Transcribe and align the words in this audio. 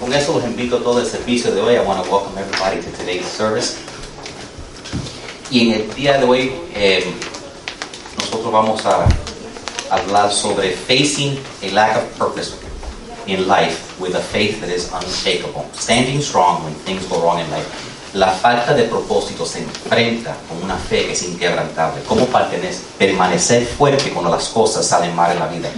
Con 0.00 0.14
eso 0.14 0.34
los 0.34 0.44
invito 0.44 0.76
a 0.76 0.82
todo 0.82 1.00
el 1.00 1.06
servicio 1.06 1.50
de 1.52 1.60
hoy. 1.60 1.74
I 1.74 1.80
want 1.80 2.04
to 2.04 2.08
welcome 2.08 2.38
everybody 2.38 2.80
to 2.80 2.90
today's 2.96 3.26
service. 3.26 3.76
Y 5.50 5.62
en 5.62 5.80
el 5.80 5.94
día 5.94 6.18
de 6.18 6.24
hoy 6.24 6.52
eh, 6.74 7.04
nosotros 8.16 8.52
vamos 8.52 8.86
a 8.86 9.08
hablar 9.90 10.30
sobre 10.32 10.70
facing 10.70 11.40
a 11.62 11.74
lack 11.74 11.96
of 11.96 12.04
purpose 12.16 12.54
in 13.26 13.48
life 13.48 13.98
with 13.98 14.14
a 14.14 14.20
faith 14.20 14.60
that 14.60 14.70
is 14.70 14.88
unshakable. 14.92 15.66
Standing 15.74 16.20
strong 16.20 16.62
when 16.62 16.74
things 16.84 17.04
go 17.08 17.20
wrong 17.20 17.40
in 17.40 17.50
life. 17.50 17.66
La 18.14 18.30
falta 18.30 18.74
de 18.74 18.84
propósito 18.84 19.44
se 19.44 19.58
enfrenta 19.58 20.36
con 20.48 20.62
una 20.62 20.76
fe 20.76 21.06
que 21.06 21.12
es 21.12 21.22
inquebrantable. 21.24 22.02
¿Cómo 22.06 22.26
permanecer 22.98 23.66
fuerte 23.66 24.10
cuando 24.10 24.30
las 24.30 24.48
cosas 24.48 24.86
salen 24.86 25.14
mal 25.16 25.32
en 25.32 25.38
la 25.40 25.46
vida? 25.48 25.70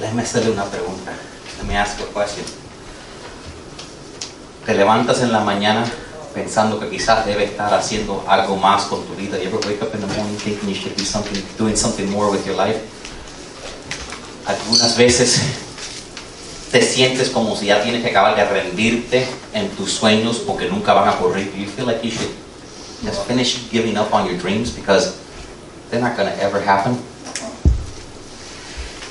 Déjame 0.00 0.22
hacerle 0.22 0.50
una 0.52 0.64
pregunta. 0.64 1.12
Let 1.58 1.68
me 1.68 1.76
ask 1.76 2.00
a 2.00 2.04
question. 2.04 2.46
Te 4.64 4.74
levantas 4.74 5.20
en 5.20 5.30
la 5.30 5.40
mañana 5.40 5.84
pensando 6.32 6.80
que 6.80 6.88
quizás 6.88 7.26
debes 7.26 7.50
estar 7.50 7.72
haciendo 7.74 8.24
algo 8.26 8.56
más 8.56 8.84
con 8.84 9.04
tu 9.04 9.14
vida. 9.14 9.38
You 9.38 9.48
ever 9.48 9.60
wake 9.66 9.82
up 9.82 9.94
in 9.94 10.00
the 10.00 10.06
morning 10.06 10.36
thinking 10.38 10.68
you 10.68 10.74
should 10.74 10.96
be 10.96 11.04
something, 11.04 11.42
doing 11.58 11.76
something 11.76 12.10
more 12.10 12.30
with 12.30 12.46
your 12.46 12.56
life? 12.56 12.80
Algunas 14.46 14.96
veces 14.96 15.40
te 16.72 16.80
sientes 16.80 17.28
como 17.28 17.54
si 17.56 17.66
ya 17.66 17.82
tienes 17.82 18.02
que 18.02 18.10
acabar 18.10 18.34
de 18.36 18.44
rendirte 18.44 19.26
en 19.52 19.68
tus 19.70 19.92
sueños 19.92 20.38
porque 20.38 20.68
nunca 20.68 20.94
van 20.94 21.08
a 21.08 21.12
ocurrir. 21.12 21.52
You 21.54 21.66
feel 21.66 21.86
like 21.86 22.02
you 22.02 22.10
should 22.10 22.30
just 23.04 23.26
finish 23.26 23.70
giving 23.70 23.98
up 23.98 24.14
on 24.14 24.26
your 24.26 24.38
dreams 24.38 24.70
because 24.70 25.16
they're 25.90 26.00
not 26.00 26.16
going 26.16 26.28
to 26.28 26.42
ever 26.42 26.60
happen? 26.60 27.09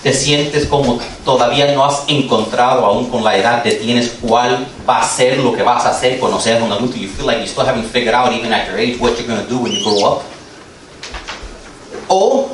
Te 0.03 0.13
sientes 0.13 0.65
como 0.65 0.99
todavía 1.25 1.73
no 1.73 1.83
has 1.83 2.03
encontrado 2.07 2.85
aún 2.85 3.09
con 3.09 3.23
la 3.23 3.35
edad 3.35 3.63
que 3.63 3.71
tienes 3.73 4.15
cuál 4.21 4.65
va 4.87 4.99
a 4.99 5.07
ser 5.07 5.39
lo 5.39 5.53
que 5.53 5.61
vas 5.61 5.85
a 5.85 5.89
hacer 5.89 6.19
cuando 6.19 6.39
seas 6.39 6.61
un 6.61 6.71
adulto. 6.71 6.95
You 6.95 7.09
feel 7.09 7.25
like 7.25 7.41
you 7.41 7.47
still 7.47 7.65
haven't 7.65 7.85
figured 7.85 8.15
out 8.15 8.31
even 8.31 8.53
at 8.53 8.67
your 8.67 8.77
age 8.77 8.97
what 8.99 9.17
you're 9.17 9.27
going 9.27 9.43
to 9.43 9.49
do 9.49 9.59
when 9.59 9.73
you 9.73 9.83
grow 9.83 10.13
up. 10.13 10.23
O 12.07 12.49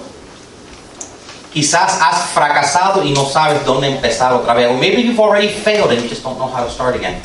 quizás 1.54 2.00
has 2.02 2.30
fracasado 2.34 3.04
y 3.04 3.12
no 3.12 3.26
sabes 3.26 3.64
dónde 3.64 3.88
empezar 3.88 4.34
otra 4.34 4.54
vez. 4.56 4.70
Or 4.70 4.78
maybe 4.78 5.04
you've 5.04 5.20
already 5.20 5.50
failed 5.50 5.92
and 5.92 6.02
you 6.02 6.10
just 6.10 6.24
don't 6.24 6.38
know 6.38 6.48
how 6.48 6.64
to 6.64 6.70
start 6.70 6.96
again. 6.96 7.22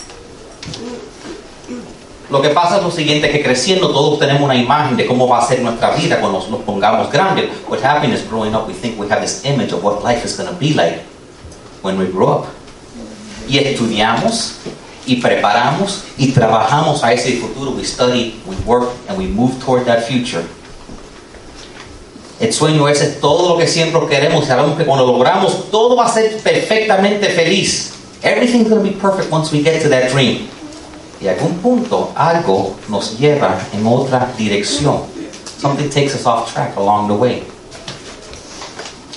Lo 2.30 2.40
que 2.40 2.50
pasa 2.50 2.76
es 2.76 2.84
lo 2.84 2.92
siguiente, 2.92 3.28
que 3.28 3.42
creciendo 3.42 3.90
todos 3.90 4.20
tenemos 4.20 4.42
una 4.42 4.54
imagen 4.54 4.96
de 4.96 5.04
cómo 5.04 5.26
va 5.26 5.38
a 5.38 5.46
ser 5.46 5.60
nuestra 5.62 5.90
vida 5.90 6.20
cuando 6.20 6.38
nos 6.48 6.60
pongamos 6.62 7.10
grandes. 7.10 7.50
What 7.68 7.82
happened 7.82 8.14
is 8.14 8.22
growing 8.28 8.54
up, 8.54 8.68
we 8.68 8.74
think 8.74 9.00
we 9.00 9.08
have 9.08 9.20
this 9.20 9.44
image 9.44 9.72
of 9.72 9.82
what 9.82 10.04
life 10.04 10.24
is 10.24 10.36
going 10.36 10.48
to 10.48 10.54
be 10.54 10.72
like 10.72 11.00
when 11.82 11.98
we 11.98 12.06
grow 12.06 12.28
up. 12.28 12.46
Y 13.48 13.58
estudiamos, 13.58 14.58
y 15.06 15.16
preparamos, 15.16 16.04
y 16.16 16.28
trabajamos 16.28 17.02
a 17.02 17.12
ese 17.12 17.40
futuro. 17.40 17.72
We 17.72 17.84
study, 17.84 18.40
we 18.46 18.54
work, 18.64 18.90
and 19.08 19.18
we 19.18 19.26
move 19.26 19.58
toward 19.64 19.84
that 19.86 20.04
future. 20.06 20.44
El 22.38 22.52
sueño 22.52 22.88
ese 22.88 23.06
es 23.06 23.20
todo 23.20 23.48
lo 23.48 23.58
que 23.58 23.66
siempre 23.66 24.00
queremos. 24.08 24.46
Sabemos 24.46 24.78
que 24.78 24.84
cuando 24.84 25.04
logramos, 25.04 25.68
todo 25.72 25.96
va 25.96 26.06
a 26.06 26.12
ser 26.12 26.38
perfectamente 26.38 27.28
feliz. 27.30 27.92
Everything's 28.22 28.68
going 28.68 28.82
to 28.82 28.88
be 28.88 28.96
perfect 28.96 29.32
once 29.32 29.50
we 29.50 29.62
get 29.62 29.82
to 29.82 29.88
that 29.88 30.12
dream. 30.12 30.48
Y 31.20 31.28
algún 31.28 31.58
punto 31.58 32.12
algo 32.14 32.76
nos 32.88 33.18
lleva 33.18 33.58
en 33.72 33.86
otra 33.86 34.32
dirección. 34.38 35.02
Something 35.60 35.90
takes 35.90 36.14
us 36.14 36.24
off 36.24 36.52
track 36.52 36.76
along 36.76 37.08
the 37.08 37.14
way. 37.14 37.44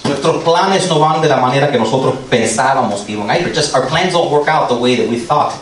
Nuestros 0.03 0.43
planes 0.43 0.89
no 0.89 0.99
van 0.99 1.21
de 1.21 1.29
la 1.29 1.37
manera 1.37 1.71
que 1.71 1.79
nosotros 1.79 2.15
pensábamos 2.29 3.01
que 3.01 3.13
iban 3.13 3.29
a 3.29 3.37
ir. 3.37 3.53
Just 3.55 3.73
our 3.73 3.87
plans 3.87 4.11
don't 4.11 4.29
work 4.29 4.49
out 4.49 4.67
the 4.67 4.75
way 4.75 4.97
that 4.97 5.07
we 5.09 5.17
thought 5.17 5.53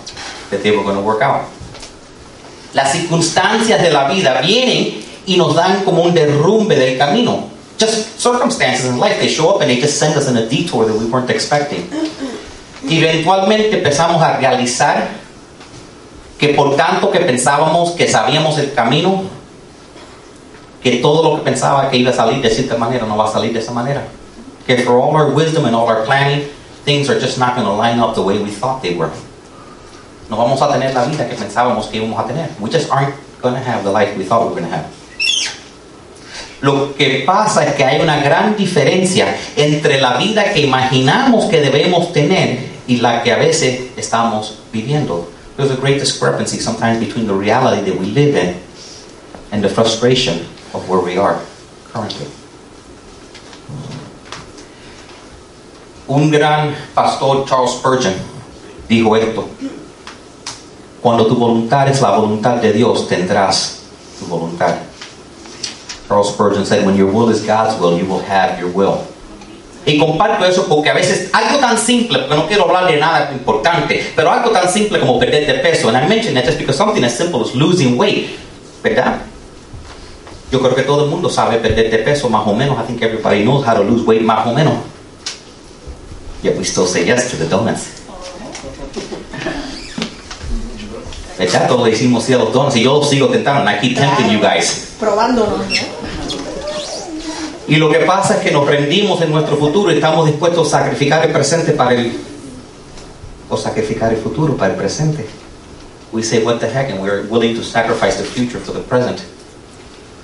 that 0.49 0.63
they 0.63 0.71
were 0.71 0.83
going 0.83 0.97
to 0.97 1.03
work 1.03 1.21
out. 1.21 1.45
Las 2.73 2.93
circunstancias 2.93 3.79
de 3.81 3.91
la 3.91 4.09
vida 4.09 4.41
vienen 4.41 5.03
y 5.27 5.37
nos 5.37 5.55
dan 5.55 5.83
como 5.83 6.01
un 6.03 6.15
derrumbe 6.15 6.75
del 6.75 6.97
camino. 6.97 7.49
Just 7.77 8.19
circumstances 8.19 8.85
in 8.85 8.97
life, 8.99 9.19
they 9.19 9.27
show 9.27 9.49
up 9.49 9.61
and 9.61 9.69
they 9.69 9.79
just 9.79 9.99
send 9.99 10.15
us 10.15 10.27
in 10.27 10.37
a 10.37 10.47
detour 10.47 10.85
that 10.85 10.95
we 10.95 11.05
weren't 11.05 11.29
expecting. 11.29 11.87
Eventualmente 12.89 13.77
empezamos 13.77 14.21
a 14.21 14.37
realizar 14.37 15.20
que 16.41 16.55
por 16.55 16.75
tanto 16.75 17.11
que 17.11 17.19
pensábamos 17.19 17.91
que 17.91 18.07
sabíamos 18.07 18.57
el 18.57 18.73
camino, 18.73 19.21
que 20.81 20.97
todo 20.97 21.21
lo 21.21 21.37
que 21.37 21.43
pensaba 21.43 21.87
que 21.91 21.97
iba 21.97 22.09
a 22.09 22.13
salir 22.13 22.41
de 22.41 22.49
cierta 22.49 22.75
manera 22.77 23.05
no 23.05 23.15
va 23.15 23.25
a 23.25 23.31
salir 23.31 23.53
de 23.53 23.59
esa 23.59 23.71
manera. 23.71 24.01
Que 24.65 24.77
for 24.77 24.95
all 24.95 25.15
our 25.15 25.29
wisdom 25.29 25.65
and 25.65 25.75
all 25.75 25.87
our 25.87 26.03
planning, 26.03 26.47
things 26.83 27.11
are 27.11 27.19
just 27.19 27.37
not 27.37 27.53
going 27.55 27.67
to 27.67 27.73
line 27.73 27.99
up 27.99 28.15
the 28.15 28.21
way 28.23 28.39
we 28.39 28.49
thought 28.49 28.81
they 28.81 28.95
were. 28.95 29.11
No 30.31 30.37
vamos 30.37 30.59
a 30.63 30.67
tener 30.67 30.95
la 30.95 31.05
vida 31.05 31.29
que 31.29 31.35
pensábamos 31.35 31.85
que 31.91 31.99
íbamos 31.99 32.17
a 32.17 32.27
tener. 32.27 32.49
We 32.59 32.71
just 32.71 32.89
aren't 32.89 33.13
going 33.43 33.53
to 33.53 33.61
have 33.61 33.83
the 33.83 33.91
life 33.91 34.17
we 34.17 34.23
thought 34.23 34.41
we 34.41 34.55
were 34.55 34.61
going 34.61 34.71
to 34.71 34.75
have. 34.75 34.87
Lo 36.61 36.95
que 36.95 37.23
pasa 37.23 37.65
es 37.65 37.75
que 37.75 37.85
hay 37.85 38.01
una 38.01 38.19
gran 38.19 38.55
diferencia 38.55 39.27
entre 39.55 40.01
la 40.01 40.17
vida 40.17 40.51
que 40.53 40.61
imaginamos 40.61 41.45
que 41.45 41.61
debemos 41.61 42.11
tener 42.13 42.71
y 42.87 42.97
la 42.97 43.21
que 43.21 43.31
a 43.31 43.37
veces 43.37 43.91
estamos 43.95 44.57
viviendo. 44.73 45.29
There's 45.61 45.77
a 45.77 45.79
great 45.79 45.99
discrepancy 45.99 46.57
sometimes 46.57 46.97
between 46.97 47.27
the 47.27 47.35
reality 47.35 47.85
that 47.85 47.93
we 47.93 48.07
live 48.07 48.33
in 48.33 48.59
and 49.51 49.63
the 49.63 49.69
frustration 49.69 50.49
of 50.73 50.89
where 50.89 50.99
we 50.99 51.19
are 51.21 51.39
currently. 51.85 52.25
Un 56.09 56.31
gran 56.31 56.73
pastor, 56.95 57.45
Charles 57.45 57.77
Spurgeon, 57.77 58.17
dijo 58.89 59.13
esto. 59.21 59.53
Cuando 60.99 61.29
tu 61.29 61.35
voluntad 61.35 61.87
es 61.89 62.01
la 62.01 62.17
voluntad 62.17 62.59
de 62.59 62.73
Dios, 62.73 63.07
tendrás 63.07 63.85
tu 64.17 64.25
voluntad. 64.25 64.81
Charles 66.07 66.33
Spurgeon 66.33 66.65
said, 66.65 66.87
when 66.87 66.95
your 66.95 67.13
will 67.13 67.29
is 67.29 67.45
God's 67.45 67.79
will, 67.79 67.99
you 67.99 68.05
will 68.05 68.23
have 68.23 68.57
your 68.57 68.71
will. 68.71 69.05
Y 69.85 69.97
comparto 69.97 70.45
eso 70.45 70.67
porque 70.67 70.89
a 70.89 70.93
veces 70.93 71.29
algo 71.33 71.57
tan 71.59 71.77
simple, 71.77 72.19
porque 72.19 72.35
no 72.35 72.47
quiero 72.47 72.65
hablar 72.65 72.91
de 72.91 72.97
nada 72.97 73.31
importante, 73.33 74.11
pero 74.15 74.31
algo 74.31 74.51
tan 74.51 74.71
simple 74.71 74.99
como 74.99 75.17
perder 75.17 75.47
de 75.47 75.55
peso, 75.55 75.89
and 75.89 75.97
I 75.97 76.07
mention 76.07 76.35
that 76.35 76.45
just 76.45 76.59
because 76.59 76.77
something 76.77 77.03
as 77.03 77.17
simple 77.17 77.41
as 77.41 77.55
losing 77.55 77.97
weight, 77.97 78.29
¿verdad? 78.83 79.21
Yo 80.51 80.59
creo 80.59 80.75
que 80.75 80.83
todo 80.83 81.05
el 81.05 81.09
mundo 81.09 81.29
sabe 81.29 81.57
perder 81.57 81.89
de 81.89 81.97
peso 81.99 82.29
más 82.29 82.45
o 82.45 82.53
menos. 82.53 82.77
I 82.77 82.85
think 82.85 83.01
everybody 83.01 83.43
knows 83.43 83.65
how 83.65 83.73
to 83.73 83.83
lose 83.83 84.05
weight 84.05 84.21
más 84.21 84.45
o 84.45 84.53
menos. 84.53 84.73
Yet 86.43 86.57
we 86.57 86.63
still 86.63 86.85
say 86.85 87.05
yes 87.05 87.31
to 87.31 87.37
the 87.37 87.45
donuts. 87.45 87.87
¿Verdad? 91.39 91.67
Todos 91.67 91.87
le 91.87 91.93
hicimos 91.93 92.23
sí 92.23 92.33
a 92.33 92.37
los 92.37 92.53
donuts 92.53 92.75
y 92.75 92.83
yo 92.83 93.01
sigo 93.01 93.29
tentando. 93.29 93.61
And 93.61 93.69
I 93.69 93.79
keep 93.79 93.97
tempting 93.97 94.29
you 94.29 94.39
guys. 94.39 94.95
Probándonos, 94.99 95.57
¿no? 95.57 96.10
Y 97.71 97.77
lo 97.77 97.89
que 97.89 97.99
pasa 97.99 98.35
es 98.35 98.39
que 98.41 98.51
nos 98.51 98.67
rendimos 98.67 99.21
en 99.21 99.31
nuestro 99.31 99.55
futuro 99.55 99.93
y 99.93 99.95
estamos 99.95 100.25
dispuestos 100.25 100.73
a 100.73 100.79
sacrificar 100.79 101.25
el 101.25 101.31
presente 101.31 101.71
para 101.71 101.93
el 101.93 102.11
o 103.49 103.55
sacrificar 103.55 104.11
el 104.11 104.17
futuro 104.17 104.57
para 104.57 104.73
el 104.73 104.77
presente. 104.77 105.25
We 106.11 106.21
say 106.21 106.43
what 106.43 106.59
the 106.59 106.67
heck 106.67 106.91
and 106.91 106.99
we're 106.99 107.25
willing 107.29 107.55
to 107.55 107.63
sacrifice 107.63 108.17
the 108.17 108.25
future 108.25 108.59
for 108.59 108.73
the 108.73 108.81
present. 108.81 109.21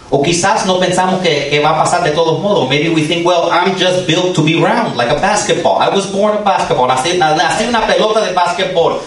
O 0.09 0.22
quizás 0.22 0.66
no 0.66 0.78
pensamos 0.78 1.22
que, 1.22 1.62
va 1.63 1.69
a 1.69 1.84
pasar 1.86 2.03
de 2.03 2.12
todos 2.12 2.38
modos. 2.41 2.68
Maybe 2.68 2.90
we 2.90 3.07
think, 3.07 3.25
well, 3.25 3.50
I'm 3.50 3.78
just 3.78 4.06
built 4.06 4.36
to 4.36 4.44
be 4.44 4.62
round, 4.62 4.97
like 4.97 5.09
a 5.09 5.22
basketball. 5.22 5.80
I 5.80 5.88
was 5.88 6.06
born 6.06 6.36
a 6.36 6.41
basketball. 6.41 6.90
Nací, 6.90 7.18
nací 7.18 7.66
una 7.69 7.88
pelota 7.88 8.25
de 8.25 8.34
basketball. 8.34 9.00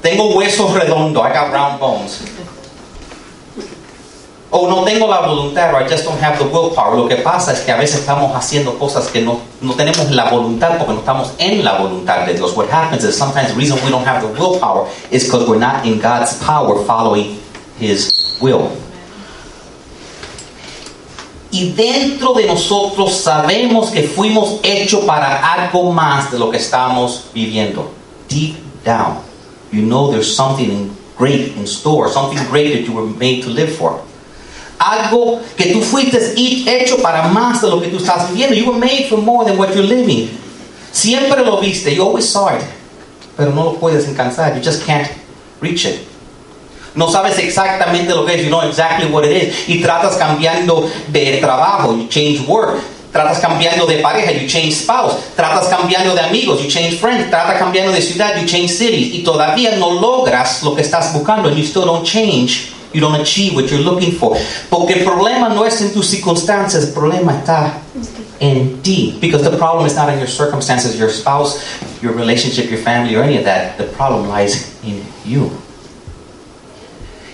Tengo 0.00 0.36
huesos 0.36 0.72
redondos. 0.72 1.26
I 1.26 1.32
got 1.32 1.52
round 1.52 1.80
bones. 1.80 2.22
O 4.56 4.68
no 4.68 4.84
tengo 4.84 5.08
la 5.08 5.20
voluntad, 5.20 5.74
or 5.74 5.82
I 5.82 5.88
just 5.88 6.04
don't 6.04 6.22
have 6.22 6.38
the 6.38 6.44
willpower. 6.44 6.96
Lo 6.96 7.08
que 7.08 7.16
pasa 7.16 7.52
es 7.52 7.62
que 7.62 7.72
a 7.72 7.76
veces 7.76 7.98
estamos 7.98 8.32
haciendo 8.36 8.78
cosas 8.78 9.08
que 9.08 9.20
no, 9.20 9.40
no 9.60 9.74
tenemos 9.74 10.08
la 10.12 10.30
voluntad 10.30 10.78
porque 10.78 10.92
no 10.92 11.00
estamos 11.00 11.32
en 11.38 11.64
la 11.64 11.76
voluntad 11.76 12.24
de 12.24 12.34
Dios. 12.34 12.56
What 12.56 12.68
happens 12.70 13.02
is 13.02 13.16
sometimes 13.16 13.48
the 13.48 13.56
reason 13.56 13.84
we 13.84 13.90
don't 13.90 14.06
have 14.06 14.22
the 14.22 14.28
willpower 14.40 14.86
is 15.10 15.24
because 15.24 15.48
we're 15.48 15.58
not 15.58 15.84
in 15.84 15.98
God's 15.98 16.34
power 16.38 16.84
following 16.84 17.40
His 17.80 18.38
will. 18.40 18.70
Y 21.50 21.72
dentro 21.72 22.34
de 22.34 22.46
nosotros 22.46 23.12
sabemos 23.12 23.90
que 23.90 24.04
fuimos 24.04 24.60
hechos 24.62 25.04
para 25.04 25.52
algo 25.52 25.90
más 25.90 26.30
de 26.30 26.38
lo 26.38 26.52
que 26.52 26.58
estamos 26.58 27.24
viviendo. 27.34 27.90
Deep 28.28 28.54
down, 28.84 29.18
you 29.72 29.82
know 29.82 30.12
there's 30.12 30.32
something 30.32 30.96
great 31.18 31.56
in 31.56 31.66
store, 31.66 32.08
something 32.08 32.38
great 32.48 32.72
that 32.72 32.86
you 32.86 32.92
were 32.92 33.04
made 33.18 33.42
to 33.42 33.50
live 33.50 33.74
for. 33.74 34.00
Algo 34.78 35.40
que 35.56 35.66
tú 35.66 35.80
fuiste 35.82 36.34
hecho 36.36 37.00
para 37.00 37.28
más 37.28 37.62
de 37.62 37.68
lo 37.68 37.80
que 37.80 37.88
tú 37.88 37.98
estás 37.98 38.28
viviendo. 38.30 38.54
You 38.54 38.66
were 38.66 38.78
made 38.78 39.06
for 39.08 39.18
more 39.18 39.44
than 39.44 39.58
what 39.58 39.74
you're 39.74 39.86
living. 39.86 40.28
Siempre 40.92 41.44
lo 41.44 41.60
viste, 41.60 41.94
you 41.94 42.02
always 42.02 42.28
saw 42.28 42.48
it, 42.54 42.62
pero 43.36 43.50
no 43.52 43.64
lo 43.64 43.74
puedes 43.74 44.06
alcanzar. 44.06 44.54
You 44.54 44.62
just 44.62 44.84
can't 44.84 45.08
reach 45.60 45.84
it. 45.84 46.06
No 46.94 47.10
sabes 47.10 47.38
exactamente 47.38 48.14
lo 48.14 48.24
que 48.24 48.34
es, 48.34 48.44
you 48.44 48.50
know 48.50 48.62
exactly 48.62 49.10
what 49.10 49.24
it 49.24 49.32
is. 49.32 49.68
Y 49.68 49.82
tratas 49.82 50.16
cambiando 50.16 50.88
de 51.08 51.38
trabajo, 51.38 51.96
you 51.96 52.06
change 52.08 52.46
work. 52.46 52.78
Tratas 53.12 53.38
cambiando 53.38 53.86
de 53.86 53.98
pareja, 53.98 54.32
you 54.32 54.46
change 54.46 54.72
spouse. 54.72 55.14
Tratas 55.36 55.68
cambiando 55.68 56.14
de 56.14 56.20
amigos, 56.20 56.62
you 56.62 56.68
change 56.68 56.98
friends. 56.98 57.30
Tratas 57.30 57.58
cambiando 57.58 57.92
de 57.92 58.00
ciudad, 58.00 58.40
you 58.40 58.46
change 58.46 58.70
city. 58.70 59.12
Y 59.14 59.24
todavía 59.24 59.76
no 59.76 60.00
logras 60.00 60.62
lo 60.62 60.74
que 60.74 60.82
estás 60.82 61.12
buscando, 61.12 61.48
and 61.48 61.56
you 61.56 61.64
still 61.64 61.84
don't 61.84 62.04
change. 62.04 62.72
You 62.94 63.00
don't 63.00 63.20
achieve 63.20 63.56
what 63.56 63.70
you're 63.70 63.82
looking 63.82 64.12
for. 64.12 64.36
Porque 64.70 64.94
el 64.94 65.04
problema 65.04 65.48
no 65.48 65.64
es 65.64 65.80
en 65.80 65.92
tus 65.92 66.06
circunstancias, 66.06 66.84
el 66.84 66.92
problema 66.92 67.36
está 67.36 67.80
en 68.38 68.80
ti. 68.82 69.18
Because 69.20 69.42
the 69.42 69.56
problem 69.56 69.84
is 69.86 69.96
not 69.96 70.08
in 70.10 70.18
your 70.18 70.28
circumstances, 70.28 70.96
your 70.96 71.10
spouse, 71.10 71.60
your 72.00 72.12
relationship, 72.12 72.70
your 72.70 72.78
family, 72.78 73.16
or 73.16 73.22
any 73.24 73.36
of 73.36 73.44
that. 73.44 73.76
The 73.78 73.84
problem 73.84 74.28
lies 74.28 74.72
in 74.84 75.02
you. 75.24 75.50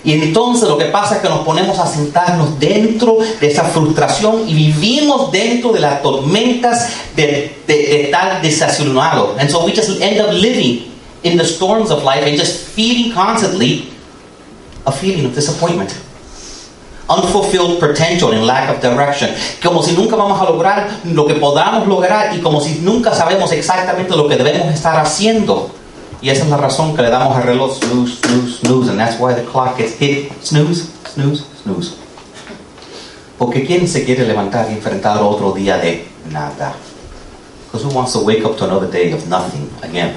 Y 0.03 0.15
entonces 0.15 0.67
lo 0.67 0.79
que 0.79 0.87
pasa 0.87 1.17
es 1.17 1.21
que 1.21 1.29
nos 1.29 1.41
ponemos 1.41 1.79
a 1.79 1.87
sentarnos 1.87 2.59
dentro 2.59 3.19
de 3.39 3.47
esa 3.47 3.65
frustración 3.65 4.49
y 4.49 4.55
vivimos 4.55 5.31
dentro 5.31 5.73
de 5.73 5.81
las 5.81 6.01
tormentas 6.01 6.89
de, 7.15 7.55
de, 7.67 7.75
de 7.75 8.03
estar 8.05 8.41
desacionado. 8.41 9.37
And 9.39 9.51
so 9.51 9.63
we 9.63 9.73
just 9.73 10.01
end 10.01 10.19
up 10.21 10.33
living 10.33 10.91
in 11.23 11.37
the 11.37 11.45
storms 11.45 11.91
of 11.91 12.03
life 12.03 12.25
and 12.27 12.39
just 12.39 12.69
feeling 12.69 13.13
constantly 13.13 13.90
a 14.87 14.93
feeling 14.93 15.27
of 15.27 15.35
disappointment. 15.35 15.95
Unfulfilled 17.09 17.81
potential 17.81 18.33
and 18.33 18.47
lack 18.47 18.71
of 18.71 18.81
direction. 18.81 19.31
Como 19.63 19.83
si 19.83 19.93
nunca 19.93 20.15
vamos 20.17 20.41
a 20.41 20.45
lograr 20.45 20.89
lo 21.05 21.27
que 21.27 21.35
podamos 21.35 21.89
lograr 21.89 22.37
y 22.37 22.41
como 22.41 22.61
si 22.61 22.81
nunca 22.83 23.13
sabemos 23.15 23.51
exactamente 23.53 24.17
lo 24.17 24.29
que 24.29 24.37
debemos 24.37 24.73
estar 24.73 24.97
haciendo. 24.97 25.71
Y 26.23 26.29
esa 26.31 26.45
es 26.45 26.51
la 26.51 26.57
razón 26.57 26.95
que 26.95 27.03
le 27.03 27.11
damos 27.11 27.37
al 27.37 27.43
reloj 27.43 27.79
snooze, 27.79 28.17
snooze, 28.17 28.59
snooze, 28.59 28.91
and 28.91 29.01
that's 29.01 29.19
why 29.19 29.35
the 29.35 29.43
clock 29.43 29.77
gets 29.77 29.99
hit 29.99 30.31
snooze, 30.43 30.89
snooze, 31.13 31.45
snooze. 31.63 31.95
Porque 33.39 33.65
¿quién 33.65 33.89
se 33.89 34.05
quiere 34.05 34.27
levantar 34.27 34.67
y 34.71 34.75
enfrentar 34.75 35.19
otro 35.23 35.53
día 35.53 35.79
de 35.79 36.07
nada? 36.31 36.75
Because 37.67 37.87
who 37.87 37.95
wants 37.95 38.13
to 38.13 38.21
wake 38.21 38.45
up 38.45 38.57
to 38.59 38.65
another 38.65 38.91
day 38.91 39.13
of 39.13 39.27
nothing 39.29 39.71
again? 39.83 40.15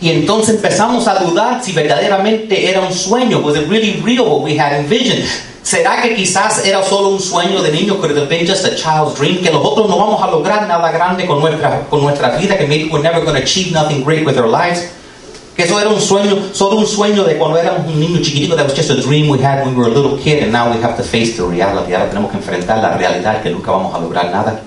Y 0.00 0.10
entonces 0.10 0.54
empezamos 0.54 1.06
a 1.06 1.16
dudar 1.16 1.62
si 1.62 1.72
verdaderamente 1.72 2.70
era 2.70 2.80
un 2.80 2.92
sueño. 2.92 3.40
Was 3.40 3.56
it 3.56 3.68
really 3.68 4.00
real 4.02 4.24
what 4.24 4.42
we 4.42 4.58
had 4.58 4.72
envisioned? 4.72 5.24
¿Será 5.62 6.00
que 6.00 6.14
quizás 6.14 6.64
era 6.64 6.82
solo 6.82 7.10
un 7.10 7.20
sueño 7.20 7.60
de 7.60 7.70
niño? 7.70 7.98
Could 8.00 8.12
it 8.12 8.16
have 8.16 8.28
been 8.28 8.46
just 8.46 8.64
a 8.64 8.74
child's 8.74 9.14
dream? 9.18 9.42
Que 9.42 9.50
nosotros 9.50 9.90
no 9.90 9.98
vamos 9.98 10.22
a 10.22 10.30
lograr 10.30 10.66
nada 10.66 10.90
grande 10.90 11.26
con 11.26 11.38
nuestra, 11.40 11.86
con 11.90 12.00
nuestra 12.00 12.30
vida. 12.38 12.56
Que 12.56 12.66
maybe 12.66 12.88
we're 12.90 13.02
never 13.02 13.20
going 13.20 13.36
to 13.36 13.42
achieve 13.42 13.72
nothing 13.72 14.02
great 14.02 14.24
with 14.24 14.38
our 14.38 14.48
lives. 14.48 14.88
Que 15.54 15.64
eso 15.64 15.78
era 15.78 15.90
un 15.90 16.00
sueño, 16.00 16.54
solo 16.54 16.78
un 16.78 16.86
sueño 16.86 17.24
de 17.24 17.36
cuando 17.36 17.58
éramos 17.58 17.86
un 17.86 18.00
niño 18.00 18.22
chiquitito. 18.22 18.56
That 18.56 18.64
was 18.64 18.74
just 18.74 18.88
a 18.88 19.02
dream 19.02 19.28
we 19.28 19.38
had 19.38 19.66
when 19.66 19.76
we 19.76 19.82
were 19.82 19.90
a 19.90 19.94
little 19.94 20.16
kid. 20.16 20.42
And 20.42 20.50
now 20.50 20.72
we 20.72 20.80
have 20.82 20.96
to 20.96 21.02
face 21.02 21.36
the 21.36 21.42
reality. 21.42 21.92
Ahora 21.92 22.08
tenemos 22.08 22.30
que 22.30 22.38
enfrentar 22.38 22.78
la 22.78 22.96
realidad 22.96 23.42
que 23.42 23.50
nunca 23.50 23.70
vamos 23.70 23.94
a 23.94 23.98
lograr 23.98 24.30
nada. 24.32 24.62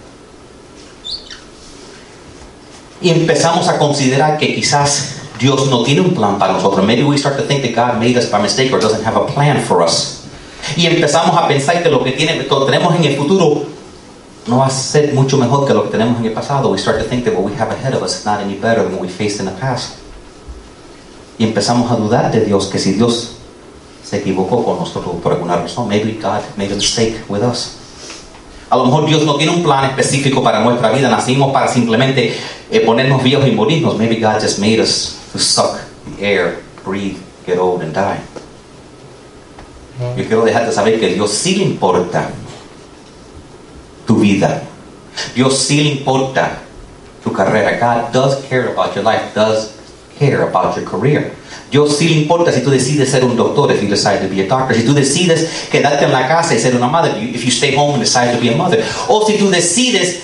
Y 3.01 3.09
empezamos 3.09 3.67
a 3.67 3.79
considerar 3.79 4.37
que 4.37 4.53
quizás 4.53 5.22
Dios 5.43 5.67
no 5.69 5.83
tiene 5.83 5.99
un 5.99 6.13
plan 6.13 6.39
para 6.39 6.53
nosotros. 6.53 6.85
Maybe 6.85 7.03
we 7.03 7.17
start 7.17 7.35
to 7.35 7.43
think 7.43 7.63
that 7.63 7.75
God 7.75 7.99
made 7.99 8.17
us 8.17 8.31
by 8.31 8.41
mistake 8.41 8.71
or 8.71 8.79
doesn't 8.79 9.03
have 9.03 9.17
a 9.17 9.25
plan 9.25 9.59
for 9.59 9.83
us. 9.83 10.21
Y 10.77 10.85
empezamos 10.85 11.35
a 11.37 11.49
pensar 11.49 11.83
que 11.83 11.89
lo 11.89 12.01
que, 12.01 12.13
tiene, 12.13 12.37
que 12.37 12.45
tenemos 12.65 12.95
en 12.95 13.03
el 13.03 13.17
futuro 13.17 13.65
no 14.47 14.59
va 14.59 14.67
a 14.67 14.69
ser 14.69 15.13
mucho 15.13 15.37
mejor 15.37 15.67
que 15.67 15.73
lo 15.73 15.83
que 15.83 15.89
tenemos 15.89 16.17
en 16.17 16.27
el 16.27 16.31
pasado. 16.31 16.71
We 16.71 16.77
start 16.77 16.97
to 16.99 17.03
think 17.03 17.25
that 17.25 17.33
what 17.33 17.43
we 17.43 17.53
have 17.59 17.73
ahead 17.73 17.93
of 17.93 18.01
us 18.01 18.19
is 18.19 18.25
not 18.25 18.39
any 18.39 18.55
better 18.55 18.83
than 18.83 18.93
what 18.93 19.01
we 19.01 19.09
faced 19.09 19.41
in 19.41 19.45
the 19.45 19.59
past. 19.59 19.95
Y 21.37 21.43
empezamos 21.43 21.91
a 21.91 21.97
dudar 21.97 22.31
de 22.31 22.45
Dios, 22.45 22.67
que 22.67 22.79
si 22.79 22.93
Dios 22.93 23.35
se 24.01 24.19
equivocó 24.19 24.63
con 24.63 24.77
nosotros 24.77 25.15
por 25.21 25.33
alguna 25.33 25.57
razón, 25.57 25.89
maybe 25.89 26.13
God 26.21 26.39
made 26.55 26.71
a 26.71 26.75
mistake 26.75 27.17
with 27.27 27.43
us. 27.43 27.73
A 28.69 28.77
lo 28.77 28.85
mejor 28.85 29.05
Dios 29.07 29.25
no 29.25 29.35
tiene 29.35 29.51
un 29.51 29.61
plan 29.61 29.83
específico 29.89 30.41
para 30.41 30.61
nuestra 30.61 30.89
vida. 30.91 31.09
Nacimos 31.09 31.51
para 31.51 31.67
simplemente 31.67 32.33
eh, 32.71 32.79
ponernos 32.79 33.21
viejos 33.21 33.45
y 33.45 33.51
morirnos. 33.51 33.97
Maybe 33.97 34.15
God 34.15 34.41
just 34.41 34.59
made 34.59 34.81
us 34.81 35.17
to 35.33 35.39
suck 35.39 35.81
the 36.05 36.23
air, 36.23 36.61
breathe, 36.83 37.19
get 37.45 37.57
old 37.57 37.81
and 37.81 37.93
die. 37.93 38.21
Yo 39.99 40.23
quiero 40.25 40.45
dejarte 40.45 40.71
saber 40.71 40.99
que 40.99 41.13
Dios 41.13 41.31
sí 41.31 41.55
le 41.55 41.65
importa 41.65 42.29
tu 44.07 44.19
vida. 44.19 44.63
Dios 45.35 45.57
sí 45.57 45.83
le 45.83 45.89
importa 45.89 46.59
tu 47.23 47.31
carrera. 47.31 47.77
God 47.79 48.11
does 48.11 48.43
care 48.45 48.71
about 48.71 48.95
your 48.95 49.03
life, 49.03 49.33
does 49.33 49.71
care 50.17 50.43
about 50.43 50.75
your 50.75 50.85
career. 50.85 51.35
Dios 51.71 51.97
sí 51.97 52.09
le 52.09 52.21
importa 52.21 52.51
si 52.51 52.61
tú 52.61 52.69
decides 52.69 53.09
ser 53.09 53.23
un 53.23 53.35
doctor, 53.35 53.71
if 53.71 53.81
you 53.81 53.89
decide 53.89 54.21
to 54.21 54.27
be 54.27 54.41
a 54.41 54.47
doctor. 54.47 54.75
Si 54.75 54.83
tú 54.83 54.93
decides 54.93 55.67
quedarte 55.71 56.05
en 56.05 56.11
la 56.11 56.27
casa 56.27 56.53
y 56.53 56.59
ser 56.59 56.75
una 56.75 56.87
madre, 56.87 57.19
if 57.19 57.43
you 57.43 57.51
stay 57.51 57.75
home 57.75 57.95
and 57.95 58.03
decide 58.03 58.33
to 58.33 58.39
be 58.39 58.53
a 58.53 58.55
mother. 58.55 58.83
O 59.07 59.25
si 59.25 59.37
tú 59.37 59.49
decides 59.49 60.19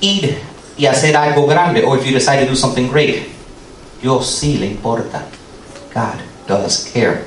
ir 0.00 0.38
y 0.76 0.86
hacer 0.86 1.16
algo 1.16 1.46
grande, 1.46 1.82
or 1.84 1.98
if 1.98 2.06
you 2.06 2.12
decide 2.12 2.40
to 2.44 2.46
do 2.46 2.56
something 2.56 2.88
great. 2.88 3.28
Dios 4.02 4.26
sí 4.26 4.58
le 4.58 4.66
importa. 4.66 5.24
God 5.94 6.18
does 6.48 6.90
care. 6.92 7.24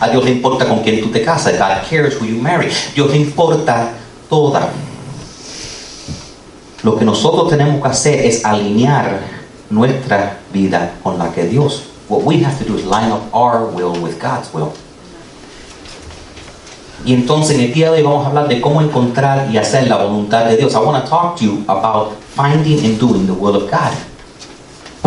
A 0.00 0.08
Dios 0.08 0.24
le 0.24 0.32
importa 0.32 0.68
con 0.68 0.80
quién 0.80 1.00
tú 1.00 1.10
te 1.10 1.24
casas. 1.24 1.58
God 1.58 1.88
cares 1.88 2.20
who 2.20 2.26
you 2.26 2.40
marry. 2.40 2.70
Dios 2.94 3.10
le 3.10 3.16
importa 3.16 3.94
toda. 4.28 4.68
Lo 6.82 6.96
que 6.96 7.04
nosotros 7.04 7.48
tenemos 7.48 7.82
que 7.82 7.88
hacer 7.88 8.26
es 8.26 8.44
alinear 8.44 9.20
nuestra 9.70 10.38
vida 10.52 10.94
con 11.02 11.18
la 11.18 11.32
que 11.32 11.46
Dios. 11.46 11.84
What 12.08 12.24
we 12.24 12.42
have 12.44 12.58
to 12.58 12.64
do 12.64 12.76
is 12.76 12.84
line 12.84 13.10
up 13.10 13.22
our 13.32 13.66
will 13.66 13.98
with 14.02 14.20
God's 14.20 14.52
will. 14.52 14.72
Y 17.04 17.14
entonces 17.14 17.56
en 17.56 17.62
el 17.62 17.72
día 17.72 17.90
de 17.90 17.98
hoy 17.98 18.02
vamos 18.02 18.26
a 18.26 18.28
hablar 18.28 18.48
de 18.48 18.60
cómo 18.60 18.82
encontrar 18.82 19.48
y 19.50 19.56
hacer 19.56 19.88
la 19.88 19.96
voluntad 19.96 20.44
de 20.44 20.56
Dios. 20.58 20.74
I 20.74 20.78
want 20.78 21.02
to 21.02 21.08
talk 21.08 21.36
to 21.38 21.44
you 21.44 21.64
about 21.66 22.12
finding 22.34 22.84
and 22.84 22.98
doing 22.98 23.26
the 23.26 23.32
will 23.32 23.56
of 23.56 23.70
God. 23.70 24.09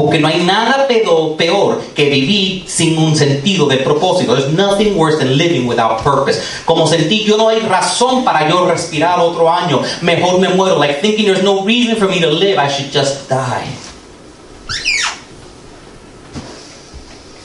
Porque 0.04 0.20
no 0.20 0.28
hay 0.28 0.44
nada 0.44 0.86
peor, 0.86 1.82
que 1.96 2.10
vivir 2.10 2.66
sin 2.68 2.98
un 2.98 3.16
sentido 3.16 3.68
de 3.68 3.78
propósito. 3.78 4.36
There's 4.36 4.52
nothing 4.52 4.98
worse 4.98 5.18
than 5.18 5.38
living 5.38 5.66
without 5.66 6.04
purpose. 6.04 6.42
Como 6.66 6.86
sentir 6.88 7.26
yo 7.26 7.38
no 7.38 7.48
hay 7.48 7.62
razón 7.62 8.26
para 8.26 8.50
yo 8.50 8.66
respirar 8.66 9.18
otro 9.22 9.50
año. 9.50 9.82
Mejor 10.02 10.42
me 10.42 10.50
muero. 10.50 10.78
Like 10.78 11.00
thinking 11.00 11.26
there's 11.26 11.42
no 11.42 11.64
reason 11.64 11.96
for 11.96 12.10
me 12.10 12.20
to 12.20 12.30
live. 12.30 12.60
I 12.60 12.68
should 12.68 12.92
just 12.92 13.30
die. 13.30 13.64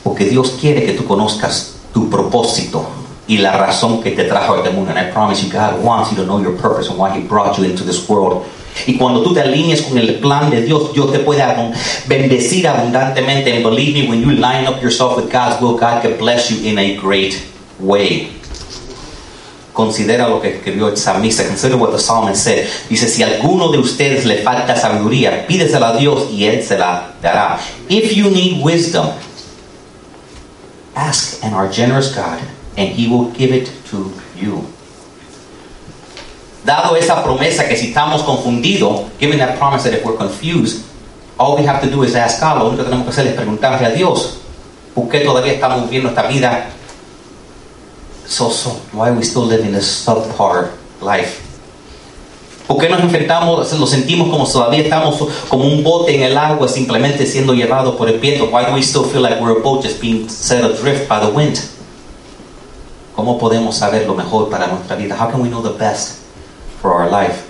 Porque 0.02 0.24
Dios 0.24 0.56
quiere 0.60 0.84
que 0.84 0.94
tú 0.94 1.06
conozcas 1.06 1.76
tu 1.94 2.10
propósito 2.10 2.88
y 3.28 3.38
la 3.38 3.56
razón 3.56 4.02
que 4.02 4.10
te 4.10 4.24
trajo 4.24 4.54
a 4.54 4.56
este 4.58 4.70
mundo. 4.70 4.90
And 4.90 4.98
I 4.98 5.12
promise 5.12 5.44
you, 5.44 5.52
God 5.52 5.80
wants 5.84 6.10
you 6.10 6.16
to 6.16 6.24
know 6.24 6.40
your 6.40 6.56
purpose 6.56 6.88
and 6.88 6.98
why 6.98 7.16
He 7.16 7.20
brought 7.20 7.56
you 7.56 7.62
into 7.62 7.84
this 7.84 8.08
world. 8.08 8.44
Y 8.86 8.96
cuando 8.96 9.22
tú 9.22 9.34
te 9.34 9.40
alinees 9.40 9.82
con 9.82 9.98
el 9.98 10.14
plan 10.16 10.50
de 10.50 10.62
Dios, 10.62 10.92
Dios 10.92 11.12
te 11.12 11.20
puede 11.20 11.42
bendecir 12.06 12.66
abundantemente. 12.68 13.54
And 13.54 13.64
believe 13.64 13.94
me, 13.94 14.08
when 14.08 14.20
you 14.22 14.32
line 14.32 14.66
up 14.66 14.82
yourself 14.82 15.16
with 15.16 15.30
God's 15.30 15.60
will, 15.60 15.76
God 15.76 16.02
can 16.02 16.16
bless 16.18 16.50
you 16.50 16.68
in 16.68 16.78
a 16.78 16.96
great 16.96 17.34
way. 17.78 18.32
Considera 19.72 20.28
lo 20.28 20.40
que 20.40 20.56
escribió 20.56 20.88
el 20.88 20.96
salmista. 20.96 21.44
Consider 21.46 21.76
what 21.76 21.92
the 21.92 21.98
psalmist 21.98 22.42
said. 22.42 22.66
Dice, 22.88 23.08
si 23.08 23.22
alguno 23.22 23.70
de 23.70 23.78
ustedes 23.78 24.24
le 24.24 24.42
falta 24.42 24.74
sabiduría, 24.74 25.46
pídesela 25.46 25.90
a 25.90 25.96
Dios 25.96 26.28
y 26.32 26.44
Él 26.44 26.62
se 26.64 26.76
la 26.76 27.14
dará. 27.22 27.60
If 27.88 28.12
you 28.12 28.28
need 28.30 28.60
wisdom, 28.64 29.10
ask 30.96 31.44
and 31.44 31.54
our 31.54 31.68
generous 31.70 32.12
God, 32.12 32.40
and 32.76 32.88
He 32.88 33.06
will 33.08 33.30
give 33.30 33.52
it 33.52 33.70
to 33.90 34.12
you. 34.36 34.66
Dado 36.64 36.96
esa 36.96 37.22
promesa 37.22 37.68
que 37.68 37.76
si 37.76 37.88
estamos 37.88 38.22
confundidos, 38.22 39.02
given 39.20 39.38
that 39.38 39.58
promise 39.58 39.84
that 39.84 39.96
if 39.96 40.04
we're 40.04 40.16
confused, 40.16 40.84
all 41.38 41.56
we 41.56 41.64
have 41.64 41.80
to 41.80 41.88
do 41.88 42.02
is 42.02 42.14
ask 42.14 42.40
God. 42.40 42.58
Lo 42.58 42.68
único 42.68 42.78
que 42.78 42.90
tenemos 42.90 43.04
que 43.04 43.10
hacer 43.10 43.26
es 43.28 43.34
preguntarle 43.34 43.86
a 43.86 43.90
Dios, 43.90 44.38
¿por 44.94 45.08
qué 45.08 45.20
todavía 45.20 45.52
estamos 45.52 45.84
viviendo 45.84 46.10
esta 46.10 46.22
vida 46.22 46.70
so 48.26 48.50
so? 48.50 48.80
Why 48.92 49.08
are 49.08 49.16
we 49.16 49.22
still 49.22 49.46
living 49.46 49.72
this 49.72 49.86
subpar 49.86 50.72
life? 51.00 51.40
¿Por 52.66 52.76
qué 52.76 52.88
nos 52.90 53.00
enfrentamos, 53.00 53.72
lo 53.72 53.86
sentimos 53.86 54.28
como 54.28 54.46
todavía 54.46 54.80
estamos 54.80 55.16
como 55.48 55.64
un 55.64 55.82
bote 55.82 56.14
en 56.14 56.22
el 56.22 56.36
agua 56.36 56.68
simplemente 56.68 57.24
siendo 57.24 57.54
llevado 57.54 57.96
por 57.96 58.10
el 58.10 58.18
viento? 58.18 58.50
Why 58.52 58.66
do 58.66 58.74
we 58.74 58.82
still 58.82 59.04
feel 59.04 59.22
like 59.22 59.40
we're 59.40 59.58
a 59.58 59.62
boat 59.62 59.82
just 59.82 60.02
being 60.02 60.28
set 60.28 60.62
adrift 60.62 61.08
by 61.08 61.20
the 61.20 61.28
wind? 61.28 61.58
¿Cómo 63.16 63.38
podemos 63.38 63.76
saber 63.76 64.06
lo 64.06 64.14
mejor 64.14 64.50
para 64.50 64.66
nuestra 64.66 64.96
vida? 64.96 65.16
How 65.18 65.30
can 65.30 65.40
we 65.40 65.48
know 65.48 65.62
the 65.62 65.78
best 65.78 66.17
for 66.80 66.92
our 66.92 67.10
life? 67.10 67.44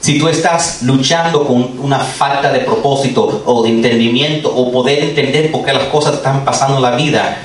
Si 0.00 0.18
tú 0.18 0.28
estás 0.28 0.82
luchando 0.82 1.44
con 1.44 1.78
una 1.80 1.98
falta 1.98 2.52
de 2.52 2.60
propósito 2.60 3.42
o 3.44 3.62
de 3.62 3.70
entendimiento 3.70 4.48
o 4.48 4.72
poder 4.72 5.00
entender 5.00 5.50
por 5.50 5.64
qué 5.64 5.72
las 5.72 5.84
cosas 5.84 6.14
están 6.14 6.44
pasando 6.44 6.76
en 6.76 6.82
la 6.82 6.92
vida, 6.92 7.36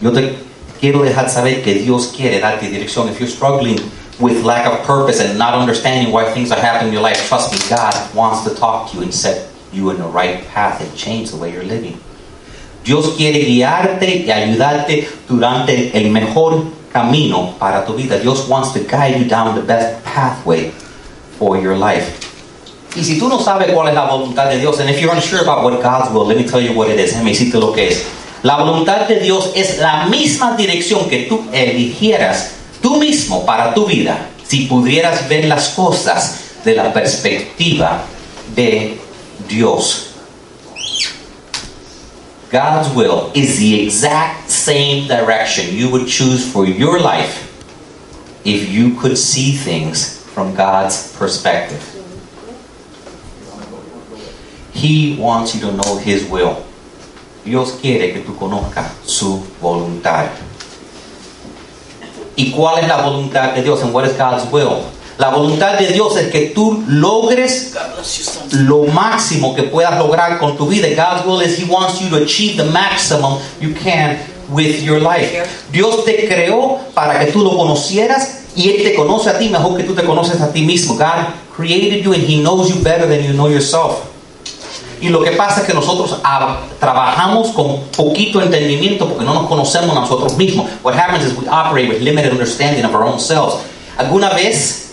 yo 0.00 0.12
te 0.12 0.34
quiero 0.80 1.02
dejar 1.02 1.28
saber 1.28 1.62
que 1.62 1.74
Dios 1.74 2.12
quiere 2.16 2.40
darte 2.40 2.68
dirección. 2.68 3.08
If 3.08 3.20
you're 3.20 3.30
struggling 3.30 3.78
with 4.18 4.44
lack 4.44 4.66
of 4.66 4.84
purpose 4.86 5.20
and 5.20 5.38
not 5.38 5.54
understanding 5.54 6.12
why 6.12 6.24
things 6.32 6.50
are 6.50 6.60
happening 6.60 6.88
in 6.88 6.94
your 6.94 7.02
life, 7.02 7.28
trust 7.28 7.52
me, 7.52 7.58
God 7.68 7.94
wants 8.14 8.42
to 8.44 8.54
talk 8.54 8.90
to 8.90 8.96
you 8.96 9.02
and 9.02 9.12
set 9.12 9.50
you 9.72 9.90
in 9.90 9.98
the 9.98 10.08
right 10.08 10.46
path 10.48 10.80
and 10.80 10.92
change 10.96 11.30
the 11.30 11.36
way 11.36 11.52
you're 11.52 11.64
living. 11.64 12.00
Dios 12.82 13.14
quiere 13.16 13.44
guiarte 13.44 14.24
y 14.26 14.30
ayudarte 14.30 15.06
durante 15.28 15.96
el 15.96 16.10
mejor 16.10 16.64
camino 16.92 17.54
para 17.58 17.84
tu 17.84 17.94
vida. 17.94 18.18
Dios 18.18 18.48
wants 18.48 18.72
to 18.72 18.80
guide 18.80 19.18
you 19.18 19.24
down 19.24 19.54
the 19.54 19.62
best 19.62 20.02
pathway 20.04 20.72
for 21.38 21.56
your 21.56 21.76
life. 21.76 22.18
Y 22.96 23.04
si 23.04 23.18
tú 23.18 23.28
no 23.28 23.38
sabes 23.38 23.72
cuál 23.72 23.88
es 23.88 23.94
la 23.94 24.06
voluntad 24.06 24.50
de 24.50 24.58
Dios, 24.58 24.80
and 24.80 24.90
if 24.90 25.00
you're 25.00 25.14
unsure 25.14 25.40
about 25.40 25.62
what 25.62 25.80
God's 25.80 26.10
will, 26.12 26.26
let 26.26 26.36
me 26.36 26.44
tell 26.44 26.60
you 26.60 26.72
what 26.72 26.88
it 26.90 26.98
is. 26.98 27.12
Déjame 27.12 27.30
decirte 27.30 27.58
lo 27.58 27.72
que 27.72 27.88
es. 27.88 28.04
La 28.42 28.56
voluntad 28.56 29.06
de 29.06 29.20
Dios 29.20 29.50
es 29.54 29.78
la 29.78 30.06
misma 30.06 30.56
dirección 30.56 31.08
que 31.08 31.26
tú 31.28 31.44
eligieras 31.52 32.52
tú 32.80 32.96
mismo 32.96 33.44
para 33.44 33.74
tu 33.74 33.86
vida 33.86 34.30
si 34.46 34.66
pudieras 34.66 35.28
ver 35.28 35.44
las 35.44 35.68
cosas 35.70 36.40
de 36.64 36.74
la 36.74 36.92
perspectiva 36.92 38.02
de 38.56 38.98
Dios. 39.48 40.09
God's 42.50 42.92
will 42.94 43.30
is 43.34 43.58
the 43.58 43.80
exact 43.82 44.50
same 44.50 45.06
direction 45.06 45.74
you 45.74 45.88
would 45.90 46.08
choose 46.08 46.50
for 46.50 46.66
your 46.66 46.98
life 46.98 47.46
if 48.44 48.68
you 48.68 48.98
could 48.98 49.16
see 49.16 49.52
things 49.52 50.18
from 50.34 50.54
God's 50.54 51.16
perspective. 51.16 51.80
He 54.72 55.16
wants 55.16 55.54
you 55.54 55.60
to 55.60 55.72
know 55.72 55.98
His 55.98 56.24
will. 56.26 56.66
Dios 57.44 57.78
quiere 57.80 58.12
que 58.12 58.22
tú 58.22 58.36
conozcas 58.36 58.90
su 59.04 59.46
voluntad. 59.60 60.30
¿Y 62.36 62.52
cuál 62.52 62.78
es 62.78 62.88
la 62.88 63.02
voluntad 63.02 63.54
de 63.54 63.62
Dios? 63.62 63.82
And 63.82 63.92
what 63.92 64.04
is 64.06 64.16
God's 64.16 64.50
will? 64.50 64.90
La 65.20 65.28
voluntad 65.28 65.78
de 65.78 65.88
Dios 65.88 66.16
es 66.16 66.28
que 66.28 66.46
tú 66.46 66.82
logres 66.88 67.74
lo 68.52 68.84
máximo 68.84 69.54
que 69.54 69.64
puedas 69.64 69.98
lograr 69.98 70.38
con 70.38 70.56
tu 70.56 70.66
vida. 70.66 70.88
God's 70.96 71.26
will 71.26 71.42
is 71.46 71.58
He 71.58 71.66
wants 71.66 72.00
you 72.00 72.08
to 72.08 72.24
achieve 72.24 72.56
the 72.56 72.64
maximum 72.70 73.38
you 73.60 73.74
can 73.74 74.16
with 74.48 74.82
your 74.82 74.98
life. 74.98 75.46
Dios 75.70 76.06
te 76.06 76.26
creó 76.26 76.78
para 76.94 77.20
que 77.20 77.30
tú 77.32 77.42
lo 77.42 77.54
conocieras 77.54 78.44
y 78.56 78.70
Él 78.70 78.82
te 78.82 78.94
conoce 78.94 79.28
a 79.28 79.38
ti 79.38 79.50
mejor 79.50 79.76
que 79.76 79.84
tú 79.84 79.94
te 79.94 80.04
conoces 80.04 80.40
a 80.40 80.50
ti 80.50 80.62
mismo. 80.62 80.94
God 80.94 81.34
created 81.54 82.02
you 82.02 82.14
and 82.14 82.22
He 82.22 82.40
knows 82.40 82.70
you 82.70 82.82
better 82.82 83.06
than 83.06 83.22
you 83.22 83.34
know 83.34 83.50
yourself. 83.50 83.98
Y 85.02 85.10
lo 85.10 85.22
que 85.22 85.32
pasa 85.32 85.60
es 85.60 85.66
que 85.66 85.74
nosotros 85.74 86.18
trabajamos 86.78 87.48
con 87.48 87.80
poquito 87.94 88.40
entendimiento 88.40 89.06
porque 89.06 89.26
no 89.26 89.34
nos 89.34 89.48
conocemos 89.48 89.94
nosotros 89.94 90.38
mismos. 90.38 90.66
What 90.82 90.94
happens 90.94 91.26
is 91.26 91.36
we 91.36 91.46
operate 91.46 91.90
with 91.90 92.00
limited 92.00 92.32
understanding 92.32 92.86
of 92.86 92.94
our 92.94 93.02
own 93.02 93.20
selves. 93.20 93.56
¿Alguna 93.98 94.30
vez 94.30 94.89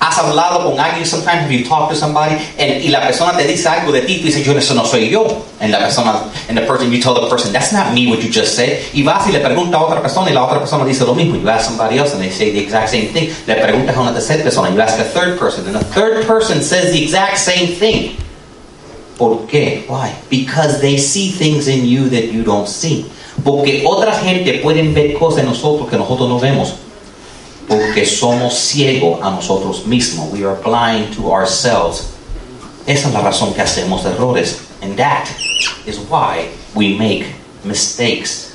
has 0.00 0.18
hablado 0.18 0.64
con 0.64 0.80
alguien? 0.80 1.06
Sometimes 1.06 1.44
if 1.44 1.52
you 1.52 1.64
talk 1.64 1.90
to 1.90 1.94
somebody 1.94 2.36
and, 2.58 2.82
y 2.82 2.88
la 2.88 3.00
persona 3.00 3.36
te 3.36 3.46
dice 3.46 3.68
algo 3.68 3.92
de 3.92 4.02
ti 4.02 4.18
tú 4.18 4.26
dices, 4.26 4.44
yo 4.44 4.56
eso 4.56 4.74
no 4.74 4.84
soy 4.84 5.08
yo. 5.08 5.44
And 5.60 5.70
la 5.70 5.78
persona, 5.78 6.24
and 6.48 6.56
the 6.56 6.62
person, 6.62 6.90
you 6.90 7.00
tell 7.00 7.14
the 7.14 7.28
person, 7.28 7.52
that's 7.52 7.72
not 7.72 7.92
me 7.92 8.08
what 8.08 8.22
you 8.22 8.30
just 8.30 8.56
said. 8.56 8.82
Y 8.94 9.02
vas 9.02 9.26
y 9.28 9.32
le 9.32 9.40
preguntas 9.40 9.80
a 9.80 9.84
otra 9.84 10.00
persona 10.00 10.30
y 10.30 10.34
la 10.34 10.44
otra 10.44 10.58
persona 10.58 10.84
dice 10.84 11.04
lo 11.04 11.14
mismo. 11.14 11.40
You 11.40 11.48
ask 11.48 11.66
somebody 11.66 11.98
else 11.98 12.14
and 12.14 12.22
they 12.22 12.30
say 12.30 12.50
the 12.50 12.60
exact 12.60 12.88
same 12.88 13.08
thing. 13.08 13.30
Le 13.46 13.54
preguntas 13.56 13.96
a 13.96 14.00
una 14.00 14.12
tercera 14.12 14.42
persona, 14.42 14.70
you 14.70 14.80
ask 14.80 14.98
a 14.98 15.04
third 15.04 15.38
person 15.38 15.66
and 15.66 15.76
the 15.76 15.84
third 15.84 16.26
person 16.26 16.62
says 16.62 16.92
the 16.92 17.02
exact 17.02 17.38
same 17.38 17.68
thing. 17.68 18.16
¿Por 19.18 19.46
qué? 19.46 19.84
Why? 19.86 20.14
Because 20.30 20.80
they 20.80 20.96
see 20.96 21.30
things 21.30 21.68
in 21.68 21.84
you 21.84 22.08
that 22.08 22.32
you 22.32 22.42
don't 22.42 22.66
see. 22.66 23.04
Porque 23.44 23.84
otra 23.86 24.14
gente 24.14 24.60
pueden 24.62 24.94
ver 24.94 25.12
cosas 25.18 25.40
en 25.40 25.46
nosotros 25.46 25.90
que 25.90 25.98
nosotros 25.98 26.26
no 26.26 26.38
vemos. 26.38 26.74
Porque 27.70 28.04
somos 28.04 28.58
ciegos 28.58 29.22
a 29.22 29.30
nosotros 29.30 29.86
mismos. 29.86 30.32
We 30.32 30.44
are 30.44 30.56
blind 30.60 31.14
to 31.14 31.32
ourselves. 31.32 32.10
Esa 32.84 33.06
es 33.06 33.14
la 33.14 33.20
razón 33.20 33.54
que 33.54 33.62
hacemos 33.62 34.04
errores. 34.04 34.58
And 34.82 34.96
that 34.96 35.28
is 35.86 35.98
why 36.10 36.48
we 36.74 36.96
make 36.98 37.26
mistakes. 37.62 38.50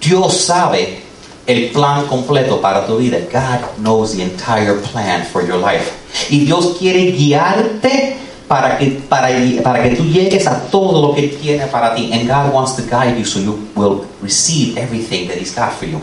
Dios 0.00 0.40
sabe 0.40 1.02
el 1.46 1.70
plan 1.70 2.06
completo 2.06 2.62
para 2.62 2.86
tu 2.86 2.96
vida. 2.96 3.18
God 3.30 3.76
knows 3.78 4.16
the 4.16 4.22
entire 4.22 4.80
plan 4.80 5.26
for 5.26 5.42
your 5.42 5.58
life. 5.58 5.92
Y 6.30 6.46
Dios 6.46 6.78
quiere 6.78 7.12
guiarte 7.12 8.16
para 8.48 8.78
que, 8.78 9.02
para, 9.08 9.28
para 9.62 9.82
que 9.82 9.96
tú 9.96 10.04
llegues 10.04 10.46
a 10.46 10.70
todo 10.70 11.00
lo 11.00 11.14
que 11.14 11.28
tiene 11.28 11.66
para 11.66 11.94
ti. 11.94 12.10
And 12.12 12.26
God 12.26 12.54
wants 12.54 12.72
to 12.76 12.82
guide 12.82 13.18
you 13.18 13.24
so 13.24 13.38
you 13.38 13.68
will 13.76 14.06
receive 14.22 14.78
everything 14.78 15.28
that 15.28 15.36
He's 15.36 15.54
got 15.54 15.72
for 15.72 15.86
you. 15.86 16.00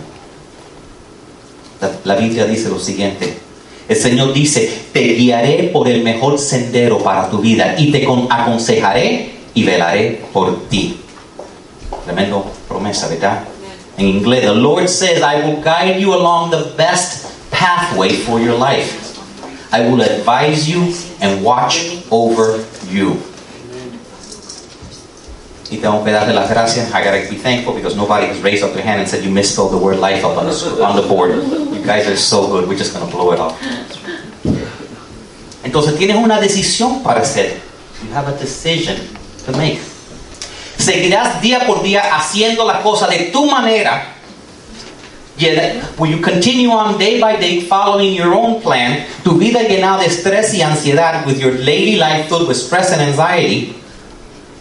La, 1.82 1.92
la 2.04 2.16
Biblia 2.16 2.46
dice 2.46 2.70
lo 2.70 2.80
siguiente. 2.80 3.38
El 3.88 3.96
Señor 3.96 4.34
dice, 4.34 4.70
te 4.94 5.02
guiaré 5.16 5.70
por 5.74 5.88
el 5.88 6.04
mejor 6.04 6.38
sendero 6.38 7.00
para 7.00 7.30
tu 7.30 7.40
vida 7.40 7.76
y 7.78 7.92
te 7.92 8.04
con- 8.04 8.28
aconsejaré 8.30 9.32
y 9.54 9.64
velaré 9.64 10.22
por 10.32 10.68
ti. 10.70 11.00
Tremendo 12.06 12.46
promesa, 12.68 13.08
¿verdad? 13.08 13.44
En 13.98 14.06
inglés, 14.08 14.42
the 14.42 14.54
Lord 14.56 14.88
says, 14.88 15.22
I 15.22 15.42
will 15.46 15.62
guide 15.62 16.00
you 16.00 16.14
along 16.14 16.52
the 16.52 16.72
best 16.78 17.26
pathway 17.52 18.12
for 18.12 18.40
your 18.40 18.58
life. 18.58 19.18
I 19.72 19.82
will 19.82 20.02
advise 20.02 20.68
you 20.70 20.94
and 21.22 21.44
watch 21.44 21.80
over 22.10 22.60
you. 22.92 23.18
Y 25.72 25.78
tengo 25.78 26.04
que 26.04 26.12
darle 26.12 26.34
las 26.34 26.50
gracias. 26.50 26.90
I 26.90 27.04
gotta 27.04 27.30
be 27.30 27.38
thankful 27.38 27.74
because 27.76 27.96
nobody 27.96 28.26
has 28.28 28.40
raised 28.42 28.64
up 28.64 28.74
their 28.74 28.84
hand 28.84 29.02
and 29.02 29.08
said 29.08 29.24
you 29.24 29.30
misspelled 29.32 29.72
the 29.72 29.78
word 29.78 30.00
life 30.00 30.26
up 30.26 30.36
on 30.38 30.48
the, 30.48 30.84
on 30.84 30.96
the 30.96 31.08
board. 31.08 31.32
You 31.36 31.84
guys 31.86 32.08
are 32.08 32.18
so 32.18 32.48
good. 32.48 32.68
We're 32.68 32.78
just 32.78 32.92
gonna 32.94 33.06
blow 33.12 33.32
it 33.34 33.40
off. 33.40 33.56
Entonces 35.64 35.96
tienes 35.98 36.16
una 36.18 36.40
decisión 36.40 37.04
para 37.04 37.22
hacer. 37.22 37.60
You 38.04 38.16
have 38.16 38.28
a 38.28 38.32
decision 38.38 38.96
to 39.46 39.52
make. 39.58 39.80
Seguirás 40.78 41.42
día 41.42 41.66
por 41.68 41.84
día 41.84 42.02
haciendo 42.16 42.66
la 42.66 42.82
cosa 42.82 43.08
de 43.08 43.30
tu 43.32 43.46
manera. 43.46 44.16
Llena- 45.38 45.88
Will 45.98 46.12
you 46.12 46.22
continue 46.22 46.70
on 46.72 46.98
day 46.98 47.20
by 47.20 47.36
day 47.38 47.62
following 47.62 48.14
your 48.14 48.34
own 48.34 48.62
plan? 48.62 49.06
Tu 49.24 49.38
vida 49.38 49.62
llena 49.62 49.98
de 50.00 50.06
estrés 50.08 50.54
y 50.54 50.62
ansiedad 50.62 51.26
with 51.28 51.38
your 51.40 51.54
daily 51.58 51.96
life 51.98 52.28
filled 52.28 52.48
with 52.48 52.58
stress 52.58 52.92
and 52.92 53.02
anxiety. 53.02 53.76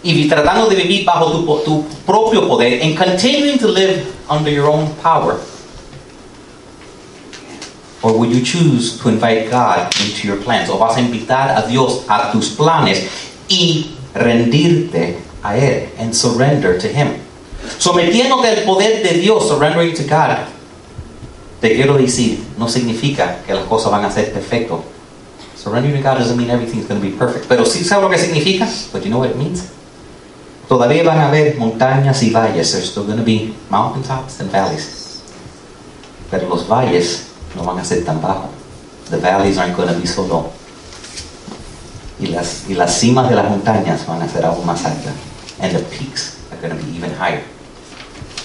Y 0.03 0.29
tratando 0.29 0.69
de 0.69 0.77
vivir 0.77 1.05
bajo 1.05 1.33
tu, 1.33 1.63
tu 1.65 1.85
propio 2.07 2.47
poder 2.47 2.83
and 2.83 2.97
continuing 2.97 3.59
to 3.59 3.69
live 3.69 4.07
under 4.29 4.51
your 4.51 4.67
own 4.67 4.95
power. 5.03 5.39
Or 8.01 8.17
will 8.17 8.33
you 8.33 8.45
choose 8.45 8.97
to 9.01 9.09
invite 9.09 9.51
God 9.51 9.93
into 10.01 10.29
your 10.29 10.37
plans? 10.37 10.71
O 10.71 10.79
vas 10.79 10.97
a 10.97 11.01
invitar 11.01 11.51
a 11.51 11.67
Dios 11.67 12.05
a 12.09 12.31
tus 12.31 12.51
planes 12.51 13.09
y 13.49 13.91
rendirte 14.15 15.19
a 15.43 15.57
Él 15.57 15.89
and 15.99 16.15
surrender 16.15 16.79
to 16.79 16.87
Him. 16.87 17.15
Sometiéndote 17.79 18.49
al 18.49 18.65
poder 18.65 19.03
de 19.03 19.19
Dios, 19.19 19.49
surrendering 19.49 19.95
to 19.95 20.05
God. 20.05 20.47
Te 21.61 21.75
quiero 21.75 21.99
decir, 21.99 22.39
no 22.57 22.69
significa 22.69 23.43
que 23.45 23.53
las 23.53 23.67
cosas 23.67 23.91
van 23.91 24.05
a 24.05 24.13
ser 24.13 24.33
perfectas. 24.33 24.79
Surrendering 25.57 25.97
to 25.97 26.03
God 26.03 26.19
doesn't 26.19 26.37
mean 26.37 26.51
everything's 26.51 26.87
going 26.87 27.01
to 27.01 27.07
be 27.07 27.17
perfect. 27.17 27.49
Pero 27.49 27.65
sí 27.65 27.83
sabes 27.83 28.05
lo 28.05 28.11
que 28.11 28.19
significa. 28.19 28.69
But 28.93 29.03
you 29.03 29.11
know 29.11 29.19
what 29.19 29.31
it 29.31 29.37
means? 29.37 29.65
Todavía 30.69 31.03
van 31.03 31.19
a 31.19 31.29
haber 31.29 31.57
montañas 31.57 32.23
y 32.23 32.31
valles. 32.31 32.73
There's 32.73 32.91
still 32.91 33.05
going 33.05 33.19
to 33.19 33.25
be 33.25 33.55
mountaintops 33.71 34.39
and 34.41 34.53
valleys. 34.53 35.23
Pero 36.31 36.47
los 36.49 36.69
valles 36.69 37.29
no 37.57 37.65
van 37.65 37.79
a 37.79 37.85
ser 37.85 38.05
tan 38.05 38.21
bajos. 38.21 38.51
The 39.09 39.17
valleys 39.17 39.57
aren't 39.57 39.77
going 39.77 39.89
to 39.89 39.99
be 39.99 40.07
so 40.07 40.27
low. 40.27 40.53
Y 42.21 42.27
las, 42.27 42.69
y 42.69 42.75
las 42.75 42.99
cimas 43.01 43.31
de 43.31 43.37
las 43.37 43.49
montañas 43.49 44.07
van 44.07 44.21
a 44.21 44.29
ser 44.29 44.45
aún 44.45 44.67
más 44.67 44.85
altas. 44.85 45.15
And 45.59 45.73
the 45.73 45.83
peaks 45.85 46.37
are 46.53 46.61
going 46.61 46.79
to 46.79 46.85
be 46.85 46.97
even 46.97 47.13
higher. 47.13 47.43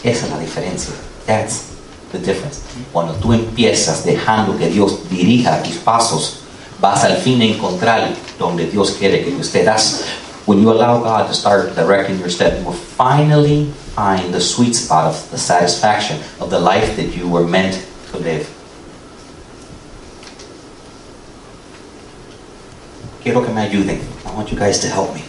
Esa 0.04 0.26
es 0.26 0.32
la 0.32 0.40
diferencia. 0.40 0.94
That's 1.26 1.72
the 2.14 2.20
difference. 2.20 2.62
Cuando 2.94 3.14
tú 3.16 3.34
empiezas 3.34 4.06
dejando 4.06 4.58
que 4.58 4.70
Dios 4.70 5.10
dirija 5.10 5.62
tus 5.62 5.76
pasos, 5.76 6.40
vas 6.80 7.04
al 7.04 7.18
fin 7.18 7.42
a 7.42 7.46
encontrar 7.46 8.14
donde 8.40 8.68
Dios 8.68 8.92
quiere 8.92 9.26
que 9.26 9.32
tú 9.32 9.42
estés. 9.42 10.06
When 10.46 10.60
you 10.60 10.72
allow 10.72 11.02
God 11.02 11.28
to 11.28 11.34
start 11.34 11.74
directing 11.76 12.20
your 12.20 12.30
step, 12.30 12.60
you 12.60 12.66
will 12.66 12.74
finally 12.74 13.72
find 13.96 14.34
the 14.34 14.42
sweet 14.42 14.74
spot 14.74 15.08
of 15.08 15.32
the 15.32 15.38
satisfaction 15.38 16.20
of 16.42 16.50
the 16.50 16.60
life 16.60 16.98
that 16.98 17.16
you 17.16 17.30
were 17.30 17.48
meant 17.48 17.80
to 18.12 18.18
live. 18.18 18.50
Quiero 23.22 23.42
que 23.42 23.54
me 23.54 23.62
ayuden. 23.62 24.04
I 24.26 24.36
want 24.36 24.52
you 24.52 24.58
guys 24.58 24.80
to 24.80 24.88
help 24.88 25.16
me. 25.16 25.24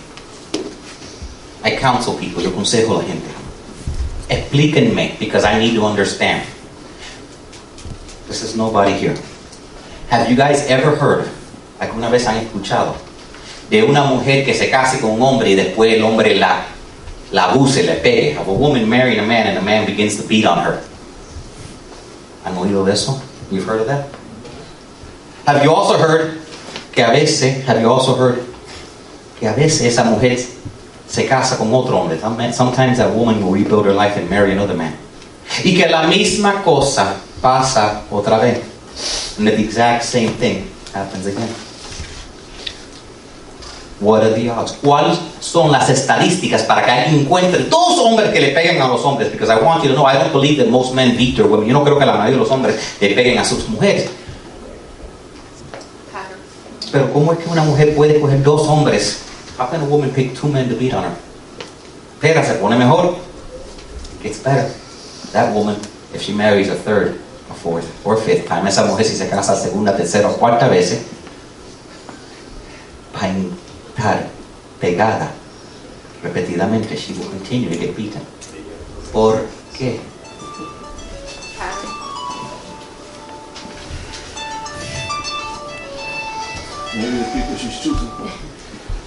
I 1.63 1.77
counsel 1.77 2.19
people, 2.19 2.43
yo 2.43 2.51
consejo 2.51 2.91
a 2.91 2.95
la 2.99 3.05
gente. 3.05 3.31
Explíquenme, 4.29 5.17
because 5.21 5.45
I 5.45 5.59
need 5.61 5.75
to 5.77 5.85
understand. 5.87 6.45
This 8.27 8.43
is 8.43 8.57
nobody 8.57 8.93
here. 8.95 9.17
Have 10.09 10.29
you 10.29 10.35
guys 10.37 10.67
ever 10.67 10.97
heard, 10.97 11.31
alguna 11.79 12.11
vez 12.11 12.27
han 12.27 12.45
escuchado, 12.45 12.97
de 13.75 13.83
una 13.83 14.05
mujer 14.05 14.45
que 14.45 14.55
se 14.55 14.71
case 14.71 15.01
con 15.01 15.11
un 15.11 15.23
hombre 15.23 15.51
y 15.51 15.55
después 15.57 15.95
el 15.95 16.05
hombre 16.05 16.37
la, 16.37 16.65
la 17.33 17.51
abuse, 17.51 17.83
le 17.83 17.95
pegue? 17.97 18.37
Of 18.39 18.47
a 18.47 18.53
woman 18.53 18.89
marrying 18.89 19.19
a 19.19 19.23
man 19.27 19.49
and 19.49 19.57
the 19.57 19.63
man 19.65 19.85
begins 19.85 20.17
to 20.17 20.23
beat 20.29 20.47
on 20.47 20.59
her. 20.59 20.81
¿Han 22.45 22.57
oído 22.57 22.85
de 22.85 22.93
eso? 22.93 23.21
You've 23.51 23.67
heard 23.67 23.81
of 23.81 23.87
that? 23.89 24.07
Have 25.47 25.63
you 25.65 25.73
also 25.73 25.99
heard 25.99 26.39
que 26.93 27.03
a 27.03 27.11
veces, 27.11 27.65
have 27.67 27.81
you 27.81 27.91
also 27.91 28.15
heard 28.15 28.45
que 29.41 29.49
a 29.49 29.53
veces 29.55 29.83
esa 29.83 30.05
mujer 30.05 30.39
se 31.09 31.27
casa 31.27 31.57
con 31.57 31.73
otro 31.75 31.99
hombre? 31.99 32.19
Some- 32.21 32.53
Sometimes 32.53 32.99
that 32.99 33.11
woman 33.13 33.43
will 33.43 33.53
rebuild 33.53 33.87
her 33.87 33.93
life 33.93 34.17
and 34.17 34.31
marry 34.31 34.53
another 34.53 34.75
man. 34.77 34.95
Y 35.65 35.75
que 35.75 35.89
la 35.89 36.07
misma 36.07 36.63
cosa 36.63 37.17
pasa 37.43 38.03
otra 38.11 38.39
vez. 38.41 38.63
And 39.39 39.49
the 39.49 39.59
exact 39.59 40.05
same 40.05 40.31
thing 40.39 40.71
happens 40.95 41.27
again. 41.27 41.49
What 44.05 44.23
are 44.23 44.35
the 44.35 44.51
odds? 44.51 44.73
¿Cuáles 44.83 45.19
son 45.41 45.73
las 45.73 45.89
estadísticas 45.89 46.63
para 46.65 46.85
que 46.85 46.91
alguien 46.91 47.23
encuentre 47.23 47.65
dos 47.65 47.99
hombres 48.01 48.31
que 48.31 48.41
le 48.41 48.49
peguen 48.49 48.81
a 48.83 48.87
los 48.87 49.03
hombres? 49.03 49.33
Because 49.33 49.51
I 49.51 49.57
want 49.65 49.83
you 49.83 49.89
to 49.89 49.95
know, 49.95 50.05
I 50.05 50.19
don't 50.19 50.31
believe 50.31 50.63
that 50.63 50.71
most 50.71 50.95
men 50.95 51.17
beat 51.17 51.37
their 51.37 51.47
women. 51.47 51.67
Yo 51.67 51.73
no 51.73 51.83
creo 51.83 51.99
que 51.99 52.05
la 52.05 52.13
mayoría 52.13 52.33
de 52.33 52.39
los 52.39 52.51
hombres 52.51 52.77
le 53.01 53.15
peguen 53.15 53.39
a 53.39 53.45
sus 53.45 53.67
mujeres. 53.67 54.11
Pero 56.93 57.11
¿cómo 57.15 57.33
es 57.33 57.39
que 57.39 57.49
una 57.49 57.65
mujer 57.65 57.95
puede 57.97 58.21
coger 58.21 58.43
dos 58.43 58.69
hombres? 58.69 59.23
How 59.59 59.71
can 59.71 59.81
a 59.81 59.85
woman 59.85 60.11
pick 60.11 60.39
two 60.39 60.49
men 60.49 60.69
to 60.69 60.77
beat 60.77 60.93
on 60.93 61.05
her? 61.05 61.13
Pega, 62.21 62.45
se 62.45 62.55
pone 62.55 62.77
mejor. 62.77 63.17
It's 64.23 64.39
better. 64.39 64.71
That 65.33 65.55
woman, 65.55 65.77
if 66.13 66.21
she 66.21 66.35
marries 66.35 66.69
a 66.69 66.75
third, 66.75 67.19
a 67.51 67.55
fourth, 67.55 67.87
or 68.05 68.19
fifth 68.19 68.47
time, 68.49 68.69
esa 68.69 68.85
mujer 68.85 69.07
si 69.07 69.17
se 69.17 69.29
casa 69.31 69.57
segunda, 69.57 69.97
tercera 69.97 70.29
o 70.29 70.37
cuarta 70.37 70.69
vez, 70.69 71.05
pegada 74.81 75.33
repetidamente. 76.23 76.97
She 76.97 77.13
will 77.15 77.29
continue 77.29 77.71
to 77.71 77.77
get 77.77 77.97
beaten. 77.97 78.21
¿Por 79.13 79.47
qué? 79.77 80.01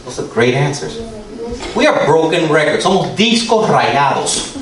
Those 0.05 0.19
are 0.19 0.27
great 0.33 0.53
answers. 0.53 0.99
We 1.75 1.87
are 1.87 2.05
broken 2.05 2.51
records. 2.51 2.83
Somos 2.83 3.15
discos 3.15 3.67
rayados. 3.69 4.57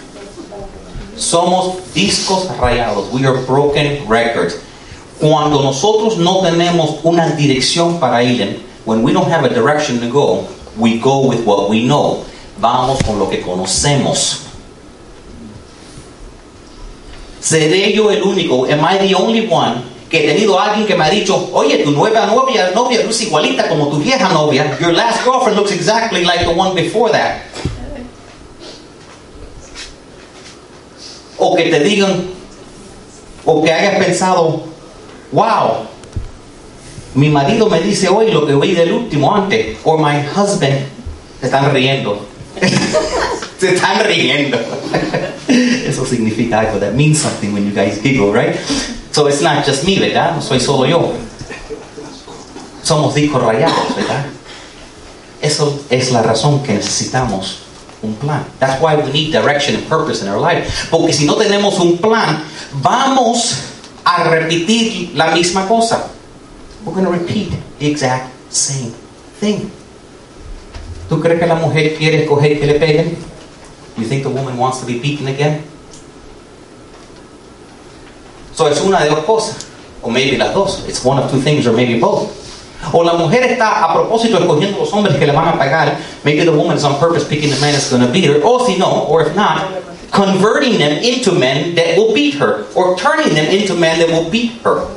Somos 1.15 1.77
discos 1.93 2.47
rayados. 2.57 3.11
We 3.11 3.25
are 3.25 3.37
broken 3.45 4.07
records. 4.07 4.57
Cuando 5.19 5.61
nosotros 5.61 6.17
no 6.17 6.41
tenemos 6.41 6.99
una 7.03 7.29
dirección 7.31 7.99
para 7.99 8.21
ir, 8.23 8.65
when 8.85 9.03
we 9.03 9.11
don't 9.11 9.29
have 9.29 9.43
a 9.43 9.49
direction 9.49 9.99
to 9.99 10.09
go, 10.09 10.47
we 10.77 10.99
go 10.99 11.27
with 11.27 11.45
what 11.45 11.69
we 11.69 11.85
know. 11.85 12.25
Vamos 12.57 13.01
con 13.03 13.19
lo 13.19 13.29
que 13.29 13.41
conocemos. 13.41 14.45
¿Seré 17.41 17.93
yo 17.93 18.09
el 18.09 18.23
único? 18.23 18.65
Am 18.71 18.83
I 18.83 18.97
the 18.97 19.13
only 19.15 19.47
one 19.47 19.83
que 20.09 20.19
he 20.19 20.33
tenido 20.33 20.59
alguien 20.59 20.87
que 20.87 20.95
me 20.95 21.05
ha 21.05 21.09
dicho, 21.09 21.49
oye, 21.53 21.83
tu 21.83 21.91
nueva 21.91 22.25
novia, 22.27 22.71
novia 22.71 23.03
luce 23.03 23.25
igualita 23.25 23.67
como 23.67 23.89
tu 23.89 23.97
vieja 23.97 24.29
novia. 24.29 24.77
Your 24.79 24.93
last 24.93 25.23
girlfriend 25.23 25.57
looks 25.57 25.71
exactly 25.71 26.23
like 26.23 26.45
the 26.45 26.51
one 26.51 26.73
before 26.75 27.11
that. 27.11 27.41
O 31.37 31.55
que 31.55 31.69
te 31.69 31.79
digan, 31.81 32.29
o 33.45 33.61
que 33.61 33.71
hayas 33.71 34.03
pensado, 34.03 34.63
wow, 35.31 35.85
mi 37.15 37.29
marido 37.29 37.69
me 37.69 37.81
dice 37.81 38.09
hoy 38.09 38.31
lo 38.31 38.45
que 38.45 38.53
oí 38.53 38.73
del 38.73 38.91
último 38.91 39.33
antes, 39.33 39.77
or 39.83 39.97
my 39.97 40.21
husband, 40.35 40.85
se 41.39 41.47
están 41.47 41.73
riendo. 41.73 42.25
se 43.59 43.75
están 43.75 44.03
riendo. 44.05 44.57
Eso 45.47 46.05
significa 46.05 46.59
algo. 46.59 46.79
That 46.79 46.93
means 46.93 47.19
something 47.19 47.53
when 47.53 47.65
you 47.65 47.73
guys 47.73 48.01
giggle, 48.01 48.33
right? 48.33 48.55
So 49.11 49.27
it's 49.27 49.41
not 49.41 49.65
just 49.65 49.85
me, 49.85 49.99
¿verdad? 49.99 50.35
No 50.35 50.41
soy 50.41 50.59
solo 50.59 50.85
yo. 50.85 51.13
Somos 52.83 53.15
discos 53.15 53.41
rayados, 53.41 53.95
¿verdad? 53.95 54.25
Eso 55.41 55.79
es 55.89 56.11
la 56.11 56.21
razón 56.21 56.61
que 56.63 56.73
necesitamos 56.73 57.59
un 58.01 58.15
plan. 58.15 58.45
That's 58.59 58.81
why 58.81 58.95
we 58.95 59.11
need 59.11 59.31
direction 59.31 59.75
and 59.75 59.87
purpose 59.87 60.21
in 60.21 60.27
our 60.27 60.39
life. 60.39 60.89
Porque 60.91 61.13
si 61.13 61.25
no 61.25 61.35
tenemos 61.35 61.79
un 61.79 61.97
plan, 61.97 62.43
vamos 62.73 63.55
a 64.03 64.23
repetir 64.25 65.11
la 65.15 65.31
misma 65.33 65.67
cosa. 65.67 66.14
We're 66.85 66.93
going 66.93 67.05
to 67.05 67.11
repeat 67.11 67.51
the 67.79 67.89
exact 67.89 68.31
same 68.53 68.91
thing. 69.39 69.71
¿Tú 71.09 71.21
crees 71.21 71.39
que 71.39 71.47
la 71.47 71.55
mujer 71.55 71.95
quiere 71.97 72.23
escoger 72.23 72.59
que 72.59 72.67
le 72.67 72.79
peguen? 72.79 73.17
You 73.97 74.05
think 74.05 74.23
the 74.23 74.29
woman 74.29 74.57
wants 74.57 74.79
to 74.79 74.85
be 74.85 74.99
beaten 74.99 75.27
again? 75.27 75.63
So 78.53 78.67
es 78.67 78.79
una 78.81 78.99
de 78.99 79.09
dos 79.09 79.25
cosas. 79.25 79.67
O 80.01 80.09
maybe 80.09 80.37
las 80.37 80.53
dos. 80.53 80.87
It's 80.87 81.03
one 81.03 81.17
of 81.17 81.29
two 81.31 81.41
things 81.41 81.65
or 81.67 81.73
maybe 81.73 81.99
both. 81.99 82.43
O 82.93 82.99
la 82.99 83.13
mujer 83.13 83.43
está 83.43 83.83
a 83.83 83.93
propósito 83.93 84.37
escogiendo 84.37 84.77
los 84.77 84.91
hombres 84.93 85.17
que 85.17 85.25
le 85.25 85.33
van 85.33 85.47
a 85.47 85.57
pagar. 85.57 85.97
Maybe 86.23 86.45
the 86.45 86.51
woman 86.51 86.77
is 86.77 86.83
on 86.83 86.99
purpose 86.99 87.27
picking 87.27 87.49
the 87.49 87.59
man 87.59 87.73
that's 87.73 87.89
going 87.89 88.05
to 88.05 88.11
beat 88.11 88.25
her. 88.25 88.39
O 88.43 88.65
si 88.65 88.77
no, 88.77 89.05
or 89.07 89.25
if 89.25 89.35
not, 89.35 89.81
converting 90.11 90.77
them 90.77 90.91
into 91.03 91.31
men 91.31 91.73
that 91.75 91.97
will 91.97 92.13
beat 92.13 92.35
her. 92.35 92.65
Or 92.75 92.95
turning 92.95 93.33
them 93.33 93.47
into 93.47 93.73
men 93.73 93.99
that 93.99 94.09
will 94.09 94.29
beat 94.29 94.61
her. 94.63 94.87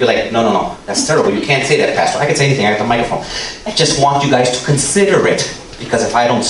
You're 0.00 0.08
like, 0.08 0.32
no, 0.32 0.42
no, 0.42 0.50
no, 0.54 0.76
that's 0.86 1.06
terrible. 1.06 1.30
You 1.30 1.42
can't 1.42 1.62
say 1.62 1.76
that, 1.76 1.94
Pastor. 1.94 2.20
I 2.20 2.26
can 2.26 2.34
say 2.34 2.46
anything. 2.46 2.64
I 2.64 2.70
got 2.70 2.78
the 2.78 2.86
microphone. 2.86 3.22
I 3.66 3.76
just 3.76 4.02
want 4.02 4.24
you 4.24 4.30
guys 4.30 4.58
to 4.58 4.64
consider 4.64 5.28
it. 5.28 5.44
Because 5.78 6.02
if 6.02 6.14
I 6.14 6.26
don't 6.26 6.42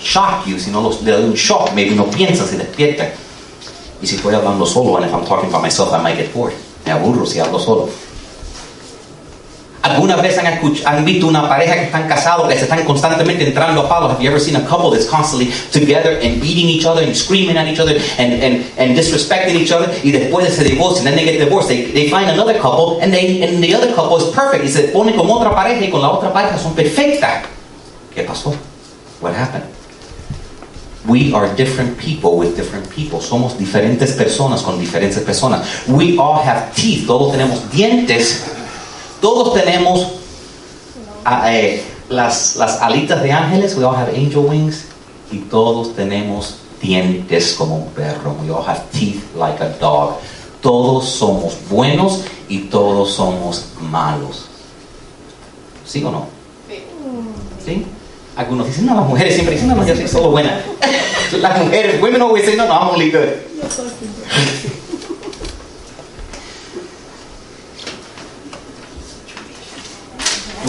shock 0.00 0.44
you, 0.44 0.58
si 0.58 0.72
no 0.72 0.80
los, 0.82 1.00
un 1.06 1.36
shock, 1.36 1.72
maybe 1.72 1.94
no 1.94 2.06
despiertan. 2.06 3.12
Y 4.02 4.06
si 4.06 4.16
estoy 4.16 4.34
hablando 4.34 4.66
solo, 4.66 4.96
and 4.96 5.04
if 5.06 5.14
I'm 5.14 5.24
talking 5.24 5.52
by 5.52 5.62
myself, 5.62 5.92
I 5.92 6.02
might 6.02 6.16
get 6.16 6.34
bored. 6.34 6.52
Me 6.84 6.90
aburro 6.90 7.26
si 7.26 7.38
hablo 7.38 7.60
solo. 7.60 7.88
¿Alguna 9.82 10.16
vez 10.16 10.36
han, 10.36 10.46
han 10.46 11.04
visto 11.06 11.26
una 11.26 11.48
pareja 11.48 11.74
que 11.74 11.84
están 11.84 12.06
casados, 12.06 12.46
que 12.48 12.54
se 12.54 12.64
están 12.64 12.84
constantemente 12.84 13.46
entrando 13.46 13.80
a 13.80 13.88
palos? 13.88 14.12
Have 14.12 14.22
you 14.22 14.28
ever 14.28 14.40
seen 14.40 14.56
a 14.56 14.66
couple 14.66 14.90
that's 14.90 15.08
constantly 15.08 15.50
together 15.72 16.20
and 16.22 16.38
beating 16.38 16.68
each 16.68 16.84
other 16.84 17.02
and 17.02 17.16
screaming 17.16 17.56
at 17.56 17.66
each 17.66 17.80
other 17.80 17.96
and, 18.18 18.42
and, 18.42 18.64
and 18.76 18.94
disrespecting 18.94 19.56
each 19.56 19.72
other? 19.72 19.88
Y 20.04 20.12
después 20.12 20.50
se 20.50 20.64
divorcian, 20.64 21.06
and 21.06 21.16
then 21.16 21.16
they 21.16 21.24
get 21.24 21.42
divorced. 21.42 21.68
They, 21.68 21.92
they 21.92 22.10
find 22.10 22.28
another 22.28 22.58
couple 22.58 23.00
and, 23.00 23.10
they, 23.10 23.42
and 23.42 23.62
the 23.62 23.74
other 23.74 23.94
couple 23.94 24.18
is 24.18 24.24
perfect. 24.34 24.64
Y 24.64 24.68
se 24.68 24.88
pone 24.88 25.16
con 25.16 25.30
otra 25.30 25.54
pareja 25.54 25.82
y 25.82 25.90
con 25.90 26.02
la 26.02 26.10
otra 26.10 26.30
pareja 26.30 26.58
son 26.58 26.74
perfectas. 26.74 27.44
¿Qué 28.14 28.22
pasó? 28.22 28.54
What 29.22 29.32
happened? 29.34 29.64
We 31.08 31.32
are 31.32 31.48
different 31.56 31.96
people 31.96 32.36
with 32.36 32.54
different 32.54 32.86
people. 32.90 33.22
Somos 33.22 33.56
diferentes 33.56 34.12
personas 34.12 34.60
con 34.60 34.78
diferentes 34.78 35.20
personas. 35.20 35.88
We 35.88 36.18
all 36.18 36.42
have 36.42 36.74
teeth. 36.74 37.06
Todos 37.06 37.32
tenemos 37.32 37.70
dientes. 37.72 38.59
Todos 39.20 39.54
tenemos 39.54 40.06
ah, 41.24 41.52
eh, 41.52 41.82
las, 42.08 42.56
las 42.56 42.80
alitas 42.80 43.22
de 43.22 43.32
ángeles. 43.32 43.76
We 43.76 43.84
all 43.84 43.96
have 43.96 44.14
angel 44.16 44.46
wings. 44.46 44.84
Y 45.30 45.38
todos 45.38 45.94
tenemos 45.94 46.56
dientes 46.80 47.54
como 47.54 47.76
un 47.76 47.86
perro. 47.90 48.36
We 48.42 48.50
all 48.50 48.66
have 48.66 48.80
teeth 48.92 49.22
like 49.36 49.62
a 49.62 49.68
dog. 49.78 50.18
Todos 50.60 51.08
somos 51.08 51.54
buenos 51.70 52.22
y 52.48 52.60
todos 52.60 53.12
somos 53.12 53.66
malos. 53.80 54.46
¿Sí 55.86 56.04
o 56.04 56.10
no? 56.10 56.26
¿Sí? 57.64 57.86
Algunos 58.36 58.66
dicen, 58.66 58.86
no, 58.86 58.94
las 58.94 59.06
mujeres 59.06 59.34
siempre 59.34 59.54
dicen, 59.54 59.68
no, 59.68 59.76
no, 59.76 59.86
yo 59.86 59.94
soy 59.94 60.08
solo 60.08 60.30
buena. 60.30 60.60
las 61.32 61.62
mujeres, 61.62 62.00
women 62.00 62.22
always 62.22 62.44
say, 62.44 62.56
no, 62.56 62.66
no, 62.66 62.74
I'm 62.74 62.90
only 62.90 63.10
good. 63.10 63.28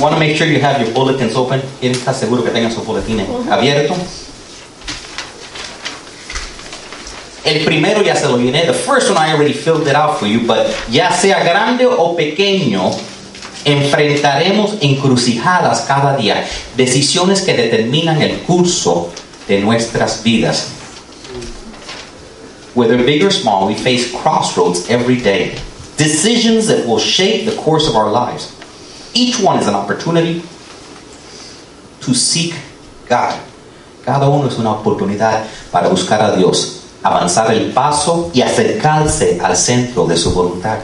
Want 0.02 0.16
to 0.16 0.20
make 0.20 0.36
sure 0.36 0.48
you 0.48 0.60
have 0.60 0.82
your 0.82 0.92
bulletins 0.96 1.36
open. 1.36 1.62
¿Quién 1.80 1.92
está 1.92 2.12
seguro 2.12 2.44
que 2.44 2.50
tengan 2.50 2.72
sus 2.72 2.84
boletines 2.84 3.28
abiertos? 3.52 4.00
El 7.46 7.64
primero 7.64 8.02
ya 8.02 8.16
se 8.16 8.28
lo 8.28 8.38
llené. 8.38 8.66
The 8.66 8.74
first 8.74 9.10
one 9.10 9.18
I 9.18 9.32
already 9.32 9.54
filled 9.54 9.88
it 9.88 9.96
out 9.96 10.18
for 10.18 10.26
you, 10.26 10.48
but 10.48 10.74
ya 10.90 11.12
sea 11.12 11.44
grande 11.44 11.86
o 11.86 12.16
pequeño, 12.16 12.92
enfrentaremos 13.64 14.78
encrucijadas 14.82 15.82
cada 15.82 16.18
día, 16.18 16.48
decisiones 16.76 17.42
que 17.42 17.54
determinan 17.54 18.24
el 18.24 18.40
curso 18.40 19.12
de 19.48 19.60
nuestras 19.60 20.24
vidas. 20.24 20.72
Whether 22.74 22.98
big 22.98 23.24
or 23.24 23.32
small, 23.32 23.68
we 23.68 23.76
face 23.76 24.12
crossroads 24.12 24.90
every 24.90 25.18
day. 25.18 25.60
Decisions 25.98 26.66
that 26.70 26.88
will 26.88 26.98
shape 26.98 27.46
the 27.46 27.56
course 27.56 27.88
of 27.88 27.96
our 27.96 28.10
lives. 28.10 28.52
Each 29.14 29.40
one 29.40 29.60
is 29.60 29.68
an 29.68 29.76
opportunity 29.76 30.42
to 32.02 32.14
seek 32.14 32.56
God. 33.08 33.40
Cada 34.06 34.30
uno 34.30 34.48
es 34.48 34.58
una 34.58 34.72
oportunidad 34.72 35.46
para 35.72 35.90
buscar 35.90 36.22
a 36.22 36.36
Dios, 36.36 36.86
avanzar 37.04 37.52
el 37.52 37.72
paso 37.72 38.32
y 38.34 38.42
acercarse 38.42 39.40
al 39.42 39.56
centro 39.56 40.08
de 40.08 40.18
su 40.18 40.34
voluntad. 40.34 40.80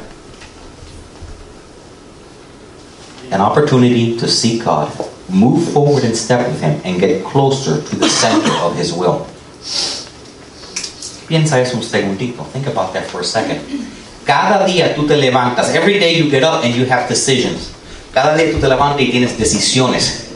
An 3.31 3.41
opportunity 3.41 4.17
to 4.17 4.27
seek 4.27 4.63
God, 4.63 4.89
move 5.29 5.71
forward 5.71 6.03
in 6.03 6.15
step 6.15 6.47
with 6.47 6.61
Him, 6.61 6.79
and 6.83 6.99
get 6.99 7.23
closer 7.25 7.81
to 7.81 7.95
the 7.95 8.07
center 8.07 8.51
of 8.61 8.77
His 8.77 8.93
will. 8.93 9.25
Piensa 11.27 11.59
eso 11.59 11.75
un 11.75 11.83
segundito. 11.83 12.45
Think 12.53 12.67
about 12.67 12.93
that 12.93 13.05
for 13.07 13.21
a 13.21 13.25
second. 13.25 13.59
Cada 14.25 14.65
día 14.65 14.95
tú 14.95 15.07
te 15.07 15.15
levantas. 15.17 15.73
Every 15.73 15.99
day 15.99 16.17
you 16.17 16.29
get 16.29 16.43
up 16.43 16.63
and 16.63 16.73
you 16.73 16.85
have 16.85 17.09
decisions. 17.09 17.76
Cada 18.17 18.35
día 18.35 18.51
tú 18.51 18.57
te 18.57 18.67
levantas 18.67 19.01
y 19.01 19.11
tienes 19.11 19.37
decisiones. 19.37 20.29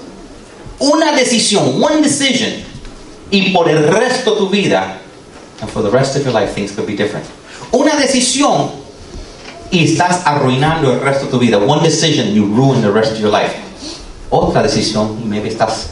Una 0.78 1.14
decisión, 1.14 1.82
one 1.82 2.04
decision. 2.04 2.52
Y 3.32 3.50
por 3.50 3.68
el 3.68 3.88
resto 3.88 4.34
de 4.34 4.38
tu 4.38 4.50
vida 4.50 5.00
And 5.62 5.68
for 5.68 5.82
the 5.82 5.90
rest 5.90 6.16
of 6.16 6.24
your 6.24 6.32
life, 6.32 6.54
things 6.54 6.72
could 6.74 6.86
be 6.86 6.96
different. 6.96 7.26
Una 7.72 7.96
decisión 7.96 8.70
y 9.72 9.86
estás 9.86 10.22
arruinando 10.26 10.94
el 10.94 11.00
resto 11.00 11.26
de 11.26 11.32
tu 11.32 11.40
vida. 11.40 11.58
One 11.58 11.82
decision, 11.82 12.36
you 12.36 12.46
ruin 12.46 12.84
the 12.84 12.92
rest 12.92 13.14
of 13.14 13.20
your 13.20 13.32
life. 13.32 13.56
Otra 14.30 14.62
decisión 14.62 15.18
y 15.20 15.26
maybe 15.26 15.50
estás 15.50 15.88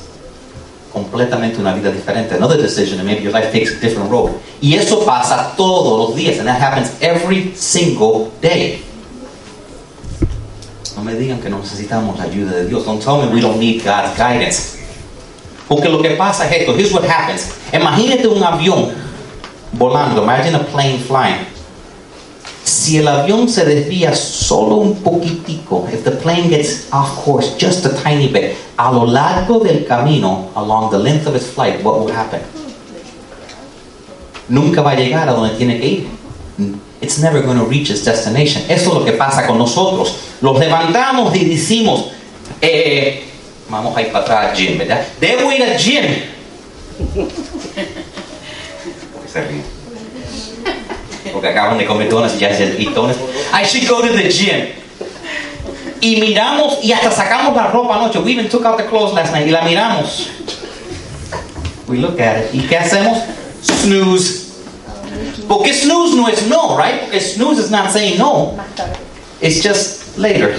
completamente 0.94 1.60
una 1.60 1.74
vida 1.74 1.90
diferente. 1.90 2.36
Another 2.36 2.62
decision 2.62 3.00
and 3.00 3.10
maybe 3.10 3.24
your 3.24 3.34
life 3.34 3.52
takes 3.52 3.72
a 3.72 3.80
different 3.80 4.12
road. 4.12 4.30
Y 4.62 4.76
eso 4.76 5.04
pasa 5.04 5.56
todos 5.58 6.08
los 6.08 6.16
días 6.16 6.38
and 6.38 6.48
that 6.48 6.62
happens 6.62 6.92
every 7.02 7.52
single 7.56 8.30
day. 8.44 8.84
No 11.00 11.06
me 11.06 11.16
digan 11.16 11.40
que 11.40 11.50
no 11.50 11.60
necesitamos 11.60 12.18
la 12.18 12.26
ayuda 12.26 12.52
de 12.52 12.68
Dios. 12.68 12.84
Don't 12.84 13.02
tell 13.02 13.20
me 13.20 13.34
we 13.34 13.40
don't 13.40 13.58
need 13.58 13.82
God's 13.82 14.18
guidance. 14.18 14.78
Porque 15.66 15.88
lo 15.88 16.02
que 16.02 16.10
pasa 16.18 16.46
es 16.46 16.60
esto. 16.60 16.76
Here's 16.76 16.92
what 16.92 17.06
happens. 17.06 17.54
Imagínate 17.72 18.28
un 18.28 18.44
avión 18.44 18.92
volando. 19.72 20.22
Imagine 20.22 20.58
a 20.58 20.66
plane 20.66 21.00
flying. 21.00 21.48
Si 22.66 22.98
el 22.98 23.08
avión 23.08 23.48
se 23.48 23.64
desvía 23.64 24.14
solo 24.14 24.76
un 24.76 24.96
poquitico, 25.02 25.88
if 25.90 26.04
the 26.04 26.12
plane 26.12 26.50
gets 26.50 26.90
off 26.92 27.24
course 27.24 27.56
just 27.58 27.86
a 27.86 27.96
tiny 28.04 28.28
bit, 28.28 28.58
a 28.78 28.92
lo 28.92 29.06
largo 29.06 29.60
del 29.60 29.86
camino, 29.86 30.50
along 30.58 30.92
the 30.92 31.00
length 31.00 31.28
of 31.28 31.36
its 31.36 31.48
flight, 31.48 31.82
what 31.82 31.98
will 31.98 32.12
happen? 32.14 32.42
Nunca 34.50 34.82
va 34.82 34.92
a 34.92 34.96
llegar 34.96 35.30
a 35.30 35.32
donde 35.32 35.56
tiene 35.56 35.80
que 35.80 35.88
ir. 35.88 36.08
It's 37.02 37.18
never 37.20 37.42
going 37.42 37.58
to 37.58 37.66
reach 37.66 37.90
its 37.90 38.04
destination. 38.04 38.64
Eso 38.70 38.90
es 38.90 38.94
lo 38.94 39.06
que 39.06 39.14
pasa 39.14 39.48
con 39.48 39.58
nosotros. 39.58 40.16
Los 40.42 40.60
levantamos 40.60 41.34
y 41.36 41.46
decimos, 41.46 42.12
eh, 42.62 43.24
vamos 43.70 43.96
a 43.96 44.02
ir 44.02 44.12
para 44.12 44.26
atrás 44.26 44.50
al 44.50 44.56
gym, 44.56 44.78
¿verdad? 44.78 45.06
Debo 45.20 45.52
ir 45.52 45.64
al 45.64 45.78
gym. 45.78 46.04
Porque 49.14 49.30
se 49.32 49.42
ríen. 49.42 49.64
Porque 51.32 51.48
acaban 51.48 51.78
de 51.78 51.86
comer 51.86 52.10
donuts 52.10 52.36
y 52.36 52.40
ya 52.40 52.54
se 52.56 52.68
donuts. 52.68 53.20
I 53.54 53.64
should 53.66 53.88
go 53.88 54.02
to 54.02 54.14
the 54.14 54.30
gym. 54.30 54.74
Y 56.02 56.18
miramos 56.18 56.84
y 56.84 56.92
hasta 56.92 57.12
sacamos 57.12 57.56
la 57.56 57.68
ropa 57.68 57.96
anoche. 57.96 58.20
We 58.20 58.34
even 58.34 58.50
took 58.50 58.66
out 58.66 58.78
the 58.78 58.86
clothes 58.86 59.14
last 59.14 59.32
night 59.32 59.48
y 59.48 59.52
la 59.52 59.62
miramos. 59.62 60.30
We 61.88 61.98
look 61.98 62.20
at 62.20 62.40
it. 62.40 62.54
¿Y 62.54 62.68
qué 62.68 62.78
hacemos? 62.78 63.20
Snooze. 63.64 64.49
Porque 65.48 65.74
snooze 65.74 66.16
no 66.16 66.28
es 66.28 66.48
no, 66.48 66.78
right? 66.78 67.02
Porque 67.02 67.20
snooze 67.20 67.60
is 67.60 67.72
not 67.72 67.92
saying 67.92 68.18
no. 68.18 68.60
It's 69.42 69.62
just 69.62 70.18
later. 70.18 70.56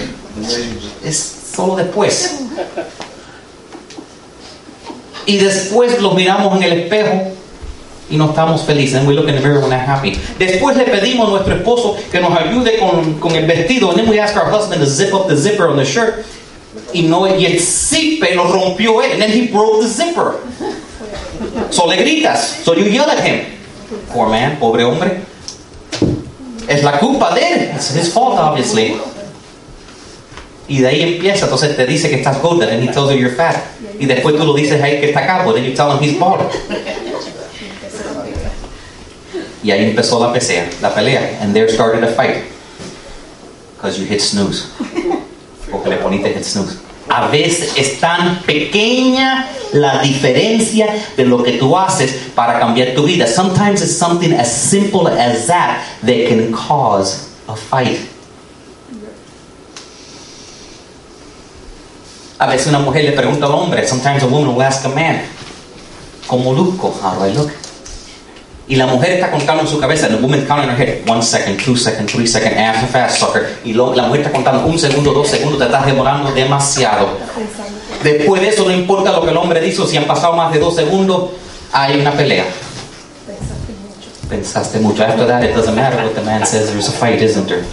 Es 1.03 1.17
solo 1.53 1.75
después. 1.75 2.41
Y 5.25 5.37
después 5.37 6.01
los 6.01 6.15
miramos 6.15 6.57
en 6.57 6.63
el 6.63 6.73
espejo 6.73 7.31
y 8.09 8.17
no 8.17 8.29
estamos 8.29 8.63
felices. 8.63 8.95
And 8.95 9.07
we 9.07 9.13
look 9.13 9.29
in 9.29 9.35
the 9.35 9.41
mirror 9.41 9.61
when 9.61 9.69
we're 9.69 9.77
happy. 9.77 10.19
Después 10.37 10.75
le 10.75 10.85
pedimos 10.85 11.27
a 11.27 11.31
nuestro 11.31 11.55
esposo 11.55 11.97
que 12.11 12.19
nos 12.19 12.37
ayude 12.37 12.79
con, 12.79 13.19
con 13.19 13.35
el 13.35 13.45
vestido. 13.45 13.89
And 13.89 13.99
then 13.99 14.09
we 14.09 14.19
ask 14.19 14.35
our 14.35 14.49
husband 14.49 14.81
to 14.81 14.87
zip 14.87 15.13
up 15.13 15.27
the 15.27 15.37
zipper 15.37 15.67
on 15.67 15.77
the 15.77 15.85
shirt. 15.85 16.25
Y 16.93 17.03
no, 17.03 17.27
y 17.27 17.45
el 17.45 17.59
zipe 17.59 18.35
lo 18.35 18.51
rompió 18.51 19.01
él. 19.01 19.13
And 19.13 19.21
then 19.21 19.31
he 19.31 19.47
broke 19.47 19.81
the 19.81 19.87
zipper. 19.87 20.39
So 21.69 21.85
le 21.85 21.97
gritas. 21.97 22.63
So 22.63 22.75
you 22.75 22.85
yell 22.85 23.09
at 23.09 23.23
him. 23.23 23.45
Poor 24.13 24.29
man, 24.29 24.57
pobre 24.59 24.83
hombre. 24.83 25.21
Es 26.67 26.83
la 26.83 26.99
culpa 26.99 27.33
de 27.33 27.41
él. 27.41 27.71
It's 27.75 27.95
his 27.95 28.13
fault, 28.13 28.39
obviously. 28.39 28.97
Y 30.67 30.79
de 30.79 30.87
ahí 30.87 31.01
empieza. 31.01 31.45
Entonces 31.45 31.75
te 31.75 31.85
dice 31.85 32.09
que 32.09 32.15
estás 32.15 32.41
gorda. 32.41 32.67
And 32.71 32.81
he 32.81 32.87
tells 32.87 33.11
you 33.11 33.17
you're 33.17 33.35
fat. 33.35 33.57
Y 33.99 34.05
después 34.05 34.37
tú 34.37 34.45
lo 34.45 34.53
dices 34.53 34.81
ahí 34.81 34.99
que 34.99 35.09
está 35.09 35.25
calvo. 35.25 35.53
Then 35.53 35.65
you 35.65 35.73
tell 35.73 35.91
him 35.91 35.99
he's 35.99 36.17
bald. 36.17 36.41
Y 39.63 39.71
ahí 39.71 39.83
empezó 39.85 40.19
la 40.19 40.33
pelea, 40.33 40.69
la 40.81 40.93
pelea. 40.93 41.39
And 41.41 41.53
there 41.53 41.69
started 41.69 42.03
a 42.03 42.13
fight. 42.13 42.45
Because 43.75 43.99
you 43.99 44.07
hit 44.07 44.21
snooze. 44.21 44.69
Porque 45.69 45.89
le 45.89 45.97
poniste 45.97 46.33
hit 46.33 46.43
snooze. 46.43 46.77
A 47.09 47.27
veces 47.27 47.73
es 47.75 47.99
tan 47.99 48.41
pequeña 48.43 49.47
la 49.73 50.01
diferencia 50.01 50.87
de 51.15 51.25
lo 51.25 51.41
que 51.43 51.53
tú 51.53 51.77
haces 51.77 52.11
para 52.35 52.59
cambiar 52.59 52.93
tu 52.93 53.03
vida. 53.03 53.25
Sometimes 53.27 53.81
it's 53.81 53.97
something 53.97 54.33
as 54.33 54.51
simple 54.51 55.07
as 55.07 55.47
that 55.47 55.79
that 56.03 56.27
can 56.27 56.51
cause 56.51 57.27
a 57.47 57.55
fight. 57.55 57.99
A 62.39 62.47
veces 62.47 62.67
una 62.67 62.79
mujer 62.79 63.03
le 63.05 63.11
pregunta 63.11 63.45
al 63.45 63.53
hombre, 63.53 63.87
sometimes 63.87 64.23
a 64.23 64.25
woman 64.25 64.55
will 64.55 64.61
ask 64.65 64.83
a 64.85 64.89
man, 64.89 65.21
¿cómo 66.27 66.53
luzco? 66.53 66.91
How 67.03 67.19
do 67.19 67.27
I 67.27 67.33
look? 67.33 67.51
Y 68.67 68.75
la 68.77 68.87
mujer 68.87 69.11
está 69.13 69.29
contando 69.29 69.61
en 69.63 69.67
su 69.67 69.79
cabeza, 69.79 70.07
the 70.07 70.15
woman 70.15 70.45
counting 70.47 70.69
in 70.69 70.75
her 70.75 70.77
head, 70.77 71.07
one 71.09 71.21
second, 71.21 71.59
two 71.59 71.75
second, 71.75 72.09
three 72.09 72.25
second, 72.25 72.57
answer 72.57 72.87
fast, 72.87 73.19
sucker. 73.19 73.57
Y 73.65 73.73
lo- 73.73 73.93
la 73.93 74.03
mujer 74.03 74.21
está 74.21 74.31
contando 74.31 74.65
un 74.65 74.79
segundo, 74.79 75.11
dos 75.13 75.27
segundos, 75.27 75.59
te 75.59 75.65
estás 75.65 75.85
demorando 75.85 76.31
demasiado. 76.31 77.09
Después 78.03 78.41
de 78.41 78.49
eso, 78.49 78.65
no 78.65 78.71
importa 78.71 79.11
lo 79.11 79.23
que 79.23 79.29
el 79.29 79.37
hombre 79.37 79.61
dice, 79.61 79.85
si 79.87 79.97
han 79.97 80.05
pasado 80.05 80.33
más 80.33 80.51
de 80.51 80.59
dos 80.59 80.75
segundos, 80.75 81.31
hay 81.71 81.99
una 81.99 82.11
pelea. 82.11 82.45
Pensaste 84.29 84.79
mucho. 84.79 85.03
After 85.03 85.27
that, 85.27 85.43
it 85.43 85.53
doesn't 85.53 85.75
matter 85.75 85.97
what 85.97 86.15
the 86.15 86.21
man 86.21 86.45
says, 86.45 86.71
there's 86.71 86.87
a 86.87 86.91
fight, 86.91 87.21
isn't 87.21 87.47
there? 87.47 87.65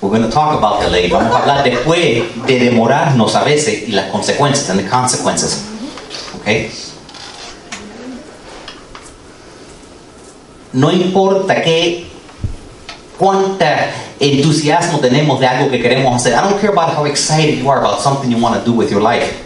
We're 0.00 0.08
going 0.08 0.22
to 0.22 0.30
talk 0.30 0.58
about 0.58 0.82
delay. 0.82 1.08
Vamos 1.08 1.32
a 1.34 1.38
hablar 1.40 1.62
después 1.62 2.24
de 2.46 2.58
demorarnos 2.58 3.34
a 3.34 3.44
veces 3.44 3.88
y 3.88 3.92
las 3.92 4.10
consecuencias, 4.10 4.70
and 4.70 4.80
the 4.80 4.88
consequences. 4.88 5.64
Okay? 6.40 6.70
No 10.72 10.90
importa 10.90 11.62
qué 11.62 12.06
cuánta 13.18 13.90
entusiasmo 14.20 14.98
tenemos 14.98 15.40
de 15.40 15.46
algo 15.46 15.70
que 15.70 15.80
queremos 15.80 16.14
hacer. 16.14 16.34
I 16.34 16.42
don't 16.42 16.60
care 16.60 16.70
about 16.70 16.94
how 16.94 17.06
excited 17.06 17.58
you 17.58 17.70
are 17.70 17.80
about 17.80 18.00
something 18.00 18.30
you 18.30 18.38
want 18.38 18.62
to 18.62 18.64
do 18.64 18.76
with 18.76 18.90
your 18.90 19.02
life. 19.02 19.42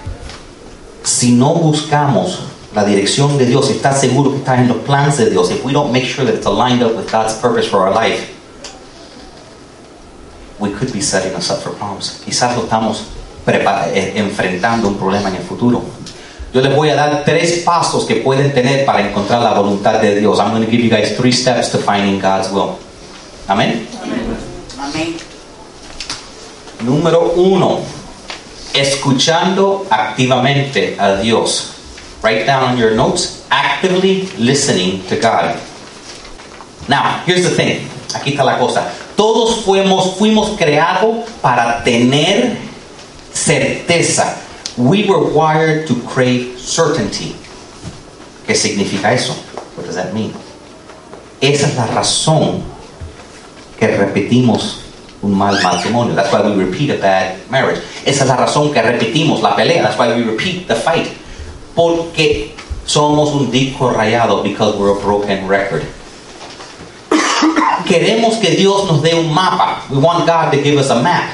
Si 1.04 1.32
no 1.32 1.54
buscamos 1.54 2.40
la 2.74 2.84
dirección 2.84 3.38
de 3.38 3.46
Dios, 3.46 3.68
si 3.68 3.74
estás 3.74 4.00
seguro 4.00 4.32
que 4.32 4.38
estás 4.38 4.58
en 4.58 4.68
los 4.68 4.78
planes 4.78 5.16
de 5.16 5.30
Dios, 5.30 5.50
if 5.50 5.64
we 5.64 5.72
don't 5.72 5.92
make 5.92 6.04
sure 6.04 6.24
that 6.24 6.34
it's 6.34 6.46
aligned 6.46 6.82
up 6.82 6.96
with 6.96 7.10
God's 7.10 7.34
purpose 7.34 7.68
for 7.68 7.80
our 7.86 7.94
life, 7.94 8.30
we 10.58 10.70
could 10.70 10.92
be 10.92 11.00
setting 11.00 11.34
us 11.36 11.50
up 11.50 11.58
for 11.62 11.72
problems. 11.72 12.20
Quizás 12.24 12.56
lo 12.56 12.64
estamos 12.64 13.04
eh, 13.46 14.14
enfrentando 14.16 14.88
un 14.88 14.96
problema 14.96 15.28
en 15.28 15.36
el 15.36 15.42
futuro. 15.42 15.82
Yo 16.52 16.60
les 16.60 16.74
voy 16.74 16.88
a 16.88 16.94
dar 16.94 17.24
tres 17.24 17.62
pasos 17.64 18.06
que 18.06 18.16
pueden 18.16 18.52
tener 18.52 18.84
para 18.84 19.00
encontrar 19.00 19.42
la 19.42 19.54
voluntad 19.54 20.00
de 20.00 20.18
Dios. 20.18 20.38
I'm 20.38 20.50
going 20.50 20.64
to 20.64 20.70
give 20.70 20.82
you 20.82 20.90
guys 20.90 21.16
three 21.16 21.32
steps 21.32 21.70
to 21.70 21.78
finding 21.78 22.20
God's 22.20 22.50
will. 22.50 22.78
Amén. 23.48 23.86
Número 26.80 27.32
uno, 27.36 27.80
escuchando 28.74 29.86
activamente 29.90 30.96
a 30.98 31.16
Dios. 31.16 31.72
Write 32.22 32.46
down 32.46 32.76
your 32.76 32.92
notes, 32.92 33.44
actively 33.50 34.28
listening 34.38 35.02
to 35.08 35.16
God. 35.16 35.56
Now, 36.88 37.22
here's 37.26 37.44
the 37.44 37.50
thing. 37.50 37.88
Aquí 38.14 38.32
está 38.32 38.44
la 38.44 38.58
cosa. 38.58 38.90
Todos 39.16 39.64
fuimos, 39.64 40.16
fuimos 40.16 40.56
creados 40.56 41.28
para 41.40 41.82
tener 41.84 42.56
certeza. 43.32 44.36
We 44.76 45.04
were 45.08 45.32
wired 45.32 45.86
to 45.88 45.94
crave 46.06 46.58
certainty. 46.58 47.36
¿Qué 48.46 48.54
significa 48.54 49.12
eso? 49.12 49.32
What 49.76 49.86
does 49.86 49.96
that 49.96 50.12
mean? 50.12 50.34
Esa 51.40 51.66
es 51.66 51.76
la 51.76 51.86
razón 51.86 52.62
que 53.78 53.86
repetimos 53.88 54.83
un 55.24 55.34
mal 55.34 55.60
matrimonio. 55.62 56.14
That's 56.14 56.32
why 56.32 56.42
we 56.42 56.54
repeat 56.64 56.90
a 56.90 56.98
bad 56.98 57.50
marriage. 57.50 57.80
Esa 58.04 58.24
es 58.24 58.28
la 58.28 58.36
razón 58.36 58.72
que 58.72 58.82
repetimos 58.82 59.42
la 59.42 59.56
pelea. 59.56 59.82
That's 59.82 59.98
why 59.98 60.08
we 60.14 60.22
repeat 60.22 60.68
the 60.68 60.74
fight. 60.74 61.08
Porque 61.74 62.54
somos 62.86 63.30
un 63.34 63.50
disco 63.50 63.90
rayado 63.90 64.42
because 64.42 64.76
we're 64.76 64.96
a 64.96 65.00
broken 65.00 65.48
record. 65.48 65.84
Queremos 67.86 68.36
que 68.40 68.50
Dios 68.56 68.86
nos 68.86 69.02
dé 69.02 69.14
un 69.14 69.32
mapa. 69.32 69.82
We 69.90 69.98
want 69.98 70.26
God 70.26 70.52
to 70.52 70.62
give 70.62 70.78
us 70.78 70.90
a 70.90 71.02
map. 71.02 71.30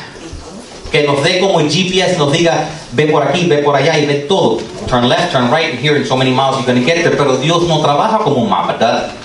Que 0.91 1.07
nos 1.07 1.23
dé 1.23 1.39
como 1.39 1.61
el 1.61 1.69
GPS 1.69 2.19
nos 2.19 2.33
diga, 2.33 2.69
ve 2.93 3.07
por 3.07 3.23
aquí, 3.23 3.47
ve 3.47 3.63
por 3.63 3.77
allá 3.77 3.97
y 3.97 4.07
ve 4.07 4.27
todo. 4.29 4.61
Turn 4.89 5.09
left, 5.09 5.31
turn 5.31 5.49
right, 5.49 5.71
and 5.71 5.79
here 5.79 5.97
in 5.97 6.05
so 6.05 6.17
many 6.17 6.33
miles 6.33 6.57
you're 6.57 6.67
going 6.67 6.81
to 6.81 6.85
get 6.85 7.05
there. 7.05 7.17
Pero 7.17 7.37
Dios 7.37 7.63
no 7.69 7.81
trabaja 7.81 8.19
como 8.25 8.43
un 8.43 8.51
mapa. 8.51 8.77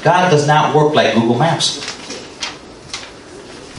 God 0.04 0.30
does 0.30 0.46
not 0.46 0.76
work 0.76 0.94
like 0.94 1.16
Google 1.16 1.38
Maps. 1.38 1.95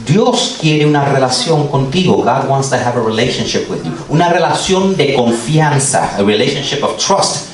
Dios 0.07 0.57
quiere 0.61 0.85
una 0.85 1.05
relación 1.05 1.67
contigo. 1.67 2.17
God 2.23 2.47
wants 2.49 2.69
to 2.69 2.77
have 2.77 2.97
a 2.97 3.01
relationship 3.01 3.69
with 3.69 3.83
you. 3.83 3.91
Una 4.09 4.29
relación 4.29 4.95
de 4.95 5.13
confianza, 5.13 6.15
a 6.17 6.23
relationship 6.23 6.83
of 6.83 6.97
trust. 6.97 7.47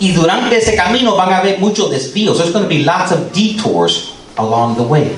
Y 0.00 0.12
durante 0.12 0.56
ese 0.56 0.74
camino 0.74 1.14
van 1.14 1.32
a 1.32 1.38
haber 1.38 1.60
muchos 1.60 1.90
desvíos. 1.90 2.38
There's 2.38 2.52
going 2.52 2.64
to 2.64 2.68
be 2.68 2.82
lots 2.82 3.12
of 3.12 3.32
detours 3.32 4.14
along 4.36 4.76
the 4.76 4.82
way. 4.82 5.12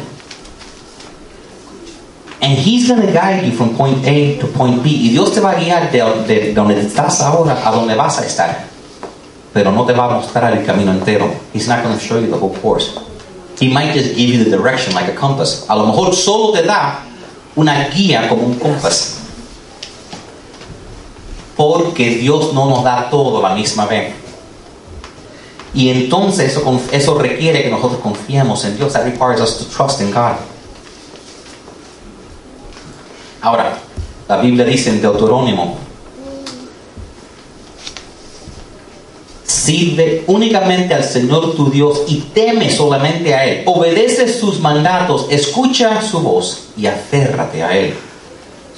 And 2.43 2.59
He's 2.59 2.89
going 2.89 3.01
to 3.01 3.13
guide 3.13 3.45
you 3.45 3.53
from 3.53 3.77
point 3.77 4.05
A 4.07 4.39
to 4.41 4.47
point 4.49 4.83
B. 4.83 4.91
Y 4.91 5.09
Dios 5.11 5.33
te 5.33 5.41
va 5.41 5.53
a 5.53 5.55
guiar 5.55 5.91
de, 5.91 6.03
de 6.27 6.53
donde 6.53 6.81
estás 6.81 7.21
ahora 7.21 7.63
a 7.65 7.71
donde 7.71 7.95
vas 7.95 8.19
a 8.19 8.27
estar. 8.27 8.73
pero 9.53 9.71
no 9.71 9.85
te 9.85 9.93
va 9.93 10.07
a 10.07 10.15
mostrar 10.17 10.57
el 10.57 10.65
camino 10.65 10.93
entero. 10.93 11.31
He's 11.53 11.69
not 11.69 11.83
going 11.83 11.95
to 11.95 12.01
show 12.01 12.19
you 12.19 12.29
the 12.29 12.39
whole 12.39 12.57
course. 12.61 12.99
He 13.59 13.69
might 13.69 13.95
just 13.95 14.17
give 14.17 14.29
you 14.29 14.45
the 14.45 14.51
direction 14.51 14.95
like 14.95 15.09
a 15.09 15.15
compass. 15.15 15.67
A 15.69 15.77
lo 15.77 15.87
mejor 15.87 16.15
solo 16.15 16.53
te 16.53 16.63
da 16.63 17.05
una 17.55 17.89
guía 17.89 18.29
como 18.29 18.43
un 18.43 18.59
compás. 18.59 19.19
Porque 21.57 22.17
Dios 22.17 22.53
no 22.55 22.69
nos 22.69 22.83
da 22.83 23.09
todo 23.11 23.41
la 23.43 23.55
misma 23.55 23.87
vez. 23.87 24.15
Y 25.75 25.89
entonces 25.91 26.53
eso, 26.53 26.81
eso 26.91 27.19
requiere 27.19 27.63
que 27.63 27.71
nosotros 27.71 28.01
confiemos 28.01 28.65
en 28.65 28.77
Dios. 28.77 28.93
That 28.93 29.05
requires 29.05 29.41
us 29.41 29.59
to 29.59 29.65
trust 29.65 30.01
in 30.01 30.11
God. 30.11 30.37
Ahora, 33.41 33.79
la 34.29 34.37
Biblia 34.39 34.65
dice 34.65 34.91
en 34.91 35.03
Deuterónimo, 35.03 35.77
sirve 39.65 40.25
únicamente 40.27 40.95
al 40.95 41.05
Señor 41.05 41.55
tu 41.55 41.71
Dios 41.71 42.03
y 42.09 42.17
teme 42.35 42.71
solamente 42.71 43.35
a 43.35 43.45
Él. 43.45 43.63
Obedece 43.67 44.29
sus 44.29 44.59
mandatos, 44.61 45.27
escucha 45.31 46.03
su 46.03 46.21
voz 46.21 46.69
y 46.77 46.87
aférrate 46.87 47.63
a 47.63 47.77
Él. 47.77 47.95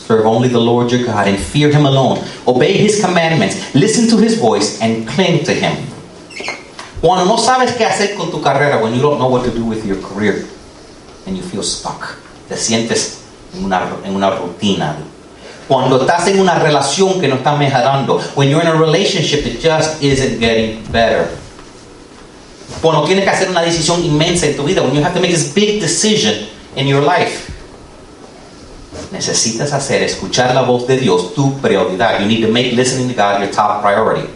Serve 0.07 0.27
only 0.27 0.49
the 0.49 0.59
Lord 0.59 0.91
your 0.91 1.03
God 1.03 1.27
and 1.27 1.39
fear 1.39 1.71
Him 1.71 1.87
alone. 1.87 2.21
Obey 2.47 2.77
His 2.77 3.01
commandments, 3.01 3.57
listen 3.75 4.09
to 4.11 4.19
His 4.19 4.39
voice 4.39 4.79
and 4.83 5.09
cling 5.09 5.43
to 5.45 5.53
Him. 5.53 5.73
Cuando 7.01 7.25
no 7.25 7.39
sabes 7.39 7.73
qué 7.73 7.85
hacer 7.85 8.15
con 8.17 8.31
tu 8.31 8.41
carrera, 8.41 8.83
when 8.83 8.95
you 8.95 9.01
don't 9.01 9.19
know 9.19 9.29
what 9.29 9.45
to 9.45 9.51
do 9.51 9.65
with 9.65 9.85
your 9.87 10.01
career 10.03 10.47
and 11.27 11.37
you 11.37 11.43
feel 11.43 11.63
stuck, 11.63 12.17
te 12.49 12.57
sientes 12.57 13.21
en 13.55 13.65
una, 13.65 13.97
en 14.05 14.15
una 14.15 14.31
rutina. 14.31 14.97
Cuando 15.69 16.01
estás 16.01 16.27
en 16.29 16.41
una 16.41 16.57
relación 16.59 17.21
que 17.21 17.29
no 17.29 17.37
está 17.37 17.57
mejorando, 17.57 18.21
when 18.35 18.51
you're 18.51 18.63
in 18.63 18.69
a 18.69 18.75
relationship 18.75 19.45
that 19.45 19.61
just 19.61 20.03
isn't 20.03 20.39
getting 20.39 20.85
better. 20.93 21.29
Cuando 22.83 23.05
tienes 23.05 23.25
que 23.25 23.31
hacer 23.31 23.49
una 23.49 23.63
decisión 23.63 24.05
inmensa 24.05 24.47
en 24.47 24.57
tu 24.57 24.65
vida, 24.65 24.83
when 24.83 24.95
you 24.95 25.03
have 25.03 25.15
to 25.15 25.21
make 25.21 25.33
this 25.33 25.55
big 25.55 25.81
decision 25.81 26.49
in 26.77 26.87
your 26.87 27.03
life. 27.03 27.51
Necesitas 29.11 29.73
hacer 29.73 30.03
escuchar 30.03 30.55
la 30.55 30.63
voz 30.63 30.87
de 30.87 30.99
Dios 30.99 31.35
tu 31.35 31.59
prioridad. 31.61 32.21
You 32.21 32.27
need 32.27 32.45
to 32.45 32.53
make 32.53 32.73
listening 32.73 33.09
to 33.09 33.15
God 33.15 33.41
your 33.41 33.51
top 33.51 33.81
priority. 33.81 34.29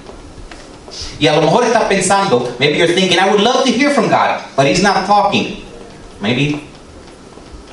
Y 1.18 1.26
a 1.26 1.34
lo 1.34 1.42
mejor 1.42 1.64
estás 1.64 1.84
pensando, 1.84 2.54
maybe 2.58 2.78
you're 2.78 2.94
thinking, 2.94 3.18
I 3.18 3.28
would 3.28 3.40
love 3.40 3.64
to 3.64 3.70
hear 3.70 3.90
from 3.90 4.08
God, 4.08 4.40
but 4.56 4.66
He's 4.66 4.82
not 4.82 5.06
talking. 5.06 5.62
Maybe 6.20 6.62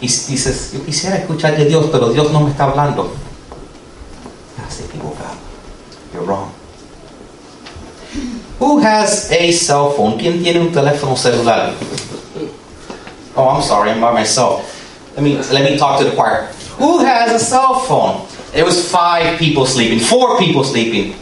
dices, 0.02 0.72
yo 0.74 0.84
quisiera 0.84 1.18
escuchar 1.18 1.56
de 1.56 1.66
Dios, 1.66 1.86
pero 1.92 2.10
Dios 2.10 2.32
no 2.32 2.42
me 2.42 2.52
está 2.52 2.66
hablando. 2.66 3.12
Who 8.60 8.80
has 8.80 9.30
a 9.32 9.52
cell 9.52 9.92
phone? 9.92 10.18
¿Quién 10.18 10.42
tiene 10.42 10.62
un 10.62 10.72
teléfono 10.72 11.18
celular? 11.18 11.74
Oh, 13.36 13.50
I'm 13.50 13.62
sorry, 13.62 13.92
I'm 13.92 14.00
by 14.00 14.14
myself. 14.14 14.72
Let 15.16 15.24
me 15.24 15.36
let 15.52 15.70
me 15.70 15.78
talk 15.78 16.00
to 16.00 16.06
the 16.06 16.16
choir. 16.16 16.48
Who 16.80 17.00
has 17.00 17.32
a 17.32 17.40
cell 17.40 17.80
phone? 17.82 18.26
There 18.54 18.64
was 18.64 18.90
five 18.90 19.38
people 19.38 19.66
sleeping, 19.66 20.00
four 20.00 20.38
people 20.38 20.64
sleeping. 20.64 21.16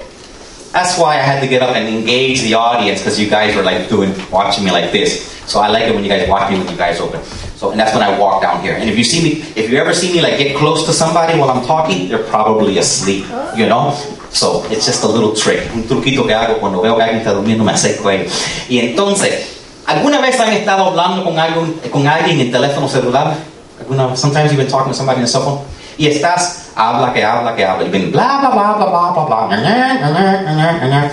That's 0.72 0.98
why 1.00 1.16
I 1.16 1.22
had 1.22 1.42
to 1.42 1.48
get 1.48 1.64
up 1.64 1.76
and 1.76 1.88
engage 1.88 2.42
the 2.42 2.54
audience 2.54 3.00
because 3.00 3.20
you 3.20 3.30
guys 3.30 3.56
were 3.56 3.64
like 3.64 3.90
doing 3.90 4.14
watching 4.32 4.64
me 4.64 4.72
like 4.72 4.92
this. 4.92 5.32
So 5.48 5.60
I 5.60 5.70
like 5.70 5.86
it 5.86 5.96
when 5.96 6.04
you 6.04 6.10
guys 6.10 6.30
watch 6.30 6.52
me 6.52 6.60
with 6.60 6.70
you 6.70 6.78
guys 6.78 7.00
open. 7.00 7.24
So 7.58 7.72
and 7.72 7.80
that's 7.80 7.96
when 7.96 8.04
I 8.04 8.18
walk 8.18 8.44
down 8.44 8.62
here. 8.62 8.76
And 8.76 8.88
if 8.88 8.98
you 8.98 9.04
see 9.04 9.24
me, 9.24 9.42
if 9.56 9.72
you 9.72 9.78
ever 9.78 9.94
see 9.94 10.14
me 10.14 10.22
like 10.22 10.38
get 10.38 10.56
close 10.56 10.86
to 10.86 10.94
somebody 10.94 11.38
while 11.40 11.50
I'm 11.50 11.66
talking, 11.66 12.10
they're 12.10 12.24
probably 12.30 12.78
asleep. 12.78 13.26
You 13.56 13.66
know. 13.66 13.98
So 14.34 14.66
it's 14.72 14.88
just 14.88 15.04
a 15.04 15.08
little 15.08 15.34
trick, 15.34 15.70
un 15.76 15.84
truquito 15.84 16.26
que 16.26 16.34
hago 16.34 16.58
cuando 16.58 16.82
veo 16.82 16.96
que 16.98 17.04
alguien 17.04 17.20
está 17.20 17.34
durmiendo 17.34 17.64
me 17.64 17.72
acerco 17.72 18.10
a 18.10 18.16
él. 18.16 18.28
Y 18.68 18.80
entonces, 18.80 19.62
¿alguna 19.86 20.20
vez 20.22 20.40
han 20.40 20.52
estado 20.54 20.88
hablando 20.88 21.24
con 21.24 21.38
alguien, 21.38 21.80
con 21.92 22.08
alguien 22.08 22.40
en 22.40 22.52
teléfono 22.52 22.90
celular? 22.90 23.36
¿Alguna, 23.80 24.16
sometimes 24.16 24.52
you've 24.52 24.58
been 24.58 24.68
talking 24.68 24.92
to 24.92 24.98
somebody 24.98 25.22
on 25.22 25.28
cell 25.28 25.44
phone. 25.44 25.60
Y 25.98 26.08
estás, 26.08 26.72
habla, 26.76 27.14
que 27.14 27.24
habla, 27.24 27.56
que 27.56 27.64
habla. 27.64 27.86
Y 27.86 27.90
ven, 27.90 28.12
bla, 28.12 28.40
bla, 28.40 28.50
bla, 28.50 28.74
bla, 28.74 29.12
bla, 29.12 29.46
bla, 29.46 30.88
bla. 30.88 31.12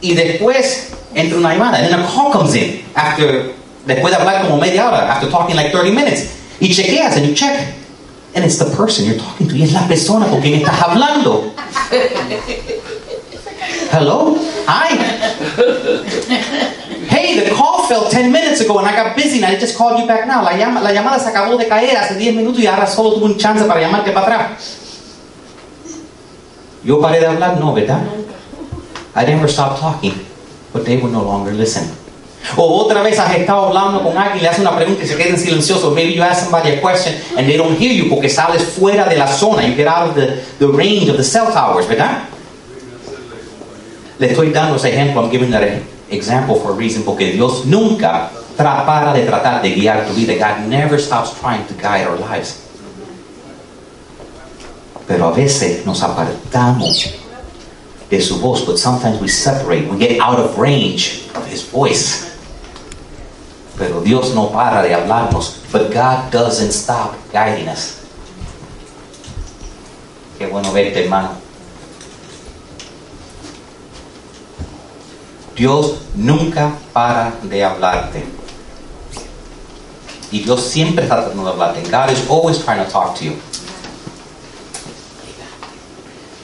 Y 0.00 0.14
después 0.14 0.90
entra 1.14 1.38
una 1.38 1.52
llamada. 1.52 1.78
And 1.78 1.88
then 1.88 2.00
a 2.00 2.06
call 2.06 2.30
comes 2.30 2.54
in. 2.54 2.84
After, 2.94 3.52
después 3.84 4.14
de 4.14 4.20
hablar 4.20 4.42
como 4.42 4.58
media 4.58 4.86
hora. 4.86 5.12
After 5.12 5.28
talking 5.28 5.56
like 5.56 5.72
30 5.72 5.90
minutes. 5.90 6.28
Y 6.60 6.68
chequeas 6.68 7.16
and 7.16 7.34
check. 7.34 7.74
And 8.34 8.44
it's 8.44 8.58
the 8.58 8.66
person 8.76 9.06
you're 9.06 9.18
talking 9.18 9.48
to. 9.48 9.56
Y 9.56 9.64
es 9.64 9.72
la 9.72 9.88
persona 9.88 10.26
con 10.26 10.40
quien 10.40 10.54
estás 10.54 10.80
hablando. 10.80 11.52
Hello? 13.90 14.36
Hi. 14.66 14.96
Hey, 17.08 17.40
the 17.40 17.50
call 17.54 17.86
fell 17.88 18.08
10 18.08 18.30
minutes 18.30 18.60
ago 18.60 18.78
and 18.78 18.86
I 18.86 18.94
got 18.94 19.16
busy 19.16 19.42
and 19.42 19.46
I 19.46 19.58
just 19.58 19.76
called 19.76 19.98
you 19.98 20.06
back 20.06 20.26
now. 20.26 20.42
La, 20.42 20.56
llama, 20.56 20.80
la 20.80 20.92
llamada 20.92 21.18
se 21.18 21.28
acabó 21.28 21.56
de 21.56 21.66
caer 21.66 21.96
hace 21.96 22.14
10 22.14 22.36
minutos 22.36 22.60
y 22.60 22.66
ahora 22.66 22.86
solo 22.86 23.14
tuve 23.14 23.24
un 23.24 23.36
chance 23.36 23.64
para 23.64 23.80
llamarte 23.80 24.12
para 24.12 24.26
atrás. 24.26 24.50
Yo 26.84 27.00
paré 27.00 27.20
de 27.20 27.26
hablar, 27.26 27.58
no, 27.58 27.74
¿verdad? 27.74 28.00
I 29.14 29.24
never 29.26 29.48
stopped 29.48 29.80
talking, 29.80 30.14
but 30.72 30.84
they 30.84 30.96
would 30.96 31.12
no 31.12 31.22
longer 31.22 31.52
listen. 31.52 31.99
O 32.56 32.84
otra 32.84 33.02
vez 33.02 33.18
has 33.18 33.34
estado 33.36 33.66
hablando 33.66 34.02
con 34.02 34.16
alguien, 34.16 34.42
le 34.42 34.48
hace 34.48 34.62
una 34.62 34.74
pregunta 34.74 35.04
y 35.04 35.06
se 35.06 35.16
quedan 35.16 35.38
silenciosos. 35.38 35.94
Maybe 35.94 36.14
you 36.14 36.22
ask 36.22 36.42
somebody 36.42 36.70
a 36.70 36.80
question 36.80 37.14
and 37.36 37.46
they 37.46 37.56
don't 37.56 37.78
hear 37.78 37.92
you 37.92 38.08
porque 38.08 38.28
sales 38.28 38.62
fuera 38.62 39.08
de 39.08 39.16
la 39.16 39.26
zona. 39.26 39.62
You 39.66 39.74
get 39.74 39.86
out 39.86 40.08
of 40.08 40.14
the, 40.14 40.42
the 40.58 40.66
range 40.66 41.08
of 41.10 41.16
the 41.16 41.24
cell 41.24 41.52
towers, 41.52 41.86
¿verdad? 41.86 42.24
Le 44.18 44.28
estoy 44.28 44.52
dando 44.52 44.76
ese 44.76 44.88
ejemplo. 44.88 45.22
I'm 45.22 45.30
giving 45.30 45.50
that 45.50 45.62
example 46.10 46.56
for 46.56 46.72
a 46.72 46.74
reason 46.74 47.02
porque 47.04 47.32
Dios 47.32 47.66
nunca 47.66 48.30
para 48.56 49.12
de 49.12 49.24
tratar 49.26 49.62
de 49.62 49.74
guiar 49.74 50.06
tu 50.06 50.14
vida. 50.14 50.34
God 50.34 50.66
never 50.68 50.98
stops 50.98 51.32
trying 51.40 51.66
to 51.66 51.74
guide 51.74 52.06
our 52.06 52.18
lives. 52.18 52.58
Pero 55.06 55.28
a 55.28 55.32
veces 55.32 55.84
nos 55.84 56.02
apartamos 56.02 57.14
de 58.08 58.20
su 58.20 58.38
voz, 58.38 58.64
but 58.64 58.78
sometimes 58.78 59.20
we 59.20 59.28
separate. 59.28 59.88
We 59.88 59.98
get 59.98 60.20
out 60.20 60.38
of 60.38 60.58
range 60.58 61.28
of 61.34 61.46
His 61.46 61.62
voice. 61.62 62.29
Pero 63.80 64.02
Dios 64.02 64.34
no 64.34 64.52
para 64.52 64.82
de 64.82 64.94
hablarnos. 64.94 65.56
But 65.72 65.88
God 65.90 66.30
doesn't 66.30 66.70
stop 66.70 67.14
guiding 67.32 67.66
us. 67.66 67.94
Qué 70.38 70.46
bueno 70.46 70.70
verte, 70.70 71.02
hermano. 71.02 71.30
Dios 75.56 76.02
nunca 76.14 76.72
para 76.92 77.32
de 77.42 77.64
hablarte. 77.64 78.26
Y 80.30 80.40
Dios 80.40 80.62
siempre 80.62 81.04
está 81.04 81.16
tratando 81.16 81.44
de 81.44 81.50
hablarte. 81.50 81.82
God 81.90 82.10
is 82.10 82.28
always 82.28 82.62
trying 82.62 82.84
to 82.84 82.90
talk 82.90 83.14
to 83.18 83.24
you. 83.24 83.32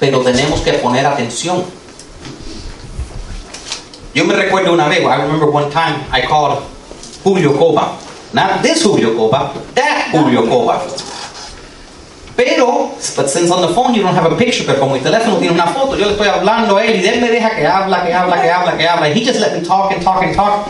Pero 0.00 0.22
tenemos 0.22 0.60
que 0.60 0.72
poner 0.74 1.04
atención. 1.04 1.64
Yo 4.14 4.24
me 4.24 4.32
recuerdo 4.32 4.72
una 4.72 4.88
vez, 4.88 5.00
I 5.00 5.16
remember 5.16 5.50
one 5.50 5.70
time 5.70 6.06
I 6.10 6.26
called 6.26 6.75
Julio 7.26 7.58
Coba. 7.58 7.98
Not 8.32 8.62
this 8.62 8.84
Julio 8.84 9.16
Coba, 9.16 9.50
that 9.74 10.10
Julio 10.12 10.46
Coba. 10.46 10.78
Pero, 12.36 12.94
but 13.16 13.28
since 13.28 13.50
on 13.50 13.62
the 13.66 13.74
phone 13.74 13.94
you 13.94 14.02
don't 14.02 14.14
have 14.14 14.30
a 14.30 14.36
picture, 14.36 14.64
pero 14.64 14.78
como 14.78 14.94
mi 14.94 15.00
teléfono 15.00 15.38
tiene 15.38 15.54
una 15.54 15.66
foto, 15.66 15.96
yo 15.96 16.06
le 16.06 16.12
estoy 16.12 16.28
hablando 16.28 16.76
a 16.76 16.84
él 16.84 17.02
y 17.02 17.06
él 17.06 17.20
me 17.20 17.28
deja 17.30 17.56
que 17.56 17.66
habla, 17.66 18.04
que 18.04 18.14
habla, 18.14 18.40
que 18.40 18.48
habla, 18.48 18.76
que 18.76 18.86
habla. 18.86 19.08
He 19.08 19.24
just 19.24 19.40
let 19.40 19.58
me 19.58 19.66
talk 19.66 19.90
and 19.90 20.04
talk 20.04 20.22
and 20.22 20.36
talk. 20.36 20.68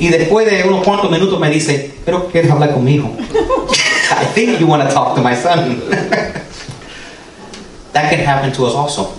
Y 0.00 0.08
después 0.08 0.50
de 0.50 0.64
unos 0.64 0.82
cuantos 0.82 1.08
minutos 1.08 1.38
me 1.38 1.50
dice, 1.50 1.94
pero 2.04 2.26
quieres 2.26 2.50
hablar 2.50 2.72
conmigo. 2.72 3.08
I 4.10 4.24
think 4.34 4.58
you 4.58 4.66
want 4.66 4.82
to 4.82 4.92
talk 4.92 5.14
to 5.14 5.22
my 5.22 5.36
son. 5.36 5.82
that 7.92 8.10
can 8.10 8.18
happen 8.18 8.50
to 8.54 8.66
us 8.66 8.74
also. 8.74 9.12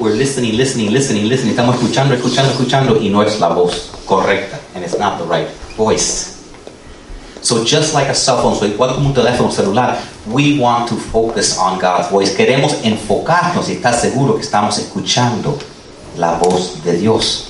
We're 0.00 0.16
listening, 0.16 0.56
listening, 0.56 0.92
listening, 0.92 1.28
listening. 1.28 1.54
Estamos 1.54 1.76
escuchando, 1.76 2.14
escuchando, 2.14 2.50
escuchando 2.50 2.96
y 3.00 3.08
no 3.08 3.22
es 3.22 3.38
la 3.38 3.50
voz 3.50 3.92
correcta. 4.04 4.58
And 4.74 4.82
it's 4.82 4.98
not 4.98 5.18
the 5.18 5.24
right 5.24 5.48
voice. 5.78 6.34
So 7.40 7.64
just 7.64 7.94
like 7.94 8.08
a 8.08 8.14
cell 8.14 8.42
phone, 8.42 8.56
so 8.56 8.66
igual 8.66 8.94
como 8.94 9.08
un 9.08 9.14
teléfono 9.14 9.50
celular, 9.52 9.96
we 10.26 10.58
want 10.58 10.88
to 10.88 10.96
focus 10.96 11.56
on 11.56 11.78
God's 11.78 12.10
voice. 12.10 12.34
Queremos 12.34 12.74
enfocarnos 12.82 13.68
y 13.68 13.76
estar 13.76 13.94
seguro 13.94 14.34
que 14.34 14.42
estamos 14.42 14.78
escuchando 14.78 15.56
la 16.16 16.36
voz 16.38 16.82
de 16.82 16.98
Dios. 16.98 17.44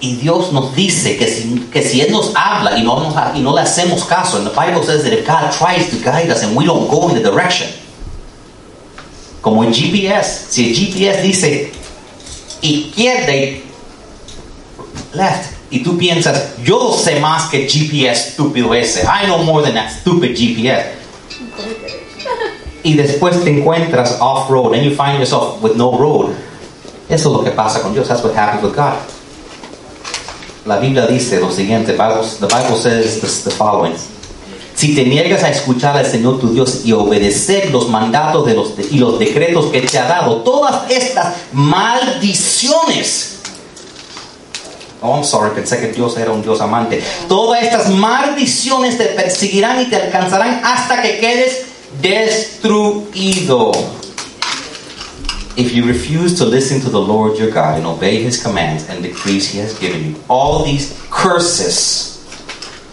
Y 0.00 0.16
Dios 0.16 0.52
nos 0.52 0.76
dice 0.76 1.16
que 1.16 1.26
si, 1.26 1.60
que 1.72 1.82
si 1.82 2.02
Él 2.02 2.12
nos 2.12 2.32
habla 2.36 2.76
y 2.76 2.84
no, 2.84 3.00
nos, 3.00 3.14
y 3.34 3.40
no 3.40 3.54
le 3.54 3.62
hacemos 3.62 4.04
caso, 4.04 4.36
and 4.36 4.46
the 4.46 4.52
Bible 4.54 4.82
says 4.82 5.02
that 5.02 5.14
if 5.14 5.26
God 5.26 5.50
tries 5.50 5.88
to 5.88 5.96
guide 6.04 6.28
us 6.28 6.42
and 6.42 6.54
we 6.54 6.66
don't 6.66 6.90
go 6.90 7.08
in 7.08 7.14
the 7.14 7.22
direction, 7.22 7.70
como 9.40 9.62
en 9.62 9.72
GPS, 9.72 10.48
si 10.50 10.68
el 10.68 10.74
GPS 10.74 11.22
dice 11.22 11.72
izquierda 12.64 13.34
y 13.34 13.62
left, 15.12 15.52
y 15.70 15.82
tú 15.82 15.96
piensas, 15.96 16.54
yo 16.62 16.92
sé 16.92 17.20
más 17.20 17.50
que 17.50 17.68
GPS 17.68 18.30
estúpido 18.30 18.74
ese, 18.74 19.02
I 19.02 19.26
know 19.26 19.42
more 19.42 19.62
than 19.62 19.74
that 19.74 19.90
stupid 19.90 20.34
GPS. 20.36 21.04
y 22.84 22.94
después 22.94 23.42
te 23.42 23.50
encuentras 23.50 24.18
off 24.20 24.48
road 24.50 24.74
and 24.74 24.84
you 24.84 24.94
find 24.94 25.18
yourself 25.18 25.60
with 25.62 25.74
no 25.74 25.96
road. 25.96 26.34
Eso 27.08 27.30
es 27.30 27.36
lo 27.36 27.42
que 27.42 27.50
pasa 27.50 27.80
con 27.80 27.94
Dios. 27.94 28.08
That's 28.08 28.22
what 28.22 28.34
happens 28.34 28.62
with 28.62 28.76
God. 28.76 28.96
La 30.66 30.78
Biblia 30.78 31.06
dice 31.06 31.40
lo 31.40 31.50
siguiente. 31.50 31.92
The 31.92 32.46
Bible 32.46 32.76
says 32.76 33.20
the 33.44 33.50
following. 33.50 33.94
Si 34.74 34.94
te 34.94 35.04
niegas 35.04 35.44
a 35.44 35.50
escuchar 35.50 35.96
al 35.96 36.06
Señor 36.06 36.40
tu 36.40 36.52
Dios 36.52 36.80
y 36.84 36.92
obedecer 36.92 37.70
los 37.70 37.88
mandatos 37.88 38.44
de 38.44 38.54
los, 38.54 38.72
y 38.90 38.98
los 38.98 39.18
decretos 39.18 39.66
que 39.66 39.82
te 39.82 39.98
ha 39.98 40.06
dado, 40.06 40.38
todas 40.38 40.90
estas 40.90 41.34
maldiciones. 41.52 43.30
Oh, 45.00 45.14
I'm 45.14 45.24
sorry, 45.24 45.50
pensé 45.54 45.78
que 45.80 45.92
Dios 45.92 46.16
era 46.16 46.32
un 46.32 46.42
Dios 46.42 46.60
amante. 46.60 47.02
Todas 47.28 47.62
estas 47.62 47.90
maldiciones 47.90 48.98
te 48.98 49.04
perseguirán 49.04 49.82
y 49.82 49.84
te 49.84 49.96
alcanzarán 49.96 50.60
hasta 50.64 51.02
que 51.02 51.18
quedes 51.18 51.66
destruido. 52.00 53.72
If 55.56 55.72
you 55.72 55.84
refuse 55.84 56.36
to 56.38 56.46
listen 56.46 56.80
to 56.80 56.90
the 56.90 56.98
Lord 56.98 57.38
your 57.38 57.50
God 57.50 57.76
and 57.76 57.86
obey 57.86 58.24
his 58.24 58.42
commands 58.42 58.88
and 58.88 59.02
decrees 59.02 59.48
he 59.48 59.60
has 59.60 59.78
given 59.78 60.04
you, 60.04 60.16
all 60.26 60.64
these 60.64 60.94
curses 61.10 62.13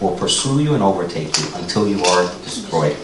will 0.01 0.15
pursue 0.17 0.61
you 0.61 0.73
and 0.73 0.83
overtake 0.83 1.37
you 1.37 1.45
until 1.55 1.87
you 1.87 2.03
are 2.03 2.23
destroyed. 2.43 2.97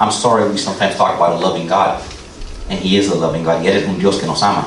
I'm 0.00 0.10
sorry 0.10 0.50
we 0.50 0.58
sometimes 0.58 0.96
talk 0.96 1.16
about 1.16 1.32
a 1.32 1.38
loving 1.38 1.68
God, 1.68 2.02
and 2.68 2.78
he 2.78 2.96
is 2.96 3.08
a 3.10 3.14
loving 3.14 3.44
God, 3.44 3.62
y 3.62 3.68
él 3.68 3.76
es 3.76 3.88
un 3.88 3.98
Dios 3.98 4.18
que 4.18 4.26
nos 4.26 4.42
ama. 4.42 4.66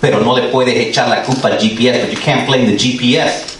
Pero 0.00 0.20
no 0.20 0.32
le 0.34 0.50
puedes 0.50 0.74
echar 0.74 1.08
la 1.08 1.22
culpa 1.24 1.48
al 1.48 1.58
GPS, 1.58 2.00
but 2.00 2.10
you 2.10 2.18
can't 2.18 2.46
blame 2.46 2.66
the 2.66 2.76
GPS 2.76 3.52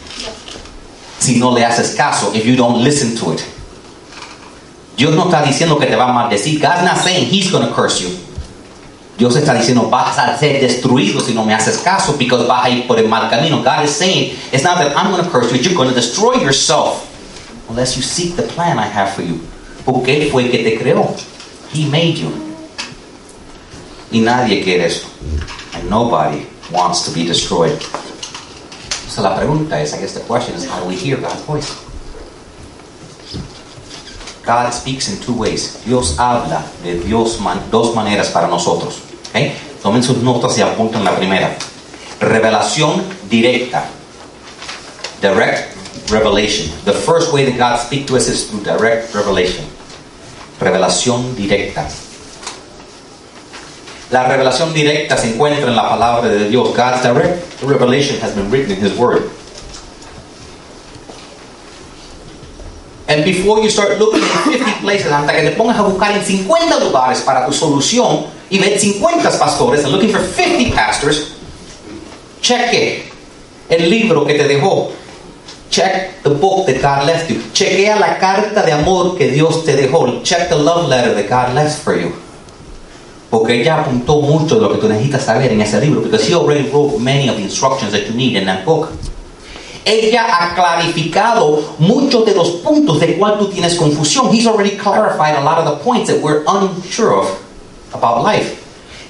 si 1.23 1.39
no 1.39 1.51
le 1.51 1.65
haces 1.65 1.95
caso, 1.95 2.35
if 2.35 2.45
you 2.45 2.57
don't 2.57 2.83
listen 2.83 3.17
to 3.17 3.33
it. 3.33 3.45
Dios 4.97 5.15
no 5.15 5.25
está 5.25 5.43
diciendo 5.43 5.79
que 5.79 5.87
te 5.87 5.97
va 5.97 6.11
a 6.11 6.13
maldecir. 6.13 6.61
God's 6.61 6.83
not 6.83 6.99
saying 6.99 7.27
he's 7.27 7.51
going 7.51 7.67
to 7.67 7.73
curse 7.73 8.01
you. 8.01 8.11
Dios 9.19 9.37
está 9.37 9.55
diciendo 9.55 9.89
vas 9.91 10.19
a 10.19 10.37
ser 10.39 10.61
destruido 10.61 11.21
si 11.21 11.35
no 11.35 11.45
me 11.45 11.55
haces 11.55 11.79
caso 11.79 12.17
because 12.19 12.47
vas 12.47 12.65
a 12.65 12.71
ir 12.71 12.87
por 12.87 12.99
el 12.99 13.09
mal 13.09 13.29
camino. 13.29 13.63
God 13.63 13.85
is 13.85 13.91
saying 13.91 14.37
it's 14.53 14.65
not 14.65 14.79
that 14.79 14.97
I'm 14.97 15.11
going 15.11 15.23
to 15.23 15.31
curse 15.31 15.53
you, 15.53 15.59
you're 15.59 15.77
going 15.77 15.91
to 15.91 15.95
destroy 15.95 16.35
yourself 16.37 17.09
unless 17.69 17.97
you 17.97 18.03
seek 18.03 18.37
the 18.37 18.43
plan 18.43 18.79
I 18.79 18.87
have 18.87 19.13
for 19.15 19.23
you. 19.23 19.41
Porque 19.85 20.29
fue 20.31 20.51
que 20.51 20.63
te 20.63 20.79
creó. 20.79 21.15
He 21.73 21.89
made 21.89 22.19
you. 22.19 22.31
Y 24.11 24.21
nadie 24.21 24.63
quiere 24.63 24.87
eso. 24.87 25.09
And 25.75 25.89
nobody 25.89 26.47
wants 26.71 27.03
to 27.05 27.11
be 27.11 27.25
destroyed. 27.25 27.81
So 29.09 29.23
la 29.23 29.37
pregunta 29.37 29.81
es, 29.81 29.93
I 29.93 30.01
guess 30.01 30.15
the 30.15 30.21
question 30.21 30.55
is, 30.55 30.67
how 30.67 30.81
do 30.81 30.87
we 30.87 30.97
hear 30.97 31.17
God's 31.19 31.43
voice? 31.43 31.92
God 34.45 34.73
speaks 34.73 35.09
in 35.09 35.21
two 35.21 35.35
ways. 35.35 35.83
Dios 35.85 36.19
habla 36.19 36.65
de 36.83 36.99
Dios 36.99 37.39
dos 37.71 37.95
maneras 37.95 38.29
para 38.31 38.49
nosotros. 38.49 39.01
¿okay? 39.29 39.55
Tomen 39.83 40.03
sus 40.03 40.19
notas 40.19 40.59
y 40.59 40.63
apunten 40.63 41.05
la 41.05 41.15
primera. 41.17 41.57
Revelación 42.21 43.03
directa. 43.29 43.85
Direct 45.21 45.77
revelation. 46.11 46.71
The 46.85 46.93
first 46.93 47.33
way 47.33 47.45
that 47.45 47.57
God 47.57 47.79
speaks 47.79 48.07
to 48.07 48.17
us 48.17 48.29
is 48.29 48.51
through 48.51 48.65
direct 48.65 49.15
revelation. 49.15 49.65
Revelación 50.61 51.35
directa. 51.37 51.89
La 54.11 54.29
revelación 54.29 54.75
directa 54.75 55.17
se 55.17 55.33
encuentra 55.33 55.69
en 55.69 55.77
la 55.77 55.89
palabra 55.89 56.29
de 56.29 56.49
Dios. 56.49 56.77
God's 56.77 57.03
direct 57.03 57.63
revelation 57.63 58.21
has 58.21 58.35
been 58.35 58.51
written 58.51 58.73
in 58.73 58.85
His 58.85 58.97
Word. 58.99 59.31
And 63.13 63.27
before 63.27 63.61
you 63.61 63.69
start 63.69 63.99
looking 63.99 64.23
at 64.23 64.45
50 64.45 64.81
places, 64.81 65.13
hasta 65.13 65.35
que 65.35 65.43
te 65.43 65.51
pongas 65.51 65.77
a 65.77 65.83
buscar 65.83 66.17
en 66.17 66.25
50 66.25 66.81
lugares 66.81 67.21
para 67.21 67.45
tu 67.45 67.53
solución 67.53 68.25
y 68.49 68.59
ver 68.59 68.79
50 68.79 69.39
pastores 69.39 69.85
and 69.85 69.93
looking 69.93 70.09
for 70.09 70.23
50 70.23 70.75
pastors, 70.75 71.35
cheque 72.41 73.13
el 73.69 73.91
libro 73.91 74.25
que 74.25 74.33
te 74.33 74.49
dejó. 74.49 74.93
Check 75.69 76.23
the 76.23 76.31
book 76.31 76.65
that 76.67 76.81
God 76.81 77.07
left 77.07 77.31
you. 77.31 77.43
Chequea 77.53 77.97
la 77.97 78.19
carta 78.19 78.63
de 78.63 78.73
amor 78.73 79.15
que 79.19 79.31
Dios 79.31 79.63
te 79.67 79.77
dejó. 79.77 80.23
Check 80.23 80.49
the 80.49 80.57
love 80.57 80.89
letter 80.89 81.15
that 81.15 81.29
God 81.29 81.55
left 81.55 81.83
for 81.83 81.95
you. 81.95 82.13
Porque 83.29 83.61
ella 83.61 83.81
apuntó 83.81 84.23
mucho 84.23 84.55
de 84.55 84.63
lo 84.63 84.73
que 84.73 84.79
tú 84.79 84.89
necesitas 84.89 85.25
saber 85.25 85.53
en 85.53 85.61
ese 85.61 85.79
libro. 85.81 86.01
Because 86.01 86.27
he 86.27 86.35
already 86.35 86.71
wrote 86.71 86.99
many 86.99 87.29
of 87.29 87.37
the 87.37 87.43
instructions 87.43 87.93
that 87.93 88.07
you 88.09 88.15
need 88.15 88.37
in 88.37 88.47
that 88.47 88.65
book. 88.65 88.89
Ella 89.85 90.27
ha 90.29 90.55
clarificado 90.55 91.75
muchos 91.79 92.25
de 92.25 92.35
los 92.35 92.51
puntos 92.63 93.01
de 93.01 93.17
cual 93.19 93.39
tú 93.39 93.49
tienes 93.49 93.75
confusión. 93.75 94.33
He's 94.33 94.47
already 94.47 94.77
clarified 94.77 95.35
a 95.35 95.41
lot 95.41 95.59
of 95.59 95.65
the 95.65 95.85
points 95.85 96.09
that 96.09 96.21
we're 96.21 96.45
unsure 96.47 97.19
of 97.19 97.43
about 97.93 98.23
life. 98.25 98.59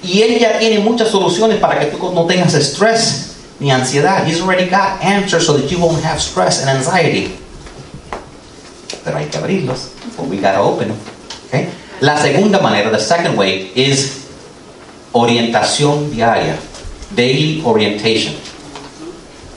Y 0.03 0.21
ella 0.21 0.57
tiene 0.59 0.79
muchas 0.79 1.09
soluciones 1.09 1.59
para 1.59 1.79
que 1.79 1.85
tú 1.95 2.11
no 2.11 2.25
tengas 2.25 2.53
estrés 2.55 3.35
ni 3.59 3.71
ansiedad. 3.71 4.25
He's 4.25 4.41
already 4.41 4.69
got 4.69 5.01
answers 5.01 5.45
so 5.45 5.53
that 5.53 5.71
you 5.71 5.79
won't 5.79 6.03
have 6.03 6.19
stress 6.19 6.61
and 6.61 6.69
anxiety. 6.69 7.37
Pero 9.03 9.17
hay 9.17 9.25
que 9.29 9.39
abrirlos. 9.39 9.89
But 10.17 10.27
we 10.27 10.37
gotta 10.37 10.59
open 10.59 10.89
them. 10.89 10.99
Okay? 11.47 11.69
La 12.01 12.17
segunda 12.17 12.59
manera, 12.59 12.89
the 12.89 12.99
second 12.99 13.37
way, 13.37 13.71
is 13.75 14.27
orientación 15.13 16.11
diaria. 16.11 16.57
Daily 17.15 17.61
orientation. 17.63 18.33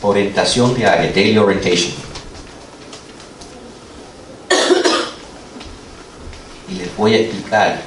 Orientación 0.07 0.73
diaria, 0.73 1.11
daily 1.11 1.37
orientation. 1.37 1.93
Y 6.69 6.75
les 6.75 6.97
voy 6.97 7.15
a 7.15 7.19
explicar. 7.19 7.83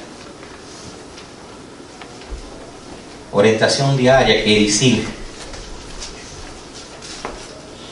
Orientación 3.32 3.96
diaria 3.96 4.44
quiere 4.44 4.66
decir 4.66 5.06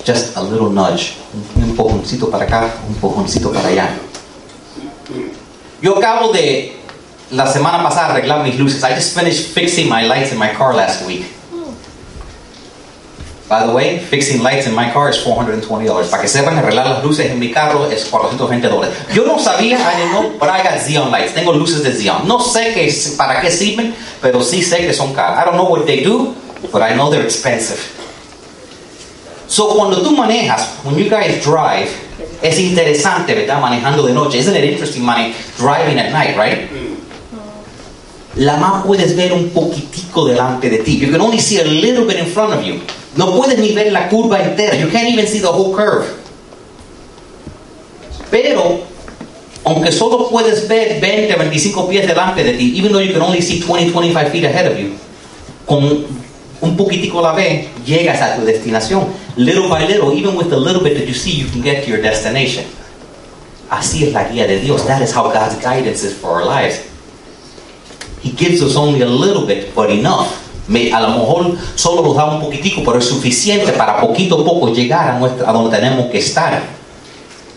just 0.04 0.36
a 0.36 0.42
little 0.42 0.70
nudge, 0.70 1.16
un 1.56 1.62
empujoncito 1.62 2.30
para 2.30 2.44
acá, 2.44 2.74
un 2.86 2.94
empujoncito 2.94 3.50
para 3.50 3.68
allá. 3.68 3.96
Yo 5.80 5.96
acabo 5.96 6.32
de 6.32 6.76
la 7.30 7.46
semana 7.46 7.82
pasada 7.82 8.12
arreglar 8.12 8.42
mis 8.42 8.58
luces. 8.58 8.84
I 8.84 8.94
just 8.94 9.14
finished 9.14 9.54
fixing 9.54 9.88
my 9.88 10.06
lights 10.06 10.32
in 10.32 10.38
my 10.38 10.52
car 10.52 10.74
last 10.74 11.06
week. 11.06 11.37
By 13.48 13.66
the 13.66 13.72
way, 13.72 13.98
fixing 13.98 14.42
lights 14.42 14.66
in 14.66 14.74
my 14.74 14.90
car 14.92 15.08
is 15.08 15.16
$420. 15.16 16.10
Para 16.10 16.22
que 16.22 16.28
sepan, 16.28 16.58
arreglar 16.58 16.86
las 16.86 17.02
luces 17.02 17.30
en 17.30 17.38
mi 17.38 17.50
carro 17.50 17.90
es 17.90 18.04
420 18.04 18.68
dólares. 18.68 18.94
Yo 19.14 19.24
no 19.24 19.38
sabía, 19.38 19.78
I 19.78 19.96
didn't 19.96 20.10
know, 20.12 20.38
but 20.38 20.50
I 20.50 20.62
got 20.62 20.78
Xeon 20.78 21.10
lights. 21.10 21.32
Tengo 21.32 21.54
luces 21.54 21.82
de 21.82 21.92
Xeon. 21.92 22.28
No 22.28 22.40
sé 22.40 22.74
que, 22.74 22.92
para 23.16 23.40
qué 23.40 23.50
sirven, 23.50 23.94
pero 24.20 24.42
sí 24.42 24.62
sé 24.62 24.86
que 24.86 24.92
son 24.92 25.14
caras. 25.14 25.42
I 25.42 25.46
don't 25.46 25.56
know 25.56 25.68
what 25.68 25.86
they 25.86 26.04
do, 26.04 26.34
but 26.70 26.82
I 26.82 26.94
know 26.94 27.10
they're 27.10 27.24
expensive. 27.24 27.78
So 29.46 29.74
cuando 29.74 30.02
tú 30.02 30.14
manejas, 30.14 30.84
when 30.84 30.98
you 30.98 31.08
guys 31.08 31.42
drive, 31.42 31.88
es 32.42 32.58
interesante, 32.58 33.34
¿verdad? 33.34 33.62
Manejando 33.62 34.02
de 34.06 34.12
noche. 34.12 34.38
Isn't 34.38 34.56
it 34.56 34.64
interesting 34.64 35.02
money 35.02 35.34
driving 35.56 35.98
at 35.98 36.12
night, 36.12 36.36
right? 36.36 36.68
La 38.36 38.58
más 38.58 38.84
puedes 38.84 39.16
ver 39.16 39.32
un 39.32 39.48
poquitico 39.48 40.26
delante 40.26 40.68
de 40.68 40.78
ti. 40.78 40.98
You 40.98 41.10
can 41.10 41.22
only 41.22 41.40
see 41.40 41.58
a 41.58 41.64
little 41.64 42.04
bit 42.04 42.18
in 42.18 42.26
front 42.26 42.52
of 42.52 42.62
you. 42.62 42.82
No 43.18 43.34
puedes 43.34 43.58
ni 43.58 43.72
ver 43.72 43.90
la 43.90 44.08
curva 44.08 44.40
entera. 44.40 44.76
You 44.76 44.88
can't 44.90 45.08
even 45.08 45.26
see 45.26 45.40
the 45.40 45.48
whole 45.48 45.74
curve. 45.74 46.06
Pero, 48.30 48.78
aunque 49.64 49.90
solo 49.90 50.28
puedes 50.30 50.68
ver 50.68 51.00
20 51.00 51.34
o 51.34 51.36
25 51.36 51.88
pies 51.88 52.06
delante 52.06 52.44
de 52.44 52.52
ti, 52.52 52.78
even 52.78 52.92
though 52.92 53.02
you 53.02 53.12
can 53.12 53.22
only 53.22 53.42
see 53.42 53.58
20, 53.60 53.90
25 53.90 54.30
feet 54.30 54.44
ahead 54.44 54.70
of 54.70 54.78
you, 54.78 54.96
con 55.66 56.06
un 56.60 56.76
poquitico 56.76 57.18
a 57.18 57.22
la 57.22 57.32
vez, 57.32 57.66
llegas 57.84 58.22
a 58.22 58.36
tu 58.36 58.44
destinación. 58.44 59.08
Little 59.34 59.68
by 59.68 59.84
little, 59.88 60.12
even 60.12 60.36
with 60.36 60.48
the 60.48 60.56
little 60.56 60.80
bit 60.80 60.96
that 60.96 61.08
you 61.08 61.14
see, 61.14 61.32
you 61.32 61.48
can 61.50 61.60
get 61.60 61.82
to 61.82 61.90
your 61.90 62.00
destination. 62.00 62.66
Así 63.68 64.04
es 64.04 64.12
la 64.12 64.28
guía 64.28 64.46
de 64.46 64.60
Dios. 64.60 64.86
That 64.86 65.02
is 65.02 65.12
how 65.12 65.24
God's 65.24 65.56
guidance 65.56 66.04
is 66.04 66.16
for 66.16 66.40
our 66.40 66.44
lives. 66.44 66.86
He 68.20 68.30
gives 68.30 68.62
us 68.62 68.76
only 68.76 69.00
a 69.00 69.08
little 69.08 69.44
bit, 69.44 69.74
but 69.74 69.90
enough. 69.90 70.47
Me, 70.68 70.92
a 70.92 71.00
lo 71.00 71.08
mejor 71.08 71.56
solo 71.74 72.02
nos 72.02 72.14
da 72.14 72.26
un 72.26 72.40
poquitico, 72.40 72.82
pero 72.84 72.98
es 72.98 73.06
suficiente 73.06 73.72
para 73.72 74.00
poquito 74.00 74.40
a 74.40 74.44
poco 74.44 74.72
llegar 74.72 75.10
a, 75.10 75.18
nuestra, 75.18 75.48
a 75.48 75.52
donde 75.52 75.76
tenemos 75.76 76.06
que 76.06 76.18
estar. 76.18 76.78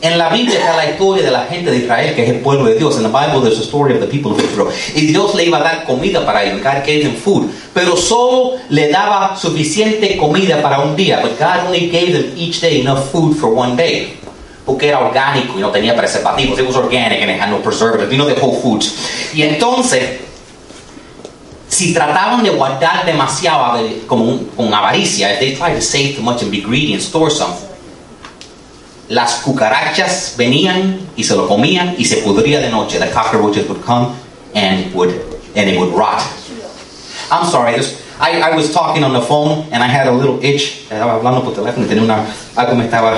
En 0.01 0.17
la 0.17 0.29
Biblia 0.29 0.57
está 0.57 0.75
la 0.75 0.89
historia 0.89 1.23
de 1.23 1.29
la 1.29 1.45
gente 1.45 1.69
de 1.69 1.77
Israel, 1.77 2.15
que 2.15 2.23
es 2.23 2.29
el 2.29 2.39
pueblo 2.39 2.65
de 2.65 2.75
Dios. 2.75 2.97
En 2.97 3.03
la 3.03 3.09
Bible 3.09 3.41
there's 3.41 3.59
a 3.59 3.63
story 3.63 3.93
of 3.93 3.99
the 3.99 4.07
people 4.07 4.31
of 4.31 4.43
Israel. 4.43 4.69
Y 4.95 5.05
Dios 5.05 5.35
le 5.35 5.45
iba 5.45 5.59
a 5.59 5.63
dar 5.63 5.83
comida 5.83 6.25
para 6.25 6.43
ellos. 6.43 6.57
God 6.63 6.83
gave 6.83 7.03
them 7.03 7.15
food. 7.15 7.51
Pero 7.71 7.95
solo 7.95 8.53
le 8.69 8.89
daba 8.89 9.37
suficiente 9.37 10.17
comida 10.17 10.59
para 10.59 10.79
un 10.79 10.95
día. 10.95 11.19
But 11.21 11.37
God 11.37 11.67
only 11.67 11.87
gave 11.89 12.13
them 12.13 12.33
each 12.35 12.61
day 12.61 12.81
enough 12.81 13.11
food 13.11 13.35
for 13.35 13.53
one 13.53 13.75
day. 13.75 14.17
Porque 14.65 14.87
era 14.87 14.99
orgánico 14.99 15.53
y 15.59 15.61
no 15.61 15.69
tenía 15.69 15.95
preservativos. 15.95 16.57
It 16.57 16.65
was 16.65 16.77
organic 16.77 17.21
and 17.21 17.29
it 17.29 17.39
had 17.39 17.51
no 17.51 17.61
preservatives. 17.61 18.11
You 18.11 18.17
know, 18.17 18.27
the 18.27 18.41
whole 18.41 18.59
foods. 18.59 18.95
Y 19.35 19.43
entonces, 19.43 20.19
si 21.81 21.93
trataban 21.93 22.43
de 22.43 22.51
guardar 22.51 23.03
demasiado 23.05 23.79
como 24.05 24.37
con 24.55 24.71
avaricia, 24.71 25.33
if 25.33 25.39
they 25.39 25.55
tried 25.55 25.73
to 25.73 25.81
save 25.81 26.15
too 26.15 26.21
much 26.21 26.43
and 26.43 26.51
be 26.51 26.61
greedy 26.61 26.93
and 26.93 27.01
store 27.01 27.31
some, 27.31 27.53
las 29.09 29.41
cucarachas 29.43 30.35
venían 30.37 30.99
y 31.17 31.23
se 31.23 31.35
lo 31.35 31.47
comían 31.47 31.95
y 31.97 32.05
se 32.05 32.17
pudría 32.17 32.59
de 32.59 32.69
noche. 32.69 32.99
The 32.99 33.09
cockroaches 33.09 33.67
would 33.67 33.83
come 33.83 34.15
and 34.53 34.93
would 34.93 35.09
and 35.55 35.69
it 35.69 35.79
would 35.79 35.91
rot. 35.93 36.21
I'm 37.31 37.45
sorry, 37.49 37.75
this, 37.77 37.99
I, 38.19 38.39
I 38.39 38.55
was 38.55 38.71
talking 38.71 39.03
on 39.03 39.13
the 39.13 39.21
phone 39.21 39.65
and 39.71 39.81
I 39.81 39.87
had 39.87 40.05
a 40.05 40.11
little 40.11 40.39
itch. 40.43 40.87
Estaba 40.87 41.15
hablando 41.15 41.43
por 41.43 41.53
teléfono 41.53 41.85
y 41.85 41.89
tenía 41.89 42.03
una, 42.03 42.27
algo 42.55 42.75
me 42.75 42.85
estaba 42.85 43.17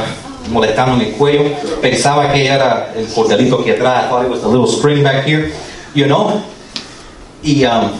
molestando 0.49 1.03
el 1.03 1.11
cuello. 1.17 1.43
Pensaba 1.81 2.31
que 2.31 2.47
era 2.47 2.93
el 2.95 3.07
cordelito 3.07 3.59
aquí 3.59 3.71
atrás. 3.71 4.05
I 4.05 4.07
thought 4.07 4.25
it 4.25 4.31
was 4.31 4.41
the 4.41 4.47
little 4.47 4.67
spring 4.67 5.03
back 5.03 5.25
here, 5.25 5.51
you 5.93 6.07
know. 6.07 6.41
Y 7.43 7.65
um, 7.65 7.91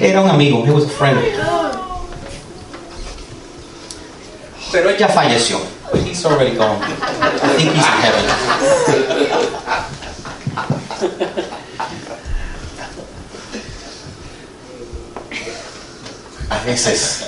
era 0.00 0.20
un 0.20 0.30
amigo, 0.30 0.64
he 0.64 0.70
was 0.70 0.84
a 0.84 0.88
friend. 0.88 1.18
Pero 4.72 4.90
él 4.90 4.98
ya 4.98 5.08
falleció. 5.08 5.60
But 5.90 6.02
he's 6.02 6.24
already 6.26 6.56
gone. 6.56 6.82
I 6.82 6.90
think 7.56 7.72
he's 7.72 7.86
in 7.86 8.00
heaven. 8.02 8.24
A 16.50 16.58
veces 16.64 17.24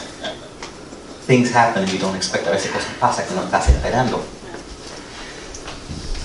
things 1.26 1.50
happen 1.52 1.84
and 1.84 1.92
you 1.92 1.98
don't 1.98 2.16
expect. 2.16 2.46
A 2.46 2.50
veces 2.50 2.70
cosas 2.72 2.88
pasan 3.00 3.26
que 3.26 3.34
no 3.34 3.42
estás 3.42 3.68
esperando. 3.68 4.22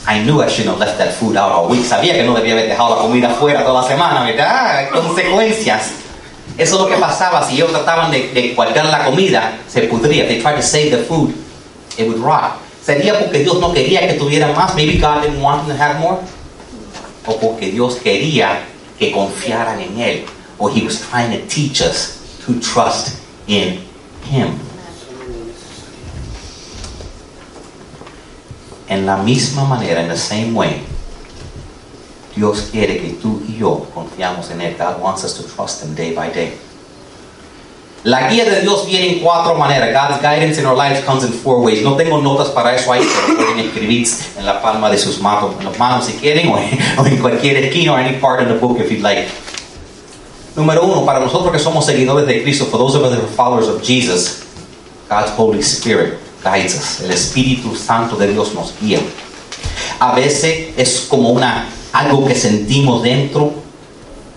I 0.06 0.20
knew 0.24 0.41
I 0.41 0.47
shouldn't 0.49 0.78
have 0.78 0.80
left 0.80 0.97
that 0.97 1.14
food 1.14 1.38
out 1.38 1.51
all 1.51 1.70
week. 1.70 1.86
Sabía 1.86 2.14
que 2.14 2.24
no 2.24 2.34
debía 2.34 2.54
haber 2.54 2.68
dejado 2.68 2.95
la 2.95 3.01
comida 3.01 3.30
fuera 3.30 3.64
toda 3.64 3.82
la 3.82 3.88
semana, 3.88 4.24
¿verdad? 4.24 4.89
Consecuencias. 4.89 5.91
Eso 6.58 6.76
es 6.76 6.82
lo 6.82 6.88
que 6.88 6.97
pasaba. 6.97 7.47
Si 7.47 7.56
ellos 7.56 7.72
trataban 7.72 8.12
de, 8.12 8.30
de 8.34 8.54
guardar 8.54 8.86
la 8.86 9.06
comida, 9.06 9.58
se 9.68 9.84
pudría. 9.84 10.28
They 10.28 10.41
tried 10.41 10.58
to 10.58 10.62
save 10.62 10.91
the 10.91 11.04
food, 11.04 11.34
it 11.97 12.08
would 12.08 12.22
rot. 12.22 12.60
¿Sería 12.86 13.18
porque 13.18 13.39
Dios 13.39 13.60
no 13.60 13.72
quería 13.72 14.06
que 14.06 14.16
tuviera 14.16 14.51
más? 14.54 14.76
Maybe 14.76 14.97
God 14.97 15.22
didn't 15.22 15.41
want 15.41 15.66
them 15.66 15.78
to 15.78 15.82
have 15.82 15.99
more. 15.99 16.18
O 17.26 17.38
porque 17.38 17.72
Dios 17.72 17.95
quería 17.95 18.60
que 18.99 19.12
confiaran 19.12 19.80
en 19.80 19.97
Él. 19.99 20.26
Or 20.60 20.70
He 20.70 20.84
was 20.84 20.99
trying 20.99 21.32
to 21.32 21.47
teach 21.47 21.82
us 21.82 22.20
to 22.45 22.54
trust 22.60 23.20
in 23.47 23.80
Him. 24.30 24.60
En 28.88 29.05
la 29.05 29.17
misma 29.17 29.63
manera, 29.65 30.01
in 30.01 30.09
the 30.09 30.17
same 30.17 30.53
way, 30.53 30.84
Dios 32.36 32.69
quiere 32.71 32.97
que 32.99 33.13
tú 33.21 33.41
y 33.47 33.57
yo 33.57 33.88
confiamos 33.93 34.49
en 34.51 34.61
Él. 34.61 34.75
God 34.77 35.01
wants 35.01 35.23
us 35.23 35.34
to 35.36 35.43
trust 35.43 35.84
Him 35.84 35.95
day 35.95 36.13
by 36.13 36.29
day. 36.31 36.53
La 38.03 38.29
guía 38.29 38.43
de 38.43 38.61
Dios 38.61 38.86
viene 38.86 39.13
en 39.13 39.19
cuatro 39.23 39.55
maneras. 39.55 39.93
God's 39.93 40.21
guidance 40.21 40.59
in 40.59 40.65
our 40.65 40.75
lives 40.75 41.05
comes 41.05 41.23
in 41.23 41.31
four 41.31 41.61
ways. 41.61 41.81
No 41.84 41.95
tengo 41.95 42.21
notas 42.21 42.49
para 42.49 42.75
eso 42.75 42.91
ahí, 42.91 43.01
pero 43.01 43.38
pueden 43.38 43.59
escribir 43.59 44.05
en 44.38 44.45
la 44.45 44.61
palma 44.61 44.89
de 44.89 44.97
sus 44.97 45.21
manos, 45.21 45.51
en 45.57 45.65
las 45.65 45.79
manos 45.79 46.05
si 46.05 46.13
quieren, 46.13 46.49
o 46.49 46.57
en, 46.57 46.77
o 46.97 47.05
en 47.05 47.17
cualquier 47.19 47.55
esquina, 47.63 47.93
or 47.93 47.99
any 47.99 48.19
part 48.19 48.41
of 48.41 48.49
the 48.49 48.55
book 48.55 48.77
if 48.77 48.91
you'd 48.91 49.01
like. 49.01 49.29
Número 50.55 50.84
uno, 50.84 51.05
para 51.05 51.19
nosotros 51.19 51.51
que 51.51 51.59
somos 51.59 51.86
seguidores 51.86 52.27
de 52.27 52.43
Cristo, 52.43 52.65
for 52.65 52.77
those 52.77 52.95
of 52.95 53.03
us 53.03 53.11
that 53.11 53.23
are 53.23 53.27
followers 53.27 53.69
of 53.69 53.81
Jesus, 53.81 54.43
God's 55.07 55.31
Holy 55.31 55.61
Spirit 55.61 56.22
us. 56.45 57.01
El 57.01 57.11
Espíritu 57.11 57.75
Santo 57.75 58.15
de 58.15 58.27
Dios 58.27 58.53
nos 58.53 58.73
guía. 58.79 58.99
A 59.99 60.13
veces 60.15 60.73
es 60.77 61.05
como 61.09 61.29
una 61.29 61.69
algo 61.93 62.25
que 62.25 62.35
sentimos 62.35 63.03
dentro. 63.03 63.53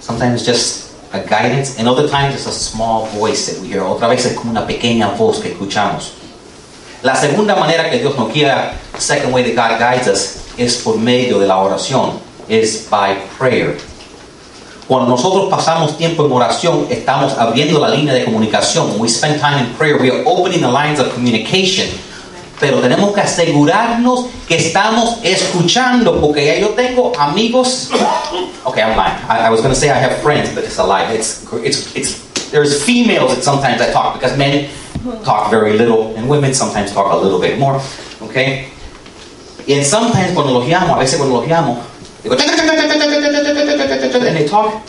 Sometimes 0.00 0.44
just 0.44 0.86
a 1.12 1.20
guidance, 1.20 1.78
and 1.78 1.88
other 1.88 2.08
times 2.08 2.34
it's 2.34 2.46
a 2.46 2.52
small 2.52 3.06
voice 3.18 3.46
that 3.46 3.60
we 3.60 3.68
hear. 3.68 3.82
Otra 3.82 4.08
vez 4.08 4.24
es 4.26 4.34
como 4.34 4.50
una 4.50 4.66
pequeña 4.66 5.08
voz 5.16 5.40
que 5.40 5.48
escuchamos. 5.48 6.12
La 7.02 7.14
segunda 7.14 7.54
manera 7.56 7.90
que 7.90 7.98
Dios 7.98 8.16
nos 8.16 8.32
guía, 8.32 8.74
second 8.98 9.32
way 9.32 9.42
that 9.42 9.54
God 9.54 9.78
guides 9.78 10.08
us, 10.08 10.36
es 10.56 10.76
por 10.76 10.96
medio 10.98 11.38
de 11.38 11.46
la 11.46 11.58
oración, 11.58 12.18
is 12.48 12.86
by 12.88 13.16
prayer. 13.38 13.76
Cuando 14.88 15.08
nosotros 15.08 15.48
pasamos 15.50 15.98
tiempo 15.98 16.24
en 16.26 16.32
oración, 16.32 16.86
estamos 16.88 17.36
abriendo 17.36 17.80
la 17.80 17.88
línea 17.88 18.14
de 18.14 18.24
comunicación. 18.24 18.90
When 18.90 19.00
we 19.00 19.08
spend 19.08 19.40
time 19.40 19.58
in 19.58 19.74
prayer, 19.74 20.00
we 20.00 20.10
are 20.10 20.22
opening 20.24 20.60
the 20.60 20.68
lines 20.68 21.00
of 21.00 21.12
communication. 21.12 21.88
Pero 22.60 22.80
tenemos 22.80 23.12
que 23.12 23.20
asegurarnos 23.20 24.26
que 24.46 24.56
estamos 24.56 25.18
escuchando, 25.24 26.20
porque 26.20 26.46
ya 26.46 26.58
yo 26.58 26.68
tengo 26.70 27.12
amigos. 27.18 27.90
Okay, 28.64 28.82
I'm 28.82 28.96
lying. 28.96 29.16
I, 29.28 29.50
was 29.50 29.60
going 29.60 29.74
to 29.74 29.78
say 29.78 29.90
I 29.90 29.98
have 29.98 30.22
friends, 30.22 30.54
but 30.54 30.62
it's 30.62 30.78
a 30.78 30.84
lie. 30.84 31.12
It's, 31.12 31.44
it's, 31.52 31.94
it's, 31.96 32.50
there's 32.50 32.82
females 32.82 33.34
that 33.34 33.42
sometimes 33.42 33.80
I 33.80 33.90
talk 33.92 34.14
because 34.14 34.38
men 34.38 34.70
talk 35.24 35.50
very 35.50 35.76
little, 35.76 36.14
and 36.16 36.28
women 36.28 36.54
sometimes 36.54 36.92
talk 36.92 37.12
a 37.12 37.16
little 37.16 37.40
bit 37.40 37.58
more. 37.58 37.80
Okay? 38.22 38.70
And 39.68 39.84
sometimes 39.84 40.32
cuando 40.32 40.52
los 40.52 40.68
llamo, 40.68 40.94
a 40.94 40.98
veces 40.98 41.18
cuando 41.18 41.40
los 41.40 41.48
and 44.26 44.36
they 44.36 44.46
talk, 44.46 44.82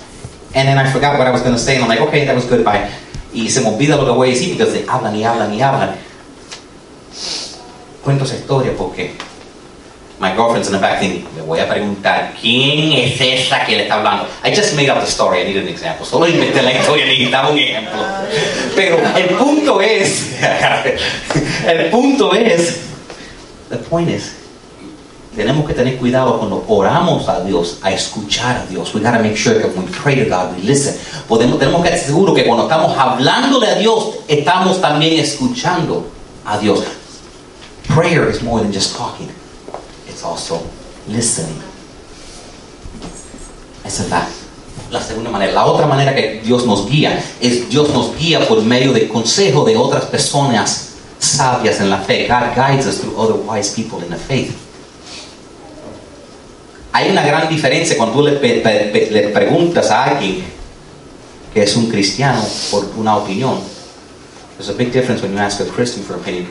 and 0.55 0.67
then 0.67 0.77
I 0.77 0.89
forgot 0.91 1.17
what 1.17 1.27
I 1.27 1.31
was 1.31 1.41
going 1.41 1.53
to 1.53 1.59
say, 1.59 1.75
and 1.75 1.83
I'm 1.83 1.89
like, 1.89 2.01
okay, 2.01 2.25
that 2.25 2.35
was 2.35 2.45
good, 2.45 2.63
bye. 2.63 2.89
Y 3.33 3.49
me 3.49 4.13
voy 4.13 4.31
a 4.31 4.35
hablan 4.87 5.15
y 5.15 5.23
hablan 5.23 5.53
y 5.53 5.61
hablan. 5.61 5.95
My 10.19 10.33
girlfriend's 10.33 10.67
in 10.67 10.73
the 10.73 10.79
back 10.79 10.99
thinking, 10.99 11.27
preguntar, 11.67 12.33
¿quién 12.41 12.91
es 12.93 13.21
esa 13.21 13.63
que 13.63 13.77
le 13.77 13.83
está 13.83 13.97
hablando? 13.97 14.25
I 14.43 14.49
just 14.49 14.75
made 14.75 14.89
up 14.89 14.99
the 14.99 15.05
story, 15.05 15.41
I 15.41 15.43
needed 15.43 15.61
an 15.63 15.69
example. 15.69 16.07
Solo 16.07 16.25
inventé 16.27 16.63
la 16.63 16.71
historia, 16.71 17.05
necesitaba 17.05 17.49
un 17.51 17.59
ejemplo. 17.59 18.01
El 19.15 19.35
punto 19.35 19.79
es, 19.79 20.41
el 21.67 21.89
punto 21.91 22.33
es, 22.33 22.79
the 23.69 23.77
point 23.77 24.09
is, 24.09 24.36
tenemos 25.37 25.67
que 25.67 25.75
tener 25.75 25.97
cuidado 25.97 26.39
cuando 26.39 26.65
oramos 26.67 27.29
a 27.29 27.41
Dios, 27.41 27.77
a 27.83 27.91
escuchar 27.91 28.57
a 28.57 28.65
Dios. 28.65 28.93
We 28.95 29.01
gotta 29.01 29.19
make 29.19 29.37
sure 29.37 29.53
that 29.53 29.67
when 29.75 29.85
we 29.85 29.91
pray 29.91 30.15
to 30.15 30.25
God, 30.27 30.57
we 30.57 30.63
listen. 30.63 30.95
Podemos, 31.29 31.59
tenemos 31.59 31.83
que 31.83 31.89
estar 31.89 32.07
seguros 32.07 32.35
que 32.35 32.43
cuando 32.43 32.63
estamos 32.63 32.97
hablándole 32.97 33.67
a 33.67 33.75
Dios, 33.75 34.15
estamos 34.27 34.81
también 34.81 35.19
escuchando 35.19 36.09
a 36.43 36.57
Dios. 36.57 36.83
Prayer 37.87 38.29
is 38.31 38.41
more 38.41 38.63
than 38.63 38.73
just 38.73 38.97
talking. 38.97 39.29
It's 40.09 40.23
also 40.23 40.63
listening. 41.07 41.61
Esa 43.85 44.03
es 44.03 44.09
la, 44.09 44.27
la 44.89 45.01
segunda 45.01 45.29
manera. 45.29 45.53
La 45.53 45.65
otra 45.67 45.85
manera 45.85 46.15
que 46.15 46.41
Dios 46.43 46.65
nos 46.65 46.89
guía 46.89 47.23
es 47.39 47.69
Dios 47.69 47.89
nos 47.89 48.17
guía 48.17 48.47
por 48.47 48.63
medio 48.63 48.91
del 48.91 49.07
consejo 49.07 49.63
de 49.63 49.77
otras 49.77 50.05
personas 50.05 50.95
sabias 51.19 51.79
en 51.79 51.91
la 51.91 51.99
fe. 51.99 52.27
God 52.27 52.55
guides 52.55 52.87
us 52.87 52.99
through 52.99 53.15
other 53.15 53.35
wise 53.35 53.71
people 53.75 54.03
in 54.03 54.09
the 54.09 54.17
faith. 54.17 54.66
Hay 56.97 57.11
una 57.11 57.21
gran 57.21 57.47
diferencia 57.47 57.95
cuando 57.95 58.15
tú 58.15 58.23
le, 58.25 58.31
pe- 58.37 59.07
le 59.11 59.21
preguntas 59.29 59.91
a 59.91 60.05
alguien 60.05 60.43
que 61.53 61.61
es 61.61 61.75
un 61.75 61.89
cristiano 61.91 62.43
por 62.71 62.85
una 62.97 63.17
opinión. 63.17 63.59
There's 64.57 64.69
a 64.69 64.73
big 64.73 64.91
difference 64.91 65.21
when 65.21 65.33
you 65.33 65.39
ask 65.39 65.59
a 65.61 65.65
Christian 65.65 66.03
for 66.03 66.15
opinion. 66.15 66.47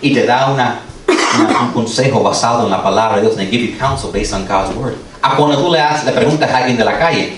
Y 0.00 0.14
te 0.14 0.24
da 0.24 0.50
una, 0.50 0.80
una- 1.38 1.60
un 1.64 1.72
consejo 1.72 2.22
basado 2.22 2.64
en 2.64 2.70
la 2.70 2.82
palabra 2.82 3.16
de 3.16 3.22
Dios. 3.24 3.36
They 3.36 3.48
give 3.50 3.60
you 3.62 3.76
counsel 3.78 4.10
based 4.10 4.32
on 4.32 4.46
God's 4.46 4.74
word. 4.74 4.94
A 5.20 5.36
cuando 5.36 5.58
tú 5.62 5.70
le, 5.70 5.78
haces- 5.78 6.06
le 6.06 6.12
preguntas 6.12 6.50
a 6.50 6.56
alguien 6.56 6.78
de 6.78 6.84
la 6.84 6.98
calle. 6.98 7.36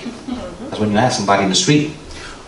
That's 0.70 0.78
when 0.80 0.92
you 0.92 0.98
ask 0.98 1.16
somebody 1.16 1.42
in 1.42 1.48
the 1.48 1.56
street. 1.56 1.90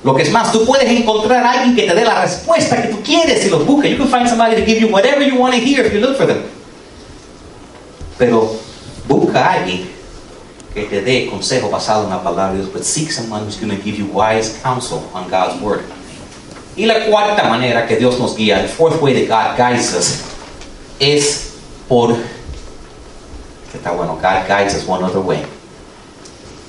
Lo 0.05 0.15
que 0.15 0.23
es 0.23 0.31
más, 0.31 0.53
tú 0.53 0.65
puedes 0.65 0.89
encontrar 0.89 1.45
a 1.45 1.51
alguien 1.51 1.75
que 1.75 1.89
te 1.89 1.95
dé 1.97 2.05
la 2.05 2.23
respuesta 2.23 2.81
que 2.81 2.89
tú 2.95 2.99
quieres 3.03 3.43
si 3.43 3.51
lo 3.51 3.59
buscas. 3.65 3.91
You 3.91 3.97
can 3.99 4.07
find 4.09 4.29
somebody 4.29 4.55
to 4.55 4.65
give 4.65 4.79
you 4.81 4.87
whatever 4.89 5.21
you 5.21 5.35
want 5.37 5.53
to 5.53 5.61
hear 5.61 5.85
if 5.85 5.93
you 5.93 5.99
look 6.01 6.17
for 6.17 6.27
them. 6.29 6.43
Pero 8.19 8.55
busca 9.11 9.45
a 9.45 9.53
alguien 9.55 9.91
que 10.73 10.85
te 10.85 11.03
dé 11.03 11.29
consejo 11.29 11.69
basado 11.69 12.05
en 12.05 12.11
la 12.11 12.23
palabra 12.23 12.53
de 12.53 12.59
Dios. 12.59 12.73
But 12.73 12.85
seek 12.85 13.11
someone 13.11 13.43
who's 13.43 13.57
going 13.57 13.77
to 13.77 13.83
give 13.83 13.99
you 13.99 14.07
wise 14.07 14.59
counsel 14.63 15.03
on 15.13 15.29
God's 15.29 15.61
word. 15.61 15.85
Y 16.77 16.87
la 16.87 17.07
cuarta 17.07 17.49
manera 17.49 17.87
que 17.87 17.97
Dios 17.97 18.19
nos 18.19 18.37
guía, 18.37 18.63
the 18.63 18.69
fourth 18.69 19.03
way 19.03 19.13
that 19.13 19.29
God 19.29 19.57
guides 19.57 19.93
us, 19.95 20.23
es 21.01 21.59
por, 21.89 22.15
que 23.71 23.79
está 23.79 23.95
bueno, 23.95 24.15
God 24.15 24.47
guides 24.47 24.75
us 24.75 24.87
one 24.87 25.03
other 25.03 25.21
way, 25.21 25.45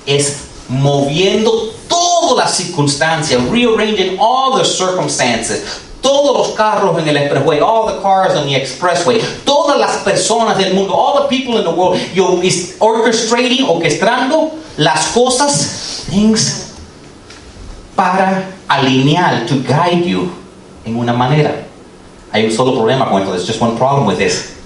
es 0.04 0.48
moviendo 0.68 1.72
todas 1.88 2.36
las 2.36 2.56
circunstancias, 2.56 3.40
rearranging 3.48 4.18
all 4.18 4.58
the 4.58 4.64
circumstances, 4.64 5.80
todos 6.02 6.36
los 6.36 6.56
carros 6.56 6.98
en 6.98 7.08
el 7.08 7.16
expressway, 7.16 7.60
all 7.60 7.86
the 7.86 8.02
cars 8.02 8.34
on 8.34 8.46
the 8.46 8.54
expressway, 8.54 9.20
todas 9.44 9.78
las 9.78 9.98
personas 9.98 10.58
del 10.58 10.74
mundo, 10.74 10.92
all 10.92 11.22
the 11.22 11.28
people 11.28 11.56
in 11.56 11.64
the 11.64 11.70
world, 11.70 11.98
you're 12.12 12.36
orchestrating, 12.80 13.64
orquestando 13.66 14.50
las 14.76 15.12
cosas, 15.14 16.04
things 16.10 16.72
para 17.96 18.50
alinear, 18.68 19.46
to 19.46 19.54
guide 19.62 20.04
you 20.04 20.30
en 20.84 20.96
una 20.96 21.12
manera. 21.12 21.66
Hay 22.32 22.44
un 22.44 22.50
solo 22.50 22.72
problema 22.72 23.08
con 23.08 23.20
esto, 23.20 23.32
there's 23.32 23.46
just 23.46 23.60
one 23.60 23.76
problem 23.76 24.06
with 24.06 24.18
this. 24.18 24.56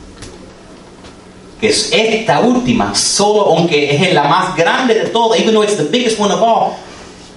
Que 1.61 1.69
es 1.69 1.91
esta 1.93 2.41
última, 2.41 2.95
solo 2.95 3.47
aunque 3.47 3.95
es 3.95 4.15
la 4.15 4.25
más 4.25 4.57
grande 4.57 4.95
de 4.95 5.07
todas, 5.11 5.39
even 5.39 5.55
though 5.55 5.63
it's 5.63 5.77
the 5.77 5.85
biggest 5.85 6.19
one 6.19 6.33
of 6.33 6.41
all, 6.43 6.77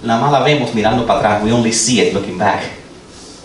la 0.02 0.18
más 0.18 0.32
la 0.32 0.40
vemos 0.40 0.72
mirando 0.74 1.06
para 1.06 1.20
atrás, 1.20 1.42
we 1.44 1.52
only 1.52 1.72
see 1.72 2.00
it 2.00 2.14
looking 2.14 2.38
back. 2.38 2.79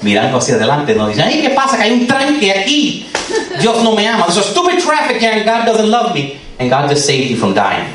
Mirando 0.02 0.38
hacia 0.38 0.56
adelante, 0.56 0.94
nos 0.94 1.10
dicen, 1.10 1.42
¿qué 1.42 1.50
pasa? 1.50 1.78
Que 1.78 1.84
hay 1.84 1.92
un 1.94 2.08
tranque 2.08 2.52
aquí. 2.52 3.10
Dios 3.60 3.84
no 3.84 3.94
me 3.94 4.08
ama. 4.08 4.26
There's 4.26 4.38
a 4.38 4.44
stupid 4.44 4.80
traffic 4.80 5.20
here 5.20 5.32
and 5.32 5.46
God 5.46 5.66
doesn't 5.66 5.90
love 5.90 6.14
me. 6.14 6.40
And 6.60 6.70
God 6.70 6.90
just 6.90 7.06
saved 7.06 7.30
you 7.30 7.38
from 7.38 7.54
dying. 7.54 7.88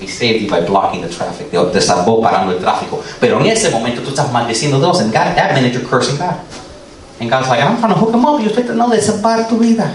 He 0.00 0.06
saved 0.06 0.42
you 0.42 0.50
by 0.50 0.60
blocking 0.60 1.02
the 1.02 1.08
traffic. 1.08 1.50
Dios 1.50 1.72
te 1.72 1.80
salvó 1.80 2.20
parando 2.20 2.52
el 2.52 2.58
tráfico. 2.58 3.02
Pero 3.20 3.38
en 3.40 3.46
ese 3.46 3.70
momento 3.70 4.02
tú 4.02 4.10
estás 4.10 4.32
maldiciendo 4.32 4.78
a 4.78 4.80
Dios. 4.80 5.00
And 5.00 5.12
God, 5.12 5.36
that 5.36 5.54
minute 5.54 5.72
you're 5.72 5.86
cursing 5.86 6.18
God. 6.18 6.40
And 7.20 7.30
God's 7.30 7.48
like, 7.48 7.60
I'm 7.60 7.78
trying 7.78 7.92
to 7.92 7.98
hook 7.98 8.12
him 8.12 8.24
up. 8.24 8.40
Yo 8.40 8.48
estoy 8.48 8.64
tratando 8.64 8.94
de 8.94 9.02
salvar 9.02 9.48
tu 9.48 9.58
vida. 9.58 9.94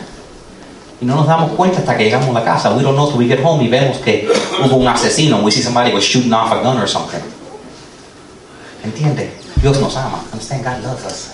Y 1.01 1.05
no 1.05 1.15
nos 1.15 1.27
damos 1.27 1.51
cuenta 1.51 1.79
hasta 1.79 1.97
que 1.97 2.05
llegamos 2.05 2.29
a 2.29 2.33
la 2.39 2.43
casa. 2.43 2.73
We 2.75 2.83
don't 2.83 2.95
know 2.95 3.09
till 3.09 3.17
we 3.17 3.27
get 3.27 3.43
home 3.43 3.63
y 3.63 3.67
vemos 3.67 3.97
que 3.97 4.29
hubo 4.63 4.77
un 4.77 4.87
asesino. 4.87 5.43
We 5.43 5.51
see 5.51 5.61
somebody 5.61 5.93
was 5.93 6.03
shooting 6.03 6.33
off 6.33 6.51
a 6.51 6.61
gun 6.61 6.77
or 6.77 6.87
something. 6.87 7.21
¿Entiende? 8.83 9.46
Dios 9.61 9.79
nos 9.79 9.95
ama. 9.95 10.23
Understand? 10.31 10.63
God 10.63 10.83
loves 10.83 11.05
us. 11.05 11.29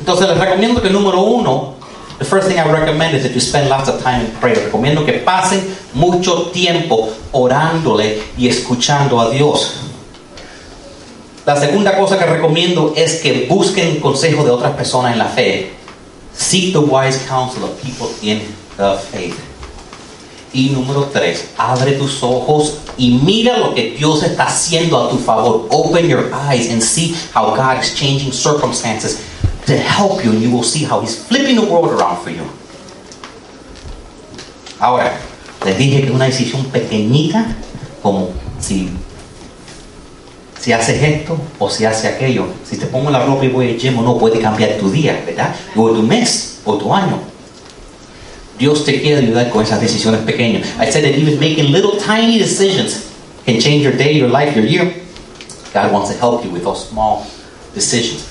Entonces 0.00 0.28
les 0.28 0.38
recomiendo 0.38 0.80
que 0.80 0.90
número 0.90 1.20
uno, 1.20 1.74
the 2.18 2.24
first 2.24 2.48
thing 2.48 2.58
I 2.58 2.70
recommend 2.70 3.14
is 3.14 3.22
that 3.22 3.32
you 3.32 3.40
spend 3.40 3.68
lots 3.68 3.88
of 3.88 4.02
time 4.02 4.24
in 4.24 4.30
prayer. 4.40 4.56
Recomiendo 4.66 5.04
que 5.04 5.14
pasen 5.14 5.76
mucho 5.94 6.50
tiempo 6.52 7.10
orándole 7.32 8.22
y 8.36 8.48
escuchando 8.48 9.20
a 9.20 9.30
Dios. 9.30 9.76
La 11.46 11.56
segunda 11.56 11.96
cosa 11.98 12.18
que 12.18 12.26
recomiendo 12.26 12.92
es 12.96 13.20
que 13.20 13.46
busquen 13.48 14.00
consejo 14.00 14.44
de 14.44 14.50
otras 14.50 14.72
personas 14.72 15.12
en 15.12 15.18
la 15.18 15.26
fe. 15.26 15.72
Seek 16.34 16.72
the 16.72 16.78
wise 16.78 17.18
counsel 17.28 17.64
of 17.64 17.70
people 17.82 18.08
in 18.22 18.40
the 18.76 18.96
faith. 19.10 19.49
Y 20.52 20.70
número 20.70 21.04
tres, 21.12 21.50
abre 21.56 21.92
tus 21.92 22.22
ojos 22.24 22.78
y 22.96 23.20
mira 23.22 23.56
lo 23.58 23.72
que 23.72 23.94
Dios 23.96 24.24
está 24.24 24.46
haciendo 24.46 24.98
a 24.98 25.08
tu 25.08 25.16
favor. 25.16 25.66
Open 25.70 26.08
your 26.08 26.32
eyes 26.34 26.70
and 26.70 26.82
see 26.82 27.14
how 27.32 27.54
God 27.54 27.80
is 27.80 27.94
changing 27.94 28.32
circumstances 28.32 29.20
to 29.66 29.76
help 29.76 30.24
you, 30.24 30.32
and 30.32 30.42
you 30.42 30.50
will 30.50 30.64
see 30.64 30.84
how 30.84 31.00
He's 31.00 31.16
flipping 31.16 31.54
the 31.54 31.62
world 31.62 31.92
around 31.92 32.18
for 32.24 32.30
you. 32.30 32.42
Ahora, 34.80 35.12
les 35.64 35.78
dije 35.78 36.02
que 36.02 36.10
una 36.10 36.24
decisión 36.24 36.64
pequeñita, 36.64 37.46
como 38.02 38.30
si, 38.58 38.88
si 40.58 40.72
haces 40.72 41.00
esto 41.00 41.38
o 41.60 41.70
si 41.70 41.84
haces 41.84 42.06
aquello, 42.06 42.46
si 42.68 42.76
te 42.76 42.86
pongo 42.86 43.10
la 43.10 43.24
ropa 43.24 43.44
y 43.44 43.48
voy 43.48 43.68
al 43.68 43.76
gym 43.78 43.98
o 43.98 44.02
no, 44.02 44.18
puede 44.18 44.40
cambiar 44.40 44.78
tu 44.78 44.90
día, 44.90 45.22
¿verdad? 45.24 45.54
O 45.76 45.90
tu 45.90 46.02
mes 46.02 46.58
o 46.64 46.74
tu 46.74 46.92
año. 46.92 47.29
Dios 48.60 48.84
te 48.84 49.00
quiere 49.00 49.22
ayudar 49.22 49.48
con 49.48 49.64
esas 49.64 49.80
decisiones 49.80 50.20
pequeñas. 50.20 50.66
I 50.78 50.90
said 50.90 51.02
that 51.04 51.18
even 51.18 51.40
making 51.40 51.72
little 51.72 51.98
tiny 51.98 52.38
decisions 52.38 53.10
can 53.46 53.58
change 53.58 53.82
your 53.82 53.96
day, 53.96 54.12
your 54.12 54.28
life, 54.28 54.54
your 54.54 54.66
year. 54.66 54.92
God 55.72 55.90
wants 55.90 56.10
to 56.10 56.16
help 56.18 56.44
you 56.44 56.50
with 56.50 56.62
those 56.62 56.86
small 56.86 57.26
decisions. 57.74 58.26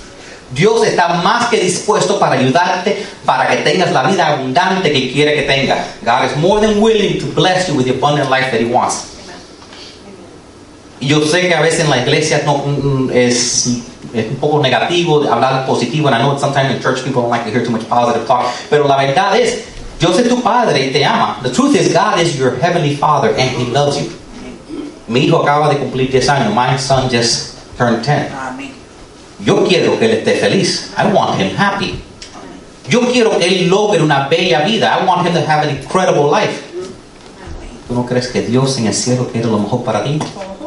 Dios 0.53 0.85
está 0.85 1.07
más 1.23 1.49
que 1.49 1.59
dispuesto 1.59 2.19
para 2.19 2.35
ayudarte 2.39 3.05
para 3.25 3.47
que 3.47 3.63
tengas 3.63 3.91
la 3.91 4.03
vida 4.03 4.27
abundante 4.27 4.91
que 4.91 5.11
quiere 5.11 5.33
que 5.33 5.43
tengas. 5.43 5.79
God 6.05 6.25
is 6.25 6.37
more 6.37 6.61
than 6.61 6.79
willing 6.79 7.19
to 7.19 7.25
bless 7.33 7.67
you 7.67 7.75
with 7.75 7.85
the 7.85 7.97
abundant 7.97 8.29
life 8.29 8.51
that 8.51 8.61
He 8.61 8.65
wants. 8.65 9.05
Y 10.99 11.07
yo 11.07 11.21
sé 11.21 11.47
que 11.47 11.55
a 11.55 11.61
veces 11.61 11.79
en 11.81 11.89
la 11.89 11.97
iglesia 11.97 12.43
no, 12.45 12.57
mm, 12.57 13.09
es, 13.13 13.67
es 14.13 14.27
un 14.29 14.35
poco 14.35 14.59
negativo 14.61 15.23
hablar 15.31 15.65
positivo, 15.65 16.07
and 16.07 16.15
I 16.15 16.19
know 16.19 16.37
sometimes 16.37 16.75
in 16.75 16.81
church 16.81 17.03
people 17.03 17.23
don't 17.23 17.31
like 17.31 17.45
to 17.45 17.51
hear 17.51 17.63
too 17.63 17.71
much 17.71 17.87
positive 17.87 18.27
talk, 18.27 18.45
pero 18.69 18.87
la 18.87 18.97
verdad 18.97 19.39
es, 19.39 19.63
Dios 19.99 20.17
es 20.17 20.29
tu 20.29 20.41
Padre 20.41 20.87
y 20.87 20.91
te 20.91 21.03
ama. 21.03 21.39
The 21.43 21.49
truth 21.49 21.75
is 21.75 21.93
God 21.93 22.19
is 22.19 22.37
your 22.37 22.55
heavenly 22.61 22.95
Father 22.95 23.29
and 23.29 23.49
He 23.57 23.65
loves 23.71 23.97
you. 23.97 24.09
Mi 25.07 25.25
hijo 25.25 25.43
acaba 25.43 25.69
de 25.69 25.77
cumplir 25.77 26.09
10 26.09 26.29
años. 26.29 26.53
My 26.53 26.77
son 26.77 27.09
just 27.09 27.57
turned 27.77 28.03
10. 28.03 28.31
Yo 29.43 29.63
quiero 29.65 29.97
que 29.97 30.05
él 30.05 30.11
esté 30.17 30.39
feliz. 30.39 30.93
I 30.97 31.11
want 31.11 31.39
him 31.39 31.55
happy. 31.55 32.01
Yo 32.87 33.01
quiero 33.01 33.37
que 33.37 33.45
él 33.45 33.69
logre 33.69 34.01
una 34.01 34.27
bella 34.29 34.61
vida. 34.65 34.97
I 34.99 35.05
want 35.05 35.25
him 35.27 35.33
to 35.33 35.41
have 35.41 35.63
an 35.63 35.69
incredible 35.69 36.29
life. 36.29 36.63
¿Tú 37.87 37.93
no 37.95 38.05
crees 38.05 38.27
que 38.27 38.41
Dios 38.41 38.77
en 38.77 38.87
el 38.87 38.93
cielo 38.93 39.27
quiere 39.31 39.47
lo 39.47 39.57
mejor 39.57 39.83
para 39.83 40.03
ti? 40.03 40.19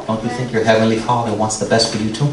Don't 0.06 0.22
you 0.22 0.30
think 0.30 0.52
your 0.52 0.64
heavenly 0.64 0.96
Father 0.96 1.32
wants 1.32 1.58
the 1.58 1.66
best 1.66 1.92
for 1.92 2.02
you 2.02 2.10
too? 2.12 2.26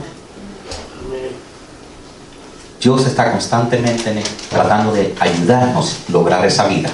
Dios 2.80 3.06
está 3.06 3.32
constantemente 3.32 4.24
tratando 4.50 4.94
de 4.94 5.14
ayudarnos 5.20 5.98
a 6.08 6.12
lograr 6.12 6.46
esa 6.46 6.68
vida. 6.68 6.90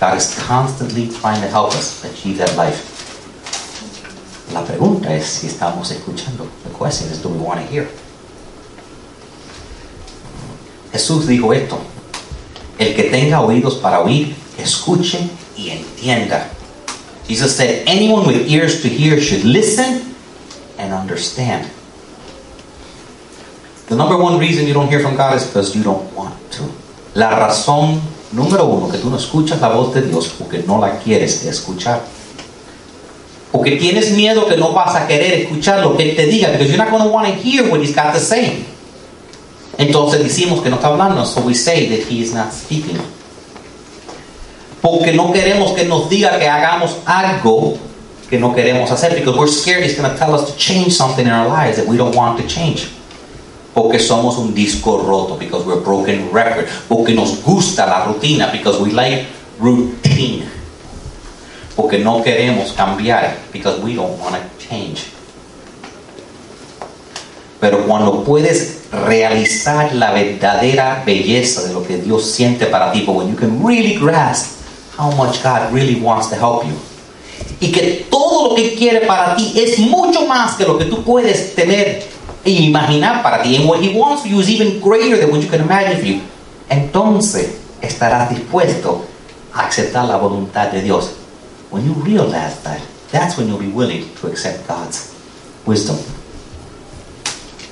God 0.00 0.16
is 0.16 0.34
constantly 0.46 1.08
trying 1.08 1.40
to 1.42 1.48
help 1.48 1.74
us 1.74 2.04
achieve 2.04 2.38
that 2.38 2.56
life. 2.56 2.82
La 4.54 4.64
pregunta 4.64 5.14
es 5.14 5.26
si 5.26 5.48
estamos 5.48 5.90
escuchando. 5.90 6.46
The 6.64 6.70
question 6.70 7.10
is, 7.10 7.20
do 7.20 7.28
we 7.28 7.38
want 7.38 7.60
to 7.60 7.66
hear? 7.66 7.88
Jesús 10.92 11.26
dijo 11.26 11.52
esto, 11.52 11.78
el 12.78 12.94
que 12.94 13.10
tenga 13.10 13.42
oídos 13.42 13.74
para 13.74 14.00
oír, 14.00 14.34
escuche 14.56 15.28
y 15.56 15.70
entienda. 15.70 16.48
Jesus 17.26 17.54
said, 17.54 17.86
anyone 17.86 18.26
with 18.26 18.48
ears 18.48 18.80
to 18.80 18.88
hear 18.88 19.20
should 19.20 19.44
listen 19.44 20.14
and 20.78 20.94
understand. 20.94 21.68
The 23.88 23.96
number 23.96 24.16
one 24.16 24.38
reason 24.38 24.66
you 24.66 24.74
don't 24.74 24.88
hear 24.88 25.00
from 25.00 25.16
God 25.16 25.36
is 25.36 25.46
because 25.46 25.74
you 25.74 25.82
don't 25.82 26.12
want 26.14 26.34
to. 26.52 26.62
La 27.14 27.30
razón 27.30 28.00
número 28.32 28.66
uno 28.66 28.90
que 28.90 28.98
tú 28.98 29.10
no 29.10 29.16
escuchas 29.16 29.60
la 29.60 29.70
voz 29.70 29.94
de 29.94 30.02
Dios 30.02 30.28
porque 30.38 30.64
no 30.66 30.78
la 30.78 30.98
quieres 30.98 31.44
escuchar. 31.44 32.02
Porque 33.50 33.76
tienes 33.76 34.12
miedo 34.12 34.46
que 34.46 34.56
no 34.56 34.72
vas 34.72 34.94
a 34.94 35.06
querer 35.06 35.32
escuchar 35.40 35.80
lo 35.80 35.96
que 35.96 36.10
Él 36.10 36.16
te 36.16 36.26
diga, 36.26 36.52
because 36.52 36.68
you're 36.68 36.76
not 36.76 36.90
going 36.90 37.02
to 37.02 37.08
want 37.08 37.26
to 37.26 37.32
hear 37.32 37.70
what 37.70 37.80
He's 37.80 37.94
got 37.94 38.12
to 38.12 38.20
say. 38.20 38.66
Entonces 39.78 40.22
decimos 40.22 40.60
que 40.60 40.68
no 40.68 40.76
está 40.76 40.88
hablando, 40.88 41.24
so 41.24 41.40
we 41.40 41.54
say 41.54 41.88
that 41.88 42.08
he 42.08 42.20
is 42.20 42.34
not 42.34 42.52
speaking. 42.52 42.98
Porque 44.82 45.12
no 45.14 45.32
queremos 45.32 45.72
que 45.74 45.84
nos 45.84 46.10
diga 46.10 46.36
que 46.38 46.48
hagamos 46.48 46.96
algo 47.06 47.78
que 48.28 48.38
no 48.38 48.52
queremos 48.54 48.90
hacer, 48.90 49.14
because 49.14 49.38
we're 49.38 49.46
scared 49.46 49.84
he's 49.84 49.96
going 49.96 50.10
to 50.10 50.18
tell 50.18 50.34
us 50.34 50.50
to 50.50 50.58
change 50.58 50.92
something 50.92 51.24
in 51.24 51.32
our 51.32 51.48
lives 51.48 51.76
that 51.76 51.86
we 51.86 51.96
don't 51.96 52.14
want 52.14 52.40
to 52.40 52.46
change. 52.48 52.90
Porque 53.78 54.00
somos 54.00 54.36
un 54.38 54.52
disco 54.52 54.98
roto, 54.98 55.36
because 55.38 55.64
we're 55.64 55.78
a 55.78 55.80
broken 55.80 56.32
record. 56.32 56.66
Porque 56.88 57.14
nos 57.14 57.40
gusta 57.44 57.86
la 57.86 58.06
rutina, 58.06 58.50
because 58.50 58.80
we 58.80 58.90
like 58.90 59.28
routine. 59.60 60.42
Porque 61.76 61.98
no 61.98 62.20
queremos 62.24 62.72
cambiar, 62.72 63.36
because 63.52 63.78
we 63.80 63.94
don't 63.94 64.18
want 64.18 64.34
to 64.34 64.40
change. 64.58 65.04
Pero 67.60 67.86
cuando 67.86 68.24
puedes 68.24 68.78
realizar 68.90 69.94
la 69.94 70.10
verdadera 70.10 71.04
belleza 71.06 71.62
de 71.62 71.72
lo 71.72 71.86
que 71.86 71.98
Dios 71.98 72.28
siente 72.32 72.66
para 72.66 72.90
ti, 72.90 73.02
but 73.06 73.14
when 73.14 73.28
you 73.28 73.36
can 73.36 73.64
really 73.64 73.94
grasp 73.94 74.60
how 74.96 75.12
much 75.12 75.40
God 75.44 75.72
really 75.72 76.00
wants 76.00 76.28
to 76.30 76.34
help 76.34 76.64
you, 76.64 76.74
y 77.60 77.70
que 77.70 78.08
todo 78.10 78.48
lo 78.48 78.54
que 78.56 78.74
quiere 78.74 79.06
para 79.06 79.36
ti 79.36 79.52
es 79.54 79.78
mucho 79.78 80.26
más 80.26 80.56
que 80.56 80.64
lo 80.64 80.76
que 80.76 80.86
tú 80.86 81.04
puedes 81.04 81.54
tener 81.54 82.17
imaginar 82.44 83.22
para 83.22 83.42
ti, 83.42 83.56
and 83.56 83.68
what 83.68 83.80
He 83.80 83.92
wants 83.96 84.22
for 84.22 84.28
you 84.28 84.40
is 84.40 84.48
even 84.48 84.80
greater 84.80 85.16
than 85.18 85.30
what 85.30 85.42
you 85.42 85.48
can 85.48 85.60
imagine 85.60 85.98
for 85.98 86.06
you, 86.06 86.20
entonces 86.68 87.58
estarás 87.80 88.30
dispuesto 88.30 89.04
a 89.54 89.66
aceptar 89.66 90.06
la 90.06 90.16
voluntad 90.16 90.70
de 90.70 90.82
Dios. 90.82 91.14
When 91.70 91.84
you 91.84 91.94
realize 92.02 92.62
that, 92.62 92.80
that's 93.12 93.36
when 93.36 93.48
you'll 93.48 93.58
be 93.58 93.68
willing 93.68 94.08
to 94.20 94.28
accept 94.28 94.66
God's 94.66 95.12
wisdom. 95.66 95.98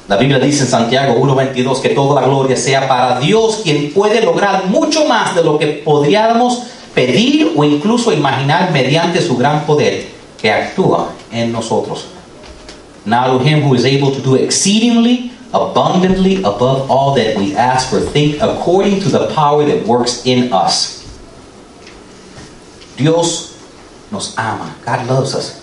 La 0.08 0.16
Biblia 0.16 0.38
dice 0.38 0.62
en 0.62 0.68
Santiago 0.68 1.16
1.22 1.16 1.80
que 1.80 1.88
toda 1.88 2.20
la 2.20 2.26
gloria 2.26 2.56
sea 2.56 2.86
para 2.86 3.18
Dios, 3.18 3.62
quien 3.64 3.92
puede 3.92 4.22
lograr 4.22 4.66
mucho 4.66 5.06
más 5.06 5.34
de 5.34 5.42
lo 5.42 5.58
que 5.58 5.82
podríamos 5.84 6.62
pedir 6.94 7.52
o 7.56 7.64
incluso 7.64 8.12
imaginar 8.12 8.70
mediante 8.70 9.20
su 9.20 9.36
gran 9.36 9.66
poder 9.66 10.06
que 10.40 10.52
actúa 10.52 11.10
en 11.32 11.50
nosotros. 11.50 12.06
Now 13.06 13.38
to 13.38 13.44
him 13.44 13.62
who 13.62 13.74
is 13.74 13.84
able 13.84 14.10
to 14.12 14.20
do 14.20 14.34
exceedingly 14.34 15.30
abundantly 15.54 16.42
above 16.42 16.90
all 16.90 17.14
that 17.14 17.36
we 17.38 17.54
ask 17.56 17.92
or 17.92 18.00
think 18.00 18.42
according 18.42 19.00
to 19.00 19.08
the 19.08 19.30
power 19.32 19.64
that 19.64 19.86
works 19.86 20.26
in 20.26 20.52
us. 20.52 21.06
Dios 22.96 23.54
nos 24.10 24.34
ama. 24.36 24.74
God 24.84 25.06
loves 25.06 25.34
us. 25.34 25.62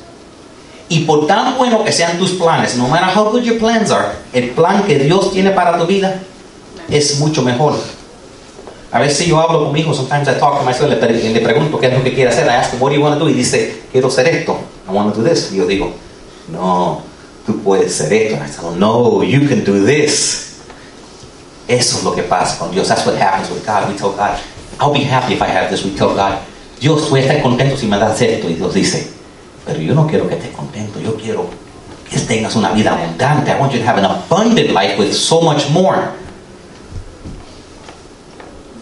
Y 0.89 1.05
por 1.05 1.25
tan 1.27 1.57
bueno 1.57 1.83
que 1.83 1.91
sean 1.91 2.17
tus 2.17 2.31
planes, 2.33 2.77
no 2.77 2.87
matter 2.87 3.07
how 3.09 3.31
good 3.31 3.43
your 3.43 3.57
plans 3.57 3.89
are, 3.91 4.15
el 4.33 4.53
plan 4.53 4.83
que 4.85 4.99
Dios 4.99 5.31
tiene 5.33 5.51
para 5.51 5.77
tu 5.79 5.85
vida 5.87 6.21
es 6.89 7.19
mucho 7.19 7.41
mejor. 7.41 7.73
A 8.91 8.99
veces 8.99 9.25
yo 9.27 9.39
hablo 9.41 9.63
con 9.63 9.73
mi 9.73 9.79
hijo, 9.79 9.93
sometimes 9.93 10.27
I 10.27 10.37
talk 10.39 10.59
to 10.59 10.65
my 10.65 10.71
son, 10.73 10.89
le, 10.89 10.97
pre- 10.97 11.11
le 11.33 11.39
pregunto 11.41 11.79
qué 11.79 11.87
es 11.87 11.93
lo 11.97 12.03
que 12.03 12.13
quiere 12.13 12.29
hacer. 12.29 12.45
I 12.45 12.55
ask 12.57 12.73
him, 12.73 12.79
what 12.79 12.89
do 12.89 12.95
you 12.95 13.01
want 13.01 13.17
to 13.17 13.25
do? 13.25 13.29
Y 13.29 13.33
dice, 13.33 13.81
quiero 13.91 14.07
hacer 14.09 14.27
esto. 14.27 14.55
I 14.87 14.91
want 14.91 15.13
to 15.15 15.19
do 15.21 15.27
this. 15.27 15.51
Y 15.51 15.57
yo 15.57 15.65
digo, 15.65 15.93
no, 16.49 17.01
tú 17.45 17.61
puedes 17.61 17.99
hacer 17.99 18.13
esto. 18.13 18.35
I 18.35 18.79
no, 18.79 19.23
you 19.23 19.47
can 19.47 19.63
do 19.63 19.85
this. 19.85 20.61
Eso 21.67 21.97
es 21.97 22.03
lo 22.03 22.13
que 22.13 22.23
pasa 22.23 22.57
con 22.59 22.71
Dios. 22.71 22.87
That's 22.87 23.05
what 23.05 23.15
happens 23.15 23.49
with 23.49 23.65
God. 23.65 23.89
We 23.89 23.97
tell 23.97 24.11
God, 24.11 24.37
I'll 24.79 24.93
be 24.93 25.03
happy 25.03 25.33
if 25.33 25.41
I 25.41 25.47
have 25.47 25.69
this. 25.69 25.83
We 25.83 25.91
tell 25.91 26.13
God, 26.13 26.39
Dios, 26.79 27.09
voy 27.09 27.21
a 27.21 27.23
estar 27.23 27.41
contento 27.41 27.77
si 27.77 27.87
me 27.87 27.97
das 27.97 28.21
esto. 28.21 28.49
Y 28.49 28.55
Dios 28.55 28.73
dice, 28.73 29.11
pero 29.65 29.79
yo 29.79 29.93
no 29.93 30.05
quiero 30.05 30.27
que 30.27 30.35
estés 30.35 30.51
contento. 30.53 30.99
Yo 30.99 31.15
quiero 31.15 31.49
que 32.09 32.19
tengas 32.19 32.55
una 32.55 32.71
vida 32.73 32.91
abundante. 32.91 33.51
I 33.51 33.59
want 33.59 33.71
you 33.73 33.79
to 33.79 33.85
have 33.85 33.97
an 33.97 34.05
abundant 34.05 34.71
life 34.71 34.97
with 34.99 35.13
so 35.13 35.41
much 35.41 35.69
more. 35.69 36.11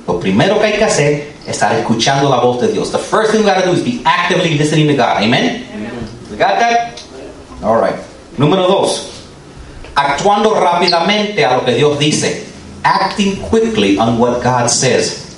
But 0.07 0.20
primero 0.20 0.57
que 0.57 0.66
hay 0.66 0.78
que 0.78 0.86
hacer 0.86 1.34
es 1.45 1.55
estar 1.55 1.76
escuchando 1.76 2.30
la 2.30 2.41
voz 2.41 2.59
de 2.59 2.70
Dios. 2.70 2.91
The 2.91 2.97
first 2.97 3.32
thing 3.32 3.41
we 3.41 3.45
gotta 3.45 3.66
do 3.66 3.74
is 3.74 3.84
be 3.84 4.01
actively 4.05 4.57
listening 4.57 4.88
to 4.88 4.95
God. 4.95 5.22
Amen? 5.22 5.66
We 6.32 6.38
got 6.38 6.59
that? 6.59 7.03
All 7.64 7.80
right. 7.80 8.11
Número 8.38 8.67
dos. 8.67 9.09
Actuando 9.95 10.53
rápidamente 10.53 11.45
a 11.45 11.57
lo 11.57 11.65
que 11.65 11.75
Dios 11.75 11.99
dice. 11.99 12.47
Acting 12.84 13.41
quickly 13.49 13.97
on 13.97 14.19
what 14.19 14.41
God 14.41 14.69
says. 14.69 15.38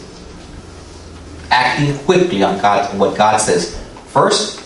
Acting 1.49 1.97
quickly 2.05 2.43
on 2.43 2.59
God, 2.59 2.97
what 2.97 3.17
God 3.17 3.39
says. 3.39 3.75
First, 4.13 4.59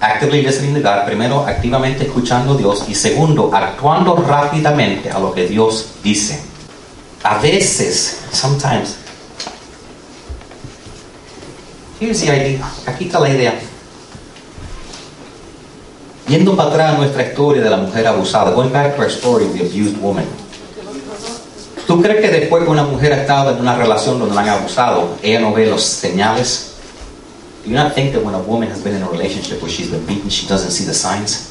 actively 0.00 0.42
listening 0.42 0.74
to 0.74 0.80
God. 0.80 1.06
Primero, 1.06 1.46
activamente 1.46 2.04
escuchando 2.04 2.54
a 2.54 2.56
Dios. 2.56 2.84
Y 2.88 2.94
segundo, 2.94 3.50
actuando 3.54 4.16
rápidamente 4.16 5.10
a 5.10 5.18
lo 5.18 5.32
que 5.32 5.46
Dios 5.46 5.86
dice. 6.02 6.40
A 7.22 7.38
veces, 7.38 8.20
sometimes, 8.32 8.96
here's 11.98 12.20
the 12.20 12.30
idea. 12.30 12.64
Aquí 12.86 13.06
está 13.06 13.20
la 13.20 13.30
idea. 13.30 13.54
Yendo 16.28 16.56
para 16.56 16.70
atrás 16.70 16.94
a 16.94 16.98
nuestra 16.98 17.22
historia 17.22 17.62
de 17.62 17.68
la 17.68 17.76
mujer 17.76 18.06
abusada, 18.06 18.52
going 18.52 18.70
back 18.70 18.96
to 18.96 19.02
our 19.02 19.10
story 19.10 19.44
of 19.44 19.52
the 19.52 19.60
abused 19.60 20.00
woman. 20.00 20.24
¿Tú 21.86 22.00
crees 22.00 22.22
que 22.22 22.30
después 22.30 22.64
que 22.64 22.70
una 22.70 22.84
mujer 22.84 23.12
ha 23.12 23.20
estado 23.20 23.50
en 23.50 23.60
una 23.60 23.76
relación 23.76 24.18
donde 24.18 24.34
la 24.34 24.40
han 24.40 24.48
abusado, 24.48 25.18
ella 25.22 25.40
no 25.40 25.52
ve 25.52 25.66
los 25.66 25.82
señales? 25.82 26.70
Do 27.62 27.70
you 27.70 27.76
not 27.76 27.94
think 27.94 28.12
that 28.14 28.22
when 28.22 28.34
a 28.34 28.38
woman 28.38 28.70
has 28.70 28.82
been 28.82 28.94
in 28.94 29.02
a 29.02 29.08
relationship 29.08 29.60
where 29.60 29.70
she's 29.70 29.90
been 29.90 30.04
beaten, 30.06 30.30
she 30.30 30.46
doesn't 30.46 30.70
see 30.70 30.84
the 30.84 30.94
signs? 30.94 31.50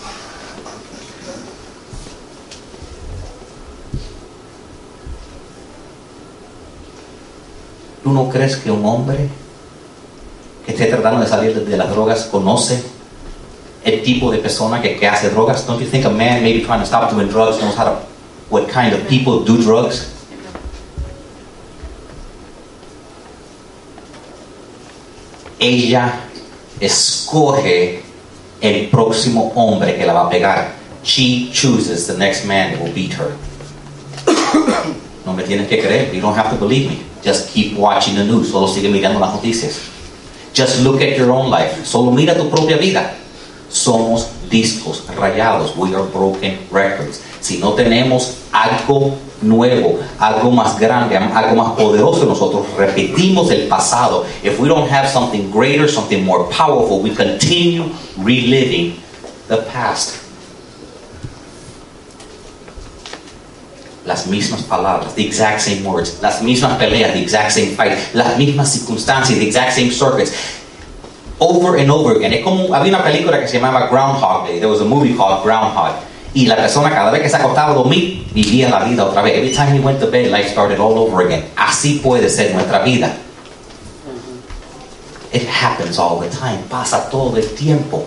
¿Tú 8.03 8.11
no 8.11 8.27
crees 8.29 8.57
que 8.57 8.69
un 8.69 8.85
hombre 8.85 9.29
que 10.65 10.73
esté 10.73 10.87
tratando 10.87 11.21
de 11.21 11.27
salir 11.27 11.65
de, 11.65 11.77
las 11.77 11.89
drogas 11.89 12.25
conoce 12.25 12.83
el 13.83 14.03
tipo 14.03 14.31
de 14.31 14.37
persona 14.37 14.81
que, 14.81 14.97
que 14.97 15.07
hace 15.07 15.29
drogas? 15.29 15.65
Don't 15.65 15.79
you 15.79 15.87
think 15.87 16.05
a 16.05 16.09
man 16.09 16.41
maybe 16.41 16.63
trying 16.63 16.79
to 16.79 16.85
stop 16.85 17.09
doing 17.11 17.27
drugs 17.27 17.59
knows 17.59 17.75
how 17.75 17.85
to, 17.85 17.95
what 18.49 18.69
kind 18.69 18.93
of 18.93 19.07
people 19.07 19.43
do 19.43 19.61
drugs? 19.61 20.13
ella 25.63 26.19
escoge 26.79 28.03
el 28.59 28.89
próximo 28.89 29.51
hombre 29.55 29.95
que 29.95 30.05
la 30.05 30.13
va 30.13 30.27
a 30.27 30.29
pegar. 30.29 30.75
She 31.03 31.49
chooses 31.51 32.07
the 32.07 32.17
next 32.17 32.45
man 32.45 32.71
that 32.73 32.81
will 32.81 32.93
beat 32.93 33.13
her. 33.13 33.35
No 35.25 35.33
me 35.33 35.43
tienes 35.43 35.67
que 35.67 35.81
creer. 35.81 36.13
You 36.13 36.21
don't 36.21 36.35
have 36.35 36.49
to 36.49 36.57
believe 36.57 36.89
me. 36.89 37.01
Just 37.23 37.49
keep 37.49 37.77
watching 37.77 38.15
the 38.15 38.25
news. 38.25 38.51
Solo 38.51 38.67
sigue 38.67 38.89
mirando 38.89 39.19
las 39.19 39.33
noticias. 39.33 39.89
Just 40.53 40.81
look 40.83 41.01
at 41.01 41.17
your 41.17 41.31
own 41.31 41.49
life. 41.49 41.85
Solo 41.85 42.11
mira 42.11 42.35
tu 42.35 42.49
propia 42.49 42.77
vida. 42.77 43.15
Somos 43.73 44.27
discos 44.51 45.03
rayados. 45.17 45.75
We 45.75 45.95
are 45.95 46.03
broken 46.03 46.59
records. 46.69 47.21
Si 47.41 47.57
no 47.57 47.73
tenemos 47.73 48.35
algo 48.51 49.15
nuevo, 49.41 49.99
algo 50.19 50.51
más 50.51 50.79
grande, 50.79 51.17
algo 51.17 51.55
más 51.55 51.75
poderoso, 51.75 52.23
nosotros 52.25 52.67
repetimos 52.77 53.49
el 53.49 53.67
pasado. 53.67 54.25
If 54.43 54.59
we 54.59 54.69
don't 54.69 54.87
have 54.91 55.09
something 55.09 55.49
greater, 55.49 55.89
something 55.89 56.23
more 56.23 56.45
powerful, 56.51 57.01
we 57.01 57.15
continue 57.15 57.89
reliving 58.19 59.01
the 59.47 59.57
past. 59.73 60.19
Las 64.05 64.27
mismas 64.27 64.61
palabras, 64.61 65.15
the 65.15 65.25
exact 65.25 65.61
same 65.61 65.83
words, 65.83 66.21
las 66.21 66.43
mismas 66.43 66.77
peleas, 66.77 67.13
the 67.13 67.21
exact 67.23 67.53
same 67.53 67.73
fight, 67.75 67.97
las 68.13 68.37
mismas 68.37 68.67
circunstancias, 68.67 69.39
the 69.39 69.47
exact 69.47 69.73
same 69.73 69.89
circuits. 69.89 70.61
Over 71.39 71.79
and 71.79 71.89
over 71.89 72.15
again. 72.15 72.33
Es 72.33 72.43
como, 72.43 72.73
había 72.73 72.93
una 72.93 73.03
película 73.03 73.39
que 73.39 73.47
se 73.47 73.59
llamaba 73.59 73.87
Groundhog 73.87 74.47
Day. 74.47 74.59
There 74.59 74.69
was 74.69 74.81
a 74.81 74.85
movie 74.85 75.15
called 75.15 75.43
Groundhog. 75.43 75.95
Y 76.35 76.47
la 76.47 76.55
persona 76.55 76.89
cada 76.89 77.11
vez 77.11 77.21
que 77.21 77.29
se 77.29 77.35
acostaba 77.35 77.71
a 77.71 77.75
dormir, 77.75 78.25
vivía 78.33 78.69
la 78.69 78.83
vida 78.83 79.05
otra 79.05 79.21
vez. 79.21 79.37
Every 79.37 79.51
time 79.53 79.77
he 79.77 79.79
went 79.79 79.99
to 79.99 80.07
bed, 80.07 80.31
life 80.31 80.49
started 80.49 80.79
all 80.79 80.97
over 80.97 81.25
again. 81.25 81.45
Así 81.55 81.99
puede 82.03 82.29
ser 82.29 82.53
nuestra 82.53 82.79
vida. 82.79 83.13
It 85.31 85.47
happens 85.47 85.97
all 85.99 86.19
the 86.19 86.29
time. 86.29 86.59
Pasa 86.69 87.09
todo 87.09 87.35
el 87.37 87.47
tiempo. 87.55 88.05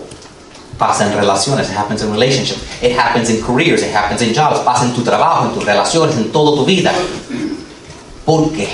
Pasa 0.77 1.05
en 1.05 1.17
relaciones. 1.17 1.69
It 1.69 1.75
happens 1.75 2.01
in 2.01 2.11
relationships. 2.11 2.61
It 2.81 2.97
happens 2.97 3.29
in 3.29 3.41
careers. 3.41 3.81
It 3.81 3.93
happens 3.93 4.21
in 4.21 4.33
jobs. 4.33 4.59
Pasa 4.59 4.85
en 4.85 4.93
tu 4.93 5.03
trabajo, 5.03 5.47
en 5.47 5.53
tus 5.53 5.65
relaciones, 5.65 6.15
en 6.17 6.31
toda 6.31 6.55
tu 6.55 6.65
vida. 6.65 6.91
Porque 8.25 8.67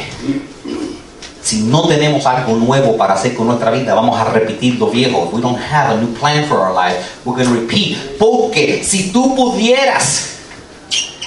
si 1.44 1.64
no 1.64 1.88
tenemos 1.88 2.26
algo 2.26 2.56
nuevo 2.56 2.96
para 2.96 3.16
hacer 3.16 3.36
con 3.36 3.48
nuestra 3.48 3.70
vida, 3.70 3.94
vamos 3.94 4.18
a 4.20 4.24
repetir 4.24 4.76
lo 4.80 4.88
viejo. 4.88 5.30
We 5.34 5.42
don't 5.42 5.60
have 5.60 5.94
a 5.94 6.02
new 6.02 6.14
plan 6.14 6.46
for 6.46 6.58
our 6.58 6.74
life, 6.74 7.20
we're 7.26 7.36
going 7.36 7.54
to 7.54 7.62
repeat. 7.62 8.18
Porque 8.18 8.82
si 8.84 9.12
tú 9.12 9.36
pudieras, 9.36 10.38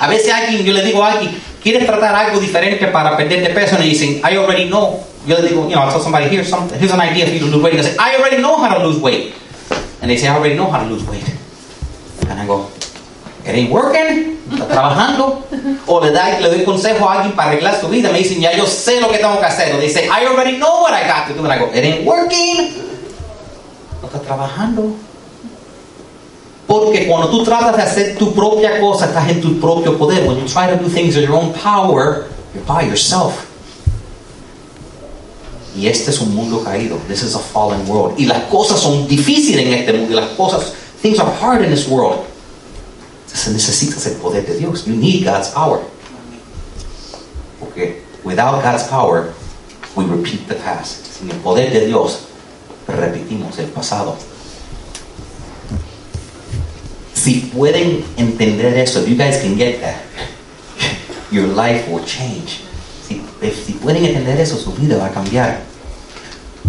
a 0.00 0.08
veces 0.08 0.32
alguien, 0.32 0.64
yo 0.64 0.72
le 0.72 0.82
digo 0.82 1.04
a 1.04 1.12
alguien, 1.12 1.38
¿quieres 1.62 1.84
tratar 1.84 2.14
algo 2.14 2.40
diferente 2.40 2.86
para 2.86 3.14
perder 3.14 3.42
de 3.42 3.50
peso? 3.50 3.76
Y 3.78 3.90
dicen, 3.90 4.22
I 4.24 4.36
already 4.36 4.68
know. 4.68 5.04
Yo 5.26 5.36
le 5.36 5.48
digo, 5.48 5.68
you 5.68 5.74
know, 5.74 5.86
I 5.86 5.90
tell 5.90 6.00
somebody, 6.00 6.28
here's, 6.28 6.48
something, 6.48 6.78
here's 6.78 6.92
an 6.92 7.00
idea 7.00 7.26
for 7.26 7.34
you 7.34 7.40
to 7.40 7.46
lose 7.46 7.62
weight. 7.62 7.74
And 7.74 7.84
they 7.84 7.90
say, 7.90 7.96
I 7.98 8.16
already 8.16 8.40
know 8.40 8.56
how 8.56 8.74
to 8.74 8.86
lose 8.86 8.98
weight. 8.98 9.34
And 10.00 10.10
they 10.10 10.16
say, 10.16 10.28
I 10.28 10.36
already 10.36 10.54
know 10.54 10.70
how 10.70 10.82
to 10.82 10.88
lose 10.88 11.04
weight. 11.04 11.28
And 12.28 12.40
I 12.40 12.46
go, 12.46 12.70
it 13.44 13.50
ain't 13.50 13.70
working, 13.70 14.35
trabajando. 14.64 15.44
O 15.86 16.00
le, 16.00 16.10
da, 16.10 16.40
le 16.40 16.48
doy 16.48 16.64
consejo 16.64 17.08
a 17.08 17.14
alguien 17.14 17.36
para 17.36 17.50
arreglar 17.50 17.80
su 17.80 17.88
vida. 17.88 18.10
Me 18.10 18.18
dicen, 18.18 18.40
ya 18.40 18.56
yo 18.56 18.66
sé 18.66 19.00
lo 19.00 19.10
que 19.10 19.18
tengo 19.18 19.38
que 19.38 19.46
hacer. 19.46 19.74
O 19.74 19.78
dice, 19.78 20.06
I 20.06 20.26
already 20.26 20.56
know 20.56 20.82
what 20.82 20.92
I 20.92 21.06
got 21.06 21.28
to 21.28 21.34
do. 21.34 21.44
And 21.44 21.52
I 21.52 21.58
go, 21.58 21.70
it 21.72 21.84
ain't 21.84 22.06
working. 22.06 22.72
No 24.02 24.08
está 24.08 24.20
trabajando. 24.20 24.94
Porque 26.66 27.06
cuando 27.06 27.28
tú 27.28 27.44
tratas 27.44 27.76
de 27.76 27.82
hacer 27.82 28.18
tu 28.18 28.34
propia 28.34 28.80
cosa, 28.80 29.06
estás 29.06 29.28
en 29.28 29.40
tu 29.40 29.60
propio 29.60 29.96
poder. 29.96 30.26
When 30.26 30.38
you 30.38 30.46
try 30.46 30.66
to 30.66 30.76
do 30.76 30.88
things 30.88 31.16
in 31.16 31.22
your 31.22 31.34
own 31.34 31.52
power, 31.52 32.26
you're 32.54 32.64
by 32.66 32.84
yourself. 32.86 33.46
Y 35.76 35.86
este 35.88 36.10
es 36.10 36.20
un 36.20 36.34
mundo 36.34 36.64
caído. 36.64 36.96
This 37.06 37.22
is 37.22 37.34
a 37.34 37.38
fallen 37.38 37.86
world. 37.86 38.18
Y 38.18 38.24
las 38.24 38.44
cosas 38.44 38.80
son 38.80 39.06
difíciles 39.06 39.66
en 39.66 39.74
este 39.74 39.92
mundo. 39.92 40.12
Y 40.12 40.16
las 40.16 40.30
cosas, 40.30 40.72
things 41.02 41.18
are 41.20 41.30
hard 41.40 41.62
in 41.62 41.70
this 41.70 41.86
world. 41.86 42.20
Entonces 43.36 43.52
necesitas 43.52 44.06
el 44.06 44.14
poder 44.14 44.46
de 44.46 44.56
Dios. 44.56 44.86
You 44.86 44.96
need 44.96 45.22
God's 45.22 45.48
power. 45.48 45.80
Porque 47.60 48.02
without 48.24 48.62
God's 48.62 48.84
power, 48.84 49.34
we 49.94 50.06
repeat 50.06 50.48
the 50.48 50.54
past. 50.54 51.04
Sin 51.04 51.30
el 51.30 51.36
poder 51.40 51.70
de 51.70 51.86
Dios, 51.86 52.20
repetimos 52.88 53.58
el 53.58 53.66
pasado. 53.66 54.16
Si 57.12 57.50
pueden 57.54 58.06
entender 58.16 58.74
eso, 58.78 59.02
if 59.02 59.08
you 59.08 59.16
guys 59.16 59.42
can 59.42 59.54
get 59.54 59.82
that, 59.82 60.00
your 61.30 61.46
life 61.46 61.90
will 61.90 62.02
change. 62.06 62.62
Si, 63.06 63.20
si 63.52 63.72
pueden 63.74 64.02
entender 64.06 64.40
eso, 64.40 64.56
su 64.56 64.72
vida 64.72 64.96
va 64.96 65.08
a 65.08 65.12
cambiar. 65.12 65.60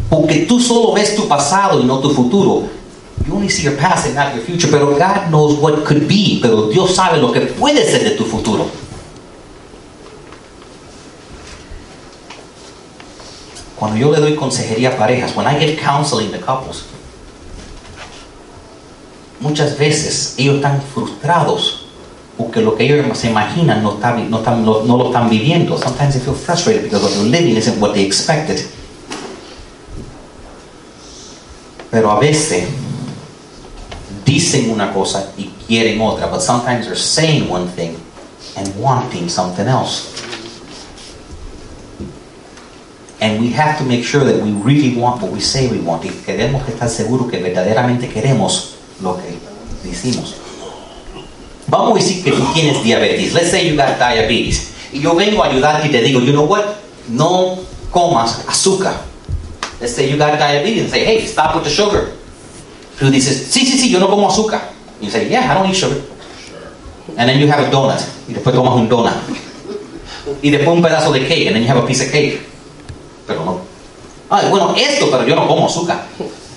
Porque 0.09 0.45
tú 0.45 0.59
solo 0.59 0.93
ves 0.93 1.15
tu 1.15 1.29
pasado 1.29 1.79
y 1.79 1.85
no 1.85 2.01
tu 2.01 2.09
futuro. 2.09 2.76
You 3.25 3.33
only 3.33 3.49
see 3.49 3.63
your 3.63 3.75
past 3.77 4.05
and 4.05 4.15
not 4.15 4.35
your 4.35 4.43
future, 4.43 4.69
pero 4.69 4.97
God 4.97 5.29
knows 5.31 5.59
what 5.59 5.85
could 5.85 6.07
be, 6.07 6.39
pero 6.41 6.69
Dios 6.69 6.95
sabe 6.95 7.19
lo 7.19 7.31
que 7.31 7.41
puede 7.41 7.83
ser 7.85 8.03
de 8.03 8.15
tu 8.15 8.23
futuro. 8.23 8.69
Cuando 13.75 13.97
yo 13.97 14.11
le 14.11 14.19
doy 14.19 14.35
consejería 14.35 14.89
a 14.89 14.97
parejas, 14.97 15.35
when 15.35 15.45
I 15.45 15.59
give 15.59 15.77
counseling 15.77 16.31
to 16.31 16.39
couples, 16.39 16.85
muchas 19.39 19.77
veces 19.77 20.33
ellos 20.37 20.55
están 20.55 20.81
frustrados 20.81 21.87
porque 22.37 22.61
lo 22.61 22.75
que 22.75 22.85
ellos 22.85 23.17
se 23.17 23.29
imaginan 23.29 23.81
no, 23.83 23.97
no 23.99 24.97
lo 24.97 25.07
están 25.07 25.29
viviendo. 25.29 25.77
Sometimes 25.77 26.13
they 26.13 26.21
feel 26.21 26.35
frustrated 26.35 26.83
because 26.83 27.03
what 27.03 27.11
they're 27.13 27.23
living 27.23 27.55
isn't 27.55 27.79
what 27.79 27.93
they 27.93 28.03
expected. 28.03 28.63
Pero 31.89 32.11
a 32.11 32.19
veces 32.19 32.67
dicen 34.27 34.69
una 34.69 34.93
cosa 34.93 35.31
y 35.37 35.49
quieren 35.65 36.01
otra, 36.01 36.27
but 36.27 36.41
sometimes 36.41 36.85
they're 36.85 36.95
saying 36.95 37.49
one 37.49 37.65
thing 37.69 37.95
and 38.57 38.67
wanting 38.77 39.29
something 39.29 39.67
else. 39.67 40.13
And 43.21 43.39
we 43.39 43.49
have 43.51 43.79
to 43.79 43.85
make 43.85 44.03
sure 44.03 44.23
that 44.23 44.43
we 44.43 44.51
really 44.51 44.95
want 44.95 45.21
what 45.21 45.31
we 45.31 45.39
say 45.39 45.67
we 45.71 45.79
want. 45.79 46.03
Y 46.03 46.09
queremos 46.25 46.67
estar 46.67 46.89
seguros 46.89 47.31
que 47.31 47.39
verdaderamente 47.39 48.09
queremos 48.09 48.75
lo 49.01 49.15
que 49.15 49.39
decimos. 49.83 50.35
Vamos 51.67 51.91
a 51.91 51.95
decir 51.95 52.23
que 52.23 52.31
tú 52.31 52.43
tienes 52.53 52.83
diabetes. 52.83 53.33
Let's 53.33 53.49
say 53.49 53.67
you 53.67 53.75
got 53.75 53.97
diabetes. 53.97 54.73
Y 54.91 54.99
yo 54.99 55.15
vengo 55.15 55.43
a 55.43 55.47
ayudarte 55.47 55.87
y 55.87 55.91
te 55.91 56.01
digo, 56.01 56.19
you 56.19 56.31
know 56.31 56.45
what? 56.45 56.63
No 57.07 57.57
comas 57.91 58.45
azúcar. 58.47 59.01
Let's 59.79 59.95
say 59.95 60.09
you 60.09 60.17
got 60.17 60.37
diabetes 60.37 60.83
and 60.83 60.91
say, 60.91 61.03
hey, 61.03 61.25
stop 61.25 61.55
with 61.55 61.63
the 61.63 61.69
sugar. 61.69 62.11
Tú 62.99 63.09
dices, 63.11 63.47
sí, 63.49 63.65
sí, 63.65 63.77
sí, 63.77 63.89
yo 63.89 63.99
no 63.99 64.09
como 64.09 64.29
azúcar. 64.29 64.71
You 65.01 65.09
say, 65.09 65.29
yeah, 65.29 65.51
I 65.51 65.53
don't 65.53 65.69
eat 65.69 65.75
sugar. 65.75 65.97
And 67.15 67.29
then 67.29 67.39
you 67.39 67.47
have 67.51 67.65
a 67.65 67.69
donut. 67.69 68.01
Y 68.27 68.33
después 68.33 68.55
tomas 68.55 68.75
un 68.75 68.89
donut. 68.89 69.13
y 70.41 70.49
después 70.49 70.75
un 70.75 70.81
pedazo 70.81 71.11
de 71.11 71.27
cake, 71.27 71.47
and 71.47 71.55
then 71.55 71.63
you 71.63 71.69
have 71.69 71.79
a 71.79 71.85
piece 71.85 72.03
of 72.03 72.11
cake. 72.11 72.41
Pero 73.27 73.45
no. 73.45 73.61
Ay, 74.29 74.49
bueno, 74.49 74.73
esto, 74.75 75.09
pero 75.09 75.25
yo 75.25 75.35
no 75.35 75.47
como 75.47 75.67
azúcar. 75.67 76.05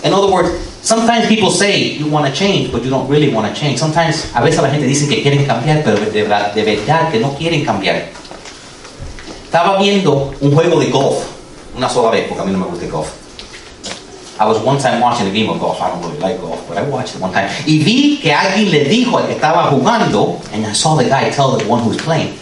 In 0.02 0.14
other 0.14 0.30
words, 0.30 0.50
sometimes 0.82 1.26
people 1.26 1.50
say 1.50 1.96
you 1.98 2.06
want 2.06 2.26
to 2.26 2.32
change, 2.32 2.72
but 2.72 2.82
you 2.82 2.90
don't 2.90 3.08
really 3.08 3.32
want 3.32 3.46
to 3.46 3.58
change. 3.58 3.78
Sometimes, 3.78 4.26
a 4.34 4.40
veces 4.40 4.62
la 4.62 4.70
gente 4.70 4.86
dice 4.86 5.06
que 5.08 5.22
quieren 5.22 5.44
cambiar, 5.44 5.82
pero 5.84 5.98
de 5.98 6.22
verdad, 6.22 6.54
de 6.54 6.64
verdad 6.64 7.10
que 7.10 7.20
no 7.20 7.34
quieren 7.36 7.64
cambiar. 7.64 8.08
Estaba 9.44 9.78
viendo 9.78 10.32
un 10.40 10.54
juego 10.54 10.80
de 10.80 10.86
golf 10.86 11.16
una 11.76 11.88
sola 11.88 12.10
vez, 12.10 12.26
porque 12.28 12.42
a 12.42 12.44
mí 12.44 12.52
no 12.52 12.58
me 12.58 12.66
gusta 12.66 12.84
el 12.84 12.90
golf. 12.90 13.08
I 14.40 14.46
was 14.46 14.58
one 14.64 14.78
time 14.78 15.02
watching 15.02 15.26
a 15.26 15.30
game 15.30 15.50
of 15.50 15.60
golf. 15.60 15.82
I 15.82 15.90
don't 15.90 16.00
really 16.00 16.18
like 16.18 16.40
golf, 16.40 16.66
but 16.66 16.78
I 16.78 16.82
watched 16.88 17.14
it 17.14 17.20
one 17.20 17.30
time. 17.30 17.50
Y 17.66 17.84
vi 17.84 18.18
que 18.22 18.32
alguien 18.32 18.70
le 18.70 18.86
dijo 18.86 19.18
al 19.18 19.26
que 19.26 19.34
estaba 19.34 19.68
jugando, 19.68 20.40
and 20.54 20.64
I 20.64 20.72
saw 20.72 20.96
the 20.96 21.04
guy 21.04 21.28
tell 21.28 21.58
the 21.58 21.68
one 21.68 21.82
who's 21.82 21.98
playing, 21.98 22.38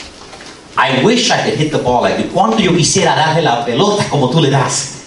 I 0.76 1.03
wish 1.03 1.28
I 1.32 1.42
could 1.42 1.59
hit 1.59 1.72
the 1.72 1.78
ball 1.78 2.03
like 2.03 2.16
you. 2.22 2.30
¿Cuánto 2.30 2.61
yo 2.61 2.70
quisiera 2.70 3.16
darle 3.16 3.42
la 3.42 3.64
pelota 3.64 4.09
como 4.09 4.30
tú 4.30 4.40
le 4.40 4.49
das? 4.49 5.07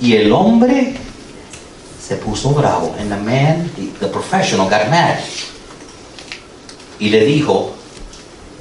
Y 0.00 0.14
el 0.14 0.32
hombre 0.32 0.96
se 2.00 2.16
puso 2.16 2.54
bravo. 2.54 2.94
And 2.98 3.12
the 3.12 3.18
man, 3.18 3.70
the, 4.00 4.08
professional, 4.08 4.70
got 4.70 4.88
mad. 4.88 5.18
Y 6.98 7.10
le 7.10 7.26
dijo, 7.26 7.74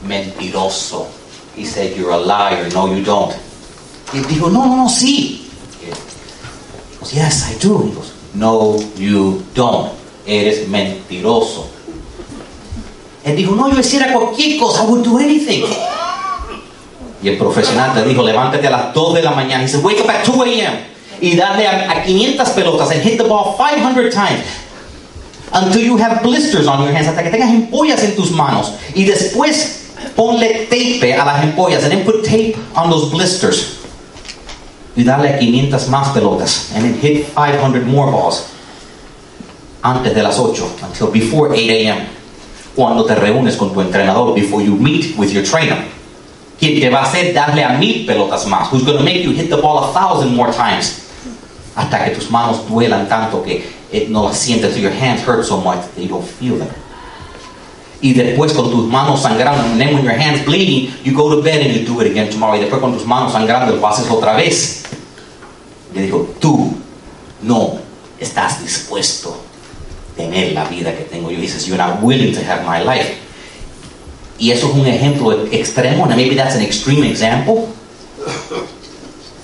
mentiroso. 0.06 1.08
He 1.56 1.64
said, 1.64 1.96
you're 1.96 2.12
a 2.12 2.18
liar. 2.18 2.70
No, 2.74 2.94
you 2.94 3.02
don't. 3.02 3.34
Y 4.12 4.20
dijo, 4.28 4.52
no, 4.52 4.66
no, 4.66 4.76
no, 4.76 4.90
sí. 4.90 5.39
Goes, 7.10 7.14
yes, 7.14 7.50
I 7.50 7.58
do. 7.60 7.84
He 7.84 7.92
goes, 7.92 8.14
no, 8.34 8.80
you 8.96 9.44
don't. 9.54 9.92
Eres 10.26 10.68
mentiroso. 10.68 11.68
Él 13.24 13.36
dijo, 13.36 13.56
no, 13.56 13.70
yo 13.70 13.80
hiciera 13.80 14.14
cualquier 14.14 14.60
cosa. 14.60 14.84
I 14.84 14.88
would 14.88 15.04
do 15.04 15.18
anything. 15.18 15.66
Y 17.22 17.28
el 17.28 17.38
profesional 17.38 17.94
te 17.94 18.04
dijo, 18.04 18.24
levántate 18.24 18.68
a 18.68 18.72
las 18.72 18.94
2 18.94 19.14
de 19.16 19.24
la 19.24 19.32
mañana. 19.32 19.64
He 19.64 19.68
said, 19.68 19.84
wake 19.84 20.00
up 20.02 20.10
at 20.10 20.24
2 20.24 20.42
a.m. 20.44 20.80
Y 21.22 21.36
dale 21.36 21.68
a, 21.68 21.92
a 21.92 22.04
500 22.06 22.48
pelotas 22.56 22.92
and 22.92 23.02
hit 23.02 23.18
the 23.18 23.28
ball 23.28 23.58
500 23.58 24.12
times. 24.12 24.44
Until 25.52 25.82
you 25.82 25.98
have 25.98 26.22
blisters 26.22 26.68
on 26.68 26.84
your 26.84 26.94
hands. 26.94 27.08
Hasta 27.08 27.24
que 27.24 27.32
tengas 27.32 27.50
empollas 27.50 28.04
en 28.04 28.16
tus 28.16 28.32
manos. 28.32 28.72
Y 28.96 29.04
después 29.04 29.90
ponle 30.16 30.68
tape 30.70 31.14
a 31.14 31.26
las 31.26 31.44
empollas. 31.44 31.84
And 31.84 31.92
then 31.92 32.06
put 32.06 32.24
tape 32.24 32.56
on 32.76 32.90
those 32.90 33.12
blisters. 33.12 33.79
Y 34.96 35.04
dale 35.04 35.36
a 35.36 35.40
500 35.40 35.88
más 35.90 36.10
pelotas. 36.10 36.72
And 36.76 36.84
then 36.84 37.00
hit 37.00 37.28
500 37.34 37.86
more 37.86 38.12
balls. 38.12 38.48
Antes 39.84 40.14
de 40.14 40.24
las 40.24 40.38
8. 40.38 40.80
Until 40.84 41.12
before 41.12 41.54
8 41.54 41.70
a.m. 41.70 42.08
Cuando 42.76 43.06
te 43.06 43.16
reúnes 43.16 43.56
con 43.56 43.74
tu 43.74 43.82
entrenador. 43.82 44.34
Before 44.36 44.62
you 44.62 44.76
meet 44.76 45.18
with 45.18 45.32
your 45.32 45.44
trainer. 45.44 45.86
Quien 46.60 46.80
te 46.80 46.90
va 46.90 47.00
a 47.00 47.06
hacer 47.06 47.34
darle 47.34 47.64
a 47.64 47.78
mil 47.78 48.06
pelotas 48.06 48.46
más. 48.46 48.70
Who's 48.72 48.84
going 48.84 48.98
to 48.98 49.04
make 49.04 49.24
you 49.24 49.32
hit 49.32 49.50
the 49.50 49.58
ball 49.58 49.86
a 49.86 49.94
thousand 49.94 50.36
more 50.36 50.52
times. 50.52 51.06
Hasta 51.76 52.04
que 52.04 52.16
tus 52.16 52.30
manos 52.30 52.68
duelan 52.68 53.08
tanto 53.08 53.42
que 53.42 53.64
it 53.92 54.10
no 54.10 54.24
las 54.24 54.38
sientes. 54.38 54.78
Your 54.78 54.92
hands 54.92 55.22
hurt 55.22 55.46
so 55.46 55.62
much 55.62 55.80
that 55.96 56.02
you 56.02 56.10
don't 56.10 56.26
feel 56.26 56.58
them. 56.58 56.70
Y 58.02 58.14
después 58.14 58.54
con 58.54 58.72
tus 58.72 58.86
manos 58.86 59.22
sangrando, 59.22 59.62
and 59.62 59.80
then 59.80 59.94
when 59.94 60.06
your 60.06 60.14
hands 60.14 60.46
bleeding, 60.46 60.90
you 61.04 61.14
go 61.14 61.36
to 61.36 61.42
bed 61.42 61.62
and 61.62 61.76
you 61.76 61.86
do 61.86 62.00
it 62.00 62.08
again 62.10 62.30
tomorrow. 62.30 62.56
Y 62.56 62.62
después 62.62 62.80
con 62.80 62.94
tus 62.94 63.06
manos 63.06 63.34
sangrando, 63.34 63.76
lo 63.76 63.88
haces 63.88 64.10
otra 64.10 64.36
vez. 64.38 64.79
Le 65.94 66.04
dijo, 66.04 66.36
tú 66.40 66.74
no 67.42 67.80
estás 68.20 68.62
dispuesto 68.62 69.42
a 70.14 70.18
tener 70.18 70.54
la 70.54 70.66
vida 70.66 70.96
que 70.96 71.04
tengo 71.04 71.32
yo. 71.32 71.40
Says, 71.48 71.68
you're 71.68 71.78
not 71.78 72.02
willing 72.02 72.34
to 72.34 72.42
have 72.42 72.64
my 72.66 72.84
life. 72.84 73.18
Y 74.38 74.52
eso 74.52 74.70
es 74.70 74.76
un 74.76 74.88
ejemplo 74.88 75.48
extremo, 75.52 76.06
maybe 76.06 76.36
that's 76.36 76.56
an 76.56 76.62
extreme 76.62 77.06
example. 77.06 77.68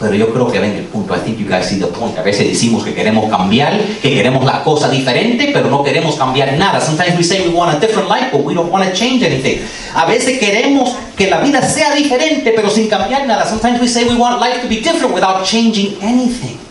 Pero 0.05 0.17
yo 0.17 0.31
creo 0.31 0.51
que 0.51 0.59
ven 0.59 0.73
el 0.73 0.83
punto. 0.83 1.15
I 1.15 1.19
think 1.19 1.39
you 1.39 1.47
guys 1.47 1.65
see 1.65 1.79
the 1.79 1.87
point. 1.87 2.15
A 2.15 2.21
veces 2.21 2.47
decimos 2.47 2.83
que 2.83 2.93
queremos 2.93 3.27
cambiar, 3.27 3.75
que 4.01 4.13
queremos 4.13 4.45
la 4.45 4.63
cosa 4.63 4.87
diferente, 4.87 5.49
pero 5.51 5.67
no 5.67 5.83
queremos 5.83 6.15
cambiar 6.15 6.53
nada. 6.59 6.79
Sometimes 6.79 7.17
we 7.17 7.23
say 7.23 7.41
we 7.47 7.53
want 7.53 7.75
a 7.75 7.79
different 7.79 8.07
life, 8.07 8.29
but 8.31 8.43
we 8.45 8.53
don't 8.53 8.71
want 8.71 8.85
to 8.85 8.93
change 8.93 9.23
anything. 9.25 9.61
A 9.95 10.05
veces 10.05 10.37
queremos 10.37 10.95
que 11.17 11.27
la 11.27 11.39
vida 11.39 11.61
sea 11.63 11.95
diferente, 11.95 12.51
pero 12.55 12.69
sin 12.69 12.87
cambiar 12.87 13.25
nada. 13.25 13.47
Sometimes 13.49 13.81
we 13.81 13.87
say 13.87 14.05
we 14.05 14.15
want 14.15 14.39
life 14.39 14.61
to 14.61 14.67
be 14.67 14.75
different 14.75 15.11
without 15.13 15.43
changing 15.43 15.97
anything. 16.01 16.64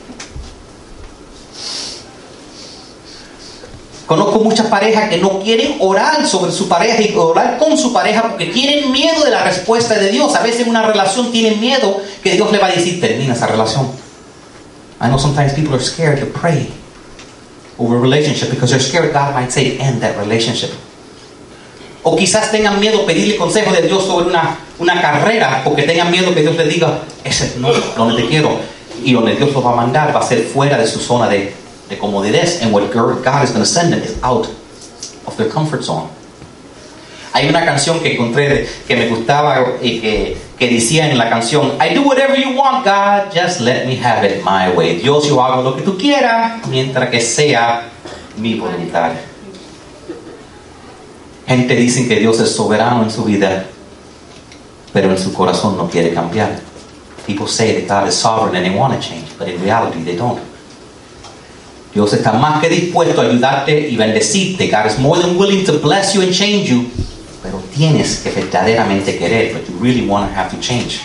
Conozco 4.06 4.40
muchas 4.40 4.66
parejas 4.66 5.08
que 5.08 5.16
no 5.16 5.40
quieren 5.40 5.76
orar 5.80 6.26
sobre 6.26 6.52
su 6.52 6.68
pareja 6.68 7.00
y 7.00 7.14
orar 7.16 7.56
con 7.56 7.78
su 7.78 7.92
pareja 7.92 8.22
porque 8.28 8.46
tienen 8.46 8.92
miedo 8.92 9.24
de 9.24 9.30
la 9.30 9.42
respuesta 9.44 9.94
de 9.94 10.10
Dios. 10.10 10.34
A 10.34 10.42
veces 10.42 10.62
en 10.62 10.70
una 10.70 10.82
relación 10.82 11.32
tienen 11.32 11.58
miedo 11.58 12.02
que 12.22 12.32
Dios 12.32 12.52
le 12.52 12.58
va 12.58 12.66
a 12.66 12.70
decir, 12.70 13.00
termina 13.00 13.32
esa 13.32 13.46
relación. 13.46 13.90
I 15.00 15.08
know 15.08 15.18
sometimes 15.18 15.54
people 15.54 15.74
are 15.74 15.82
scared 15.82 16.20
to 16.20 16.26
pray 16.26 16.68
over 17.78 17.96
a 17.96 18.00
relationship 18.00 18.50
because 18.50 18.70
they're 18.70 18.80
scared 18.80 19.12
God 19.12 19.34
might 19.34 19.50
say, 19.50 19.78
end 19.78 20.02
that 20.02 20.16
relationship. 20.18 20.70
O 22.02 22.14
quizás 22.14 22.50
tengan 22.50 22.78
miedo 22.78 23.06
pedirle 23.06 23.36
consejo 23.36 23.72
de 23.72 23.80
Dios 23.88 24.04
sobre 24.04 24.26
una, 24.26 24.58
una 24.78 25.00
carrera 25.00 25.62
porque 25.64 25.84
tengan 25.84 26.10
miedo 26.10 26.34
que 26.34 26.42
Dios 26.42 26.54
le 26.56 26.68
diga, 26.68 27.00
ese 27.24 27.54
no, 27.58 27.72
donde 27.96 28.22
te 28.22 28.28
quiero. 28.28 28.58
Y 29.02 29.14
donde 29.14 29.34
Dios 29.34 29.52
los 29.52 29.64
va 29.64 29.72
a 29.72 29.76
mandar 29.76 30.14
va 30.14 30.20
a 30.20 30.22
ser 30.22 30.42
fuera 30.44 30.76
de 30.76 30.86
su 30.86 31.00
zona 31.00 31.28
de, 31.28 31.52
de 31.88 31.96
comodidad. 31.96 32.62
And 32.62 32.72
what 32.72 32.92
God 32.92 33.44
is 33.44 33.50
going 33.50 33.62
to 33.62 33.66
send 33.66 33.92
them 33.92 34.02
is 34.02 34.20
out 34.22 34.48
of 35.26 35.36
their 35.36 35.48
comfort 35.48 35.82
zone. 35.84 36.08
Hay 37.34 37.48
una 37.48 37.64
canción 37.64 37.98
que 37.98 38.12
encontré 38.12 38.68
que 38.86 38.94
me 38.94 39.08
gustaba 39.08 39.78
y 39.82 39.98
que, 39.98 40.36
que 40.56 40.68
decía 40.68 41.10
en 41.10 41.18
la 41.18 41.28
canción, 41.28 41.72
I 41.80 41.92
do 41.92 42.02
whatever 42.02 42.36
you 42.36 42.56
want, 42.56 42.84
God, 42.84 43.32
just 43.34 43.60
let 43.60 43.86
me 43.86 43.96
have 43.96 44.24
it 44.24 44.44
my 44.44 44.70
way. 44.70 45.00
Dios, 45.00 45.26
yo 45.26 45.42
hago 45.42 45.62
lo 45.62 45.74
que 45.74 45.82
tú 45.82 45.98
quieras, 45.98 46.64
mientras 46.68 47.10
que 47.10 47.20
sea 47.20 47.90
mi 48.36 48.54
voluntad. 48.54 49.14
Gente 51.48 51.74
dice 51.74 52.06
que 52.06 52.20
Dios 52.20 52.38
es 52.38 52.54
soberano 52.54 53.02
en 53.02 53.10
su 53.10 53.24
vida, 53.24 53.66
pero 54.92 55.10
en 55.10 55.18
su 55.18 55.32
corazón 55.32 55.76
no 55.76 55.90
quiere 55.90 56.14
cambiar. 56.14 56.60
People 57.26 57.48
say 57.48 57.80
that 57.80 57.88
God 57.88 58.08
is 58.08 58.14
sovereign 58.14 58.54
and 58.54 58.64
they 58.64 58.78
want 58.78 58.94
to 58.94 59.00
change, 59.00 59.26
but 59.36 59.48
in 59.48 59.60
reality 59.60 60.04
they 60.04 60.14
don't. 60.14 60.40
Dios 61.94 62.12
está 62.12 62.32
más 62.32 62.60
que 62.60 62.68
dispuesto 62.68 63.20
a 63.20 63.24
ayudarte 63.24 63.88
y 63.88 63.96
bendecirte. 63.96 64.68
God 64.68 64.86
is 64.86 64.98
more 64.98 65.20
than 65.20 65.38
willing 65.38 65.64
to 65.64 65.78
bless 65.78 66.12
you 66.12 66.22
and 66.22 66.32
change 66.32 66.68
you. 66.68 66.90
Pero 67.40 67.62
tienes 67.72 68.18
que 68.18 68.30
verdaderamente 68.32 69.16
querer, 69.16 69.54
but 69.54 69.68
you 69.68 69.76
really 69.80 70.06
want 70.06 70.28
to 70.28 70.36
have 70.36 70.50
to 70.50 70.58
change. 70.60 71.00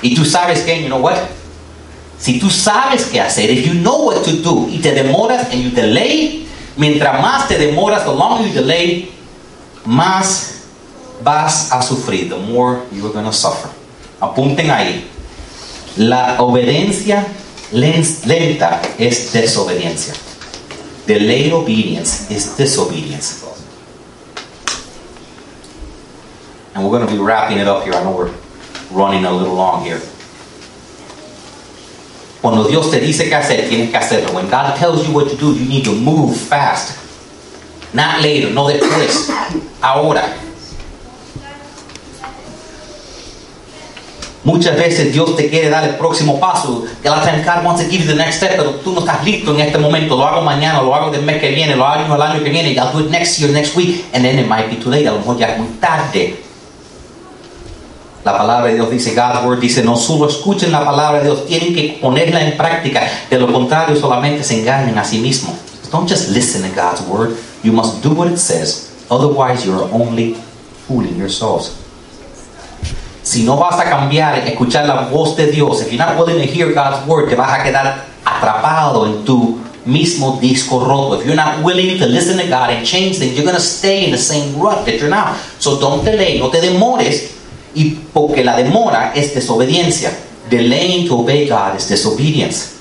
Y 0.00 0.14
tú 0.14 0.24
sabes 0.24 0.60
que, 0.60 0.80
you 0.80 0.86
know 0.86 1.00
what? 1.00 1.16
Si 2.18 2.38
tú 2.38 2.48
sabes 2.48 3.06
qué 3.06 3.20
hacer, 3.20 3.50
if 3.50 3.66
you 3.66 3.74
know 3.74 4.06
what 4.06 4.22
to 4.22 4.32
do, 4.32 4.68
y 4.70 4.78
te 4.78 4.92
demoras 4.92 5.48
and 5.52 5.62
you 5.62 5.70
delay, 5.70 6.46
mientras 6.76 7.20
más 7.20 7.48
te 7.48 7.58
demoras, 7.58 8.04
the 8.04 8.12
longer 8.12 8.46
you 8.46 8.54
delay, 8.54 9.10
más 9.84 10.58
vas 11.24 11.72
a 11.72 11.82
sufrir. 11.82 12.28
The 12.28 12.36
more 12.36 12.82
you 12.92 13.04
are 13.06 13.12
going 13.12 13.24
to 13.24 13.32
suffer. 13.32 13.70
Apunten 14.20 14.70
ahí. 14.70 15.04
La 15.96 16.36
obediencia 16.38 17.26
lenta 17.72 18.80
es 18.98 19.32
desobediencia. 19.32 20.14
Delayed 21.06 21.52
obedience 21.52 22.30
is 22.30 22.56
disobedience. 22.56 23.44
And 26.74 26.84
we're 26.84 26.96
going 26.96 27.06
to 27.06 27.12
be 27.12 27.18
wrapping 27.18 27.58
it 27.58 27.66
up 27.66 27.84
here. 27.84 27.94
I 27.94 28.04
know 28.04 28.14
we're 28.16 28.34
running 28.90 29.24
a 29.24 29.32
little 29.32 29.54
long 29.54 29.84
here. 29.84 30.00
Cuando 32.40 32.68
Dios 32.68 32.90
te 32.90 33.00
dice 33.00 33.28
qué 33.28 33.34
hacer, 33.34 33.68
tienes 33.68 33.90
que 33.90 33.98
hacerlo. 33.98 34.32
When 34.32 34.48
God 34.48 34.76
tells 34.76 35.06
you 35.06 35.12
what 35.12 35.28
to 35.30 35.36
do, 35.36 35.54
you 35.54 35.68
need 35.68 35.84
to 35.84 35.92
move 35.92 36.36
fast. 36.36 36.96
Not 37.92 38.22
later, 38.22 38.50
no 38.50 38.68
después. 38.68 39.28
Ahora. 39.82 40.47
Muchas 44.44 44.76
veces 44.76 45.12
Dios 45.12 45.34
te 45.36 45.48
quiere 45.50 45.68
dar 45.68 45.84
el 45.84 45.96
próximo 45.96 46.38
paso. 46.38 46.84
Times 47.02 47.44
God 47.44 47.64
wants 47.64 47.82
to 47.82 47.88
give 47.90 48.04
you 48.04 48.06
the 48.06 48.14
next 48.14 48.36
step, 48.36 48.56
pero 48.56 48.70
tú 48.76 48.92
no 48.92 49.00
estás 49.00 49.24
listo 49.24 49.52
en 49.54 49.60
este 49.60 49.78
momento. 49.78 50.16
Lo 50.16 50.26
hago 50.26 50.42
mañana, 50.42 50.80
lo 50.80 50.94
hago 50.94 51.10
del 51.10 51.22
mes 51.22 51.40
que 51.40 51.50
viene, 51.50 51.74
lo 51.74 51.84
hago 51.84 52.14
el 52.14 52.22
año 52.22 52.42
que 52.42 52.50
viene. 52.50 52.72
I'll 52.74 52.92
do 52.92 53.00
it 53.00 53.10
next 53.10 53.38
year, 53.38 53.50
next 53.50 53.76
week, 53.76 54.06
and 54.14 54.24
then 54.24 54.38
it 54.38 54.46
might 54.46 54.70
be 54.70 54.76
too 54.76 54.90
late. 54.90 55.08
A 55.08 55.12
lo 55.12 55.18
mejor 55.18 55.42
es 55.42 55.58
muy 55.58 55.68
tarde. 55.80 56.44
La 58.24 58.36
palabra 58.36 58.68
de 58.68 58.74
Dios 58.74 58.90
dice, 58.90 59.14
God's 59.14 59.44
word 59.44 59.58
dice, 59.58 59.82
no 59.82 59.96
solo 59.96 60.28
escuchen 60.28 60.70
la 60.70 60.84
palabra 60.84 61.20
de 61.20 61.24
Dios, 61.24 61.46
tienen 61.46 61.74
que 61.74 61.98
ponerla 62.00 62.42
en 62.42 62.56
práctica. 62.56 63.08
De 63.30 63.38
lo 63.38 63.50
contrario, 63.52 63.96
solamente 63.96 64.44
se 64.44 64.60
engañan 64.60 64.98
a 64.98 65.04
sí 65.04 65.18
mismos. 65.18 65.54
Don't 65.90 66.08
just 66.08 66.30
listen 66.30 66.62
to 66.62 66.68
God's 66.74 67.00
word. 67.02 67.36
You 67.62 67.72
must 67.72 68.02
do 68.02 68.10
what 68.10 68.30
it 68.30 68.38
says. 68.38 68.90
Otherwise, 69.10 69.64
you're 69.64 69.88
only 69.92 70.36
fooling 70.86 71.16
yourselves. 71.16 71.72
Si 73.28 73.42
no 73.42 73.58
vas 73.58 73.78
a 73.78 73.84
cambiar, 73.84 74.38
escuchar 74.48 74.86
la 74.86 75.02
voz 75.02 75.36
de 75.36 75.48
Dios, 75.48 75.82
if 75.82 75.92
you're 75.92 76.02
not 76.02 76.16
willing 76.18 76.40
to 76.40 76.50
hear 76.50 76.72
God's 76.72 77.06
word, 77.06 77.28
te 77.28 77.34
vas 77.34 77.60
a 77.60 77.62
quedar 77.62 78.06
atrapado 78.24 79.04
en 79.04 79.22
tu 79.22 79.58
mismo 79.84 80.38
disco 80.40 80.80
roto. 80.80 81.20
If 81.20 81.26
you're 81.26 81.36
not 81.36 81.62
willing 81.62 81.98
to 81.98 82.06
listen 82.06 82.38
to 82.38 82.46
God 82.48 82.70
and 82.70 82.86
change 82.86 83.18
things, 83.18 83.34
you're 83.34 83.44
going 83.44 83.54
to 83.54 83.60
stay 83.60 84.06
in 84.06 84.12
the 84.12 84.16
same 84.16 84.58
rut 84.58 84.86
that 84.86 84.94
you're 84.98 85.10
now. 85.10 85.36
So 85.58 85.78
don't 85.78 86.06
delay, 86.06 86.38
no 86.38 86.48
te 86.48 86.62
demores 86.62 87.34
Y 87.74 87.98
porque 88.14 88.42
la 88.42 88.56
demora 88.56 89.12
es 89.14 89.34
desobediencia. 89.34 90.10
Delaying 90.48 91.06
to 91.06 91.20
obey 91.20 91.46
God 91.46 91.76
is 91.76 91.86
disobedience. 91.86 92.77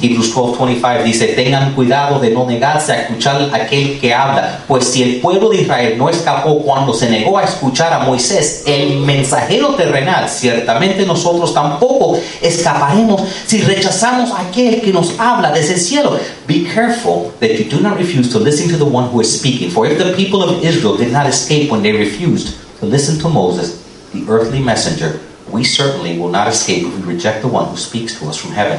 Hebrews 0.00 0.32
12:25 0.34 1.02
dice, 1.02 1.26
tengan 1.28 1.72
cuidado 1.74 2.20
de 2.20 2.30
no 2.30 2.46
negarse 2.46 2.92
a 2.92 3.02
escuchar 3.02 3.50
a 3.52 3.56
aquel 3.56 3.98
que 3.98 4.14
habla, 4.14 4.60
pues 4.68 4.84
si 4.84 5.02
el 5.02 5.20
pueblo 5.20 5.48
de 5.50 5.62
Israel 5.62 5.98
no 5.98 6.08
escapó 6.08 6.58
cuando 6.62 6.94
se 6.94 7.10
negó 7.10 7.38
a 7.38 7.44
escuchar 7.44 7.92
a 7.92 8.00
Moisés, 8.00 8.62
el 8.66 9.00
mensajero 9.00 9.74
terrenal, 9.74 10.28
ciertamente 10.28 11.04
nosotros 11.04 11.52
tampoco 11.52 12.18
escaparemos 12.40 13.22
si 13.46 13.60
rechazamos 13.60 14.30
a 14.30 14.42
aquel 14.42 14.80
que 14.80 14.92
nos 14.92 15.18
habla 15.18 15.50
desde 15.50 15.74
el 15.74 15.80
cielo. 15.80 16.16
Be 16.46 16.64
careful 16.64 17.32
that 17.40 17.50
you 17.50 17.64
do 17.68 17.80
not 17.80 17.98
refuse 17.98 18.30
to 18.30 18.38
listen 18.38 18.68
to 18.70 18.76
the 18.76 18.84
one 18.84 19.08
who 19.10 19.20
is 19.20 19.32
speaking, 19.32 19.70
for 19.70 19.86
if 19.86 19.98
the 19.98 20.12
people 20.12 20.42
of 20.42 20.64
Israel 20.64 20.96
did 20.96 21.12
not 21.12 21.26
escape 21.26 21.70
when 21.70 21.82
they 21.82 21.92
refused 21.92 22.54
to 22.80 22.86
listen 22.86 23.18
to 23.18 23.28
Moses, 23.28 23.82
the 24.12 24.24
earthly 24.28 24.60
messenger, 24.60 25.20
we 25.50 25.64
certainly 25.64 26.18
will 26.18 26.30
not 26.30 26.46
escape 26.46 26.86
if 26.86 26.94
we 26.94 27.02
reject 27.14 27.42
the 27.42 27.48
one 27.48 27.66
who 27.66 27.76
speaks 27.76 28.18
to 28.18 28.28
us 28.28 28.36
from 28.36 28.52
heaven. 28.52 28.78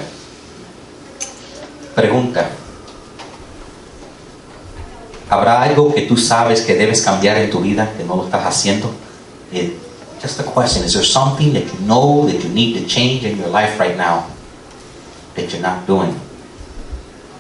Pregunta. 2.00 2.50
¿Habrá 5.30 5.64
algo 5.64 5.94
que 5.94 6.04
tú 6.04 6.16
sabes 6.16 6.62
que 6.62 6.74
debes 6.76 7.02
cambiar 7.02 7.38
en 7.38 7.50
tu 7.50 7.60
vida 7.60 7.92
que 7.98 8.06
no 8.06 8.16
lo 8.16 8.24
estás 8.24 8.46
haciendo? 8.46 8.90
It, 9.52 9.74
just 10.22 10.40
a 10.40 10.44
question. 10.44 10.86
Is 10.86 10.94
there 10.94 11.04
something 11.04 11.52
that 11.52 11.66
you 11.66 11.86
know 11.86 12.26
that 12.26 12.42
you 12.42 12.50
need 12.54 12.80
to 12.80 12.88
change 12.88 13.26
in 13.26 13.38
your 13.38 13.50
life 13.50 13.78
right 13.78 13.98
now 13.98 14.28
that 15.36 15.52
you're 15.52 15.62
not 15.62 15.86
doing? 15.86 16.16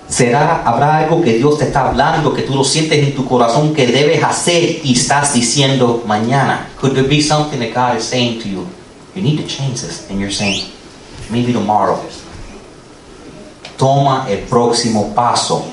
¿Será, 0.10 0.64
habrá 0.66 0.98
algo 0.98 1.22
que 1.22 1.38
Dios 1.38 1.58
te 1.58 1.66
está 1.66 1.88
hablando, 1.88 2.34
que 2.34 2.42
tú 2.42 2.54
lo 2.54 2.66
sientes 2.66 3.00
en 3.00 3.16
tu 3.16 3.26
corazón 3.26 3.74
que 3.74 3.88
debes 3.88 4.22
hacer 4.22 4.82
y 4.84 4.92
estás 4.92 5.34
diciendo 5.34 6.04
mañana? 6.06 6.68
Could 6.82 6.96
there 6.96 7.08
be 7.08 7.22
something 7.22 7.60
that 7.60 7.74
God 7.74 7.98
is 7.98 8.04
saying 8.04 8.42
to 8.42 8.50
you? 8.50 8.68
You 9.16 9.22
need 9.22 9.38
to 9.38 9.48
change 9.48 9.80
this. 9.80 10.10
And 10.10 10.20
you're 10.20 10.34
saying, 10.34 10.66
maybe 11.30 11.54
tomorrow 11.54 11.98
toma 13.80 14.28
el 14.30 14.40
próximo 14.40 15.16
paso 15.16 15.66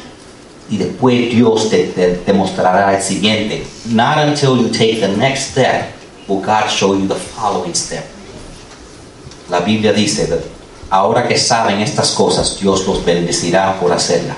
y 0.71 0.79
después 0.79 1.29
Dios 1.31 1.69
te, 1.69 1.89
te, 1.89 2.15
te, 2.15 2.33
mostrará 2.33 2.97
el 2.97 3.03
siguiente. 3.03 3.67
Not 3.87 4.19
until 4.19 4.57
you 4.57 4.69
take 4.69 5.01
the 5.01 5.09
next 5.09 5.51
step 5.51 5.93
will 6.29 6.41
God 6.41 6.71
show 6.71 6.95
you 6.95 7.07
the 7.07 7.17
following 7.17 7.75
step. 7.75 8.05
La 9.51 9.61
Biblia 9.61 9.93
dice 9.93 10.29
ahora 10.89 11.27
que 11.27 11.37
saben 11.37 11.81
estas 11.81 12.13
cosas, 12.13 12.59
Dios 12.61 12.87
los 12.87 13.05
bendecirá 13.05 13.79
por 13.81 13.93
hacerlas. 13.93 14.37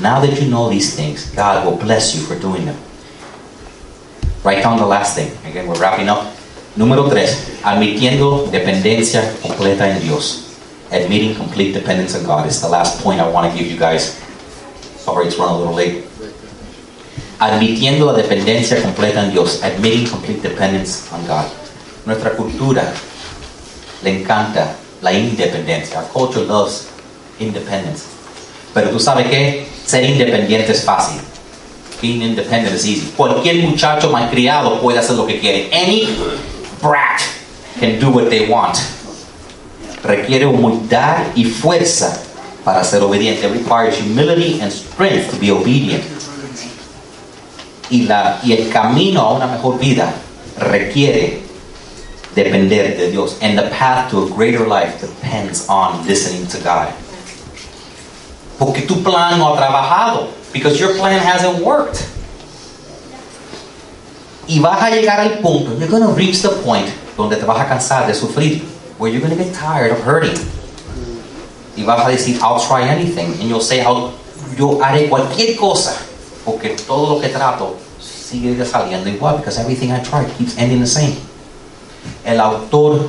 Now 0.00 0.20
that 0.20 0.40
you 0.40 0.46
know 0.48 0.70
these 0.70 0.94
things, 0.94 1.30
God 1.34 1.64
will 1.64 1.76
bless 1.76 2.14
you 2.14 2.22
for 2.22 2.36
doing 2.36 2.66
them. 2.66 2.76
Write 4.44 4.62
down 4.62 4.78
the 4.78 4.86
last 4.86 5.16
thing. 5.16 5.30
Again, 5.44 5.66
we're 5.66 5.78
wrapping 5.78 6.08
up. 6.08 6.22
Número 6.76 7.08
tres, 7.08 7.36
admitiendo 7.64 8.48
dependencia 8.52 9.34
completa 9.42 9.88
en 9.88 10.00
Dios. 10.00 10.47
Admitting 10.90 11.34
complete 11.34 11.72
dependence 11.72 12.14
on 12.14 12.24
God 12.24 12.46
is 12.46 12.60
the 12.60 12.68
last 12.68 13.02
point 13.02 13.20
I 13.20 13.28
want 13.28 13.50
to 13.50 13.58
give 13.58 13.70
you 13.70 13.78
guys. 13.78 14.16
Sorry, 14.98 15.26
it's 15.26 15.38
run 15.38 15.48
a 15.48 15.58
little 15.58 15.74
late. 15.74 16.04
Admitiendo 17.40 18.06
la 18.06 18.14
dependencia 18.14 18.82
completa 18.82 19.22
en 19.22 19.30
Dios, 19.30 19.62
admitting 19.62 20.06
complete 20.08 20.42
dependence 20.42 21.10
on 21.12 21.24
God. 21.26 21.46
Nuestra 22.04 22.30
cultura 22.36 22.92
le 24.02 24.10
encanta 24.10 24.76
la 25.02 25.12
independencia. 25.12 25.98
Our 25.98 26.08
culture 26.08 26.44
loves 26.44 26.88
independence. 27.38 28.06
Pero 28.74 28.90
tú 28.90 28.98
sabes 28.98 29.28
que 29.28 29.66
ser 29.84 30.04
independiente 30.04 30.72
es 30.72 30.84
fácil. 30.84 31.20
Being 32.00 32.22
independent 32.22 32.74
is 32.74 32.86
easy. 32.86 33.12
Cualquier 33.16 33.56
muchacho 33.62 34.10
puede 34.80 34.98
hacer 34.98 35.16
lo 35.16 35.26
que 35.26 35.40
quiere. 35.40 35.68
Any 35.72 36.08
brat 36.80 37.20
can 37.78 37.98
do 37.98 38.10
what 38.10 38.30
they 38.30 38.48
want 38.48 38.78
requiere 40.02 40.46
humildad 40.46 41.26
y 41.34 41.44
fuerza 41.44 42.20
para 42.64 42.84
ser 42.84 43.02
obediente. 43.02 43.46
It 43.46 43.52
requires 43.52 43.98
humility 43.98 44.60
and 44.60 44.70
strength 44.72 45.30
to 45.30 45.36
be 45.38 45.50
obedient. 45.50 46.04
Y, 47.90 48.02
la, 48.06 48.40
y 48.42 48.52
el 48.52 48.68
camino 48.70 49.22
a 49.22 49.32
una 49.34 49.46
mejor 49.46 49.78
vida 49.78 50.12
requiere 50.58 51.42
depender 52.34 52.96
de 52.96 53.10
Dios. 53.10 53.36
And 53.40 53.58
the 53.58 53.70
path 53.70 54.10
to 54.10 54.24
a 54.24 54.30
greater 54.30 54.66
life 54.66 55.00
depends 55.00 55.66
on 55.68 56.06
listening 56.06 56.46
to 56.48 56.58
God. 56.58 56.88
Porque 58.58 58.86
tu 58.86 59.02
plan 59.02 59.38
no 59.38 59.54
ha 59.54 59.56
trabajado. 59.56 60.28
Because 60.52 60.78
your 60.78 60.94
plan 60.96 61.20
hasn't 61.20 61.64
worked. 61.64 62.04
Y 64.46 64.60
vas 64.60 64.82
a 64.82 64.90
llegar 64.90 65.20
al 65.20 65.40
punto, 65.40 65.76
you're 65.78 65.88
going 65.88 66.02
to 66.02 66.14
reach 66.14 66.40
the 66.40 66.48
point 66.48 66.88
donde 67.18 67.36
te 67.36 67.44
vas 67.44 67.60
a 67.60 67.68
cansar 67.68 68.06
de 68.06 68.14
sufrir 68.14 68.64
where 68.98 69.10
you're 69.10 69.20
going 69.20 69.36
to 69.36 69.42
get 69.42 69.54
tired 69.54 69.92
of 69.92 70.00
hurting. 70.00 70.36
Y 71.76 71.84
vas 71.84 72.06
a 72.06 72.10
decir, 72.10 72.38
I'll 72.42 72.60
try 72.60 72.88
anything. 72.88 73.32
And 73.40 73.48
you'll 73.48 73.60
say, 73.60 73.80
I'll, 73.80 74.12
yo 74.56 74.80
haré 74.82 75.08
cualquier 75.08 75.56
cosa. 75.56 75.96
Porque 76.44 76.76
todo 76.86 77.14
lo 77.14 77.20
que 77.20 77.28
trato 77.28 77.76
sigue 78.00 78.56
saliendo 78.64 79.08
igual. 79.08 79.38
Because 79.38 79.58
everything 79.58 79.92
I 79.92 80.00
try 80.00 80.24
keeps 80.36 80.58
ending 80.58 80.80
the 80.80 80.86
same. 80.86 81.16
El 82.24 82.40
autor 82.40 83.08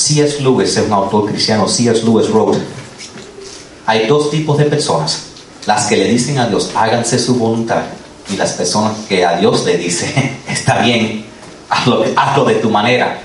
C.S. 0.00 0.40
Lewis 0.40 0.76
es 0.76 0.86
un 0.86 0.92
autor 0.92 1.26
cristiano. 1.26 1.68
C.S. 1.68 2.02
Lewis 2.04 2.30
wrote, 2.30 2.58
hay 3.86 4.06
dos 4.06 4.30
tipos 4.30 4.56
de 4.56 4.64
personas. 4.64 5.26
Las 5.66 5.86
que 5.86 5.96
le 5.96 6.04
dicen 6.04 6.38
a 6.38 6.48
Dios, 6.48 6.70
háganse 6.74 7.18
su 7.18 7.34
voluntad. 7.34 7.82
Y 8.32 8.36
las 8.36 8.52
personas 8.52 8.96
que 9.08 9.26
a 9.26 9.36
Dios 9.36 9.66
le 9.66 9.76
dice, 9.76 10.38
está 10.48 10.78
bien, 10.78 11.26
hazlo, 11.68 12.04
hazlo 12.16 12.44
de 12.46 12.54
tu 12.54 12.70
manera. 12.70 13.20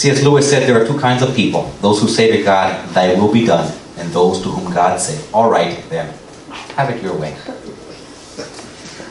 C.S. 0.00 0.22
Lewis 0.22 0.48
said 0.48 0.66
there 0.66 0.80
are 0.80 0.86
two 0.86 0.98
kinds 0.98 1.20
of 1.20 1.36
people 1.36 1.70
those 1.82 2.00
who 2.00 2.08
say 2.08 2.32
to 2.34 2.42
God, 2.42 2.88
Thy 2.94 3.12
will 3.20 3.30
be 3.30 3.44
done, 3.44 3.70
and 3.98 4.10
those 4.14 4.40
to 4.40 4.48
whom 4.48 4.72
God 4.72 4.98
said, 4.98 5.22
All 5.30 5.50
right, 5.50 5.76
then, 5.90 6.08
have 6.74 6.88
it 6.88 7.02
your 7.02 7.14
way. 7.20 7.36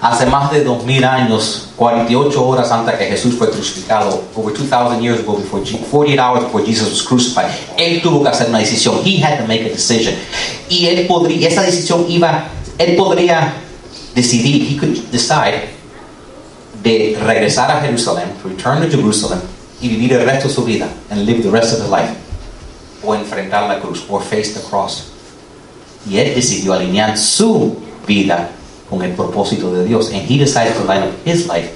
Hace 0.02 0.26
más 0.26 0.50
de 0.50 0.64
2000 0.64 1.04
años, 1.04 1.68
48 1.76 2.36
horas 2.42 2.72
antes 2.72 2.98
que 2.98 3.06
Jesús 3.06 3.36
fue 3.36 3.52
crucificado, 3.52 4.24
over 4.36 4.52
2000 4.52 5.04
years 5.04 5.20
ago, 5.20 5.38
before 5.38 5.64
48 5.64 6.18
hours 6.18 6.44
before 6.46 6.66
Jesus 6.66 6.90
was 6.90 7.04
crucified, 7.04 7.52
él 7.78 8.02
tuvo 8.02 8.24
que 8.24 8.30
hacer 8.30 8.50
una 8.50 8.58
decisión. 8.58 9.00
He 9.06 9.22
had 9.22 9.38
to 9.38 9.46
make 9.46 9.62
a 9.62 9.70
decision. 9.70 10.16
Y 10.70 10.88
él 10.88 11.06
podría, 11.06 11.50
esa 11.50 11.62
decisión 11.62 12.10
iba, 12.10 12.50
él 12.80 12.96
podría 12.96 13.54
decidir, 14.16 14.68
he 14.68 14.76
could 14.76 14.98
decide 15.12 15.70
de 16.82 17.16
regresar 17.24 17.70
a 17.70 17.80
Jerusalén, 17.80 18.34
to 18.42 18.50
return 18.50 18.82
to 18.82 18.90
Jerusalem, 18.90 19.40
y 19.82 19.90
vivir 19.90 20.14
el 20.14 20.26
resto 20.26 20.48
de 20.48 20.54
su 20.54 20.64
vida 20.64 20.88
and 21.10 21.26
live 21.26 21.42
the 21.42 21.50
rest 21.50 21.74
of 21.74 21.82
his 21.82 21.90
life 21.90 22.14
o 23.04 23.16
enfrentar 23.16 23.68
la 23.68 23.80
cruz 23.80 24.04
or 24.10 24.22
face 24.22 24.54
the 24.54 24.62
cross. 24.70 25.06
Y 26.10 26.18
él 26.18 26.34
decidió 26.36 26.74
alinear 26.74 27.18
su 27.18 27.78
vida 28.08 28.50
con 28.90 29.04
el 29.04 29.12
propósito 29.12 29.72
de 29.74 29.86
Dios 29.86 30.12
and 30.12 30.30
he 30.30 30.38
decided 30.38 30.74
to 30.74 30.84
line 30.86 31.04
up 31.04 31.14
his 31.26 31.48
life 31.48 31.72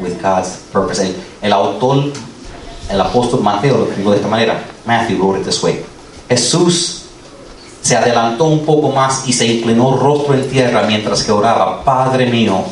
with 0.00 0.20
God's 0.20 0.58
purpose. 0.72 1.00
El, 1.00 1.14
el 1.42 1.52
autor 1.52 2.12
el 2.88 3.00
apóstol 3.00 3.42
Mateo 3.42 3.78
lo 3.78 3.84
escribió 3.84 4.10
de 4.12 4.16
esta 4.16 4.28
manera. 4.28 4.64
Matthew 4.86 5.18
wrote 5.18 5.40
it 5.40 5.44
this 5.44 5.62
way. 5.62 5.84
Jesús 6.28 7.02
se 7.82 7.96
adelantó 7.96 8.44
un 8.44 8.64
poco 8.64 8.90
más 8.90 9.26
y 9.26 9.32
se 9.32 9.46
inclinó 9.46 9.96
rostro 9.96 10.34
en 10.34 10.48
tierra 10.48 10.82
mientras 10.86 11.22
que 11.22 11.32
oraba 11.32 11.84
Padre 11.84 12.26
mío 12.26 12.64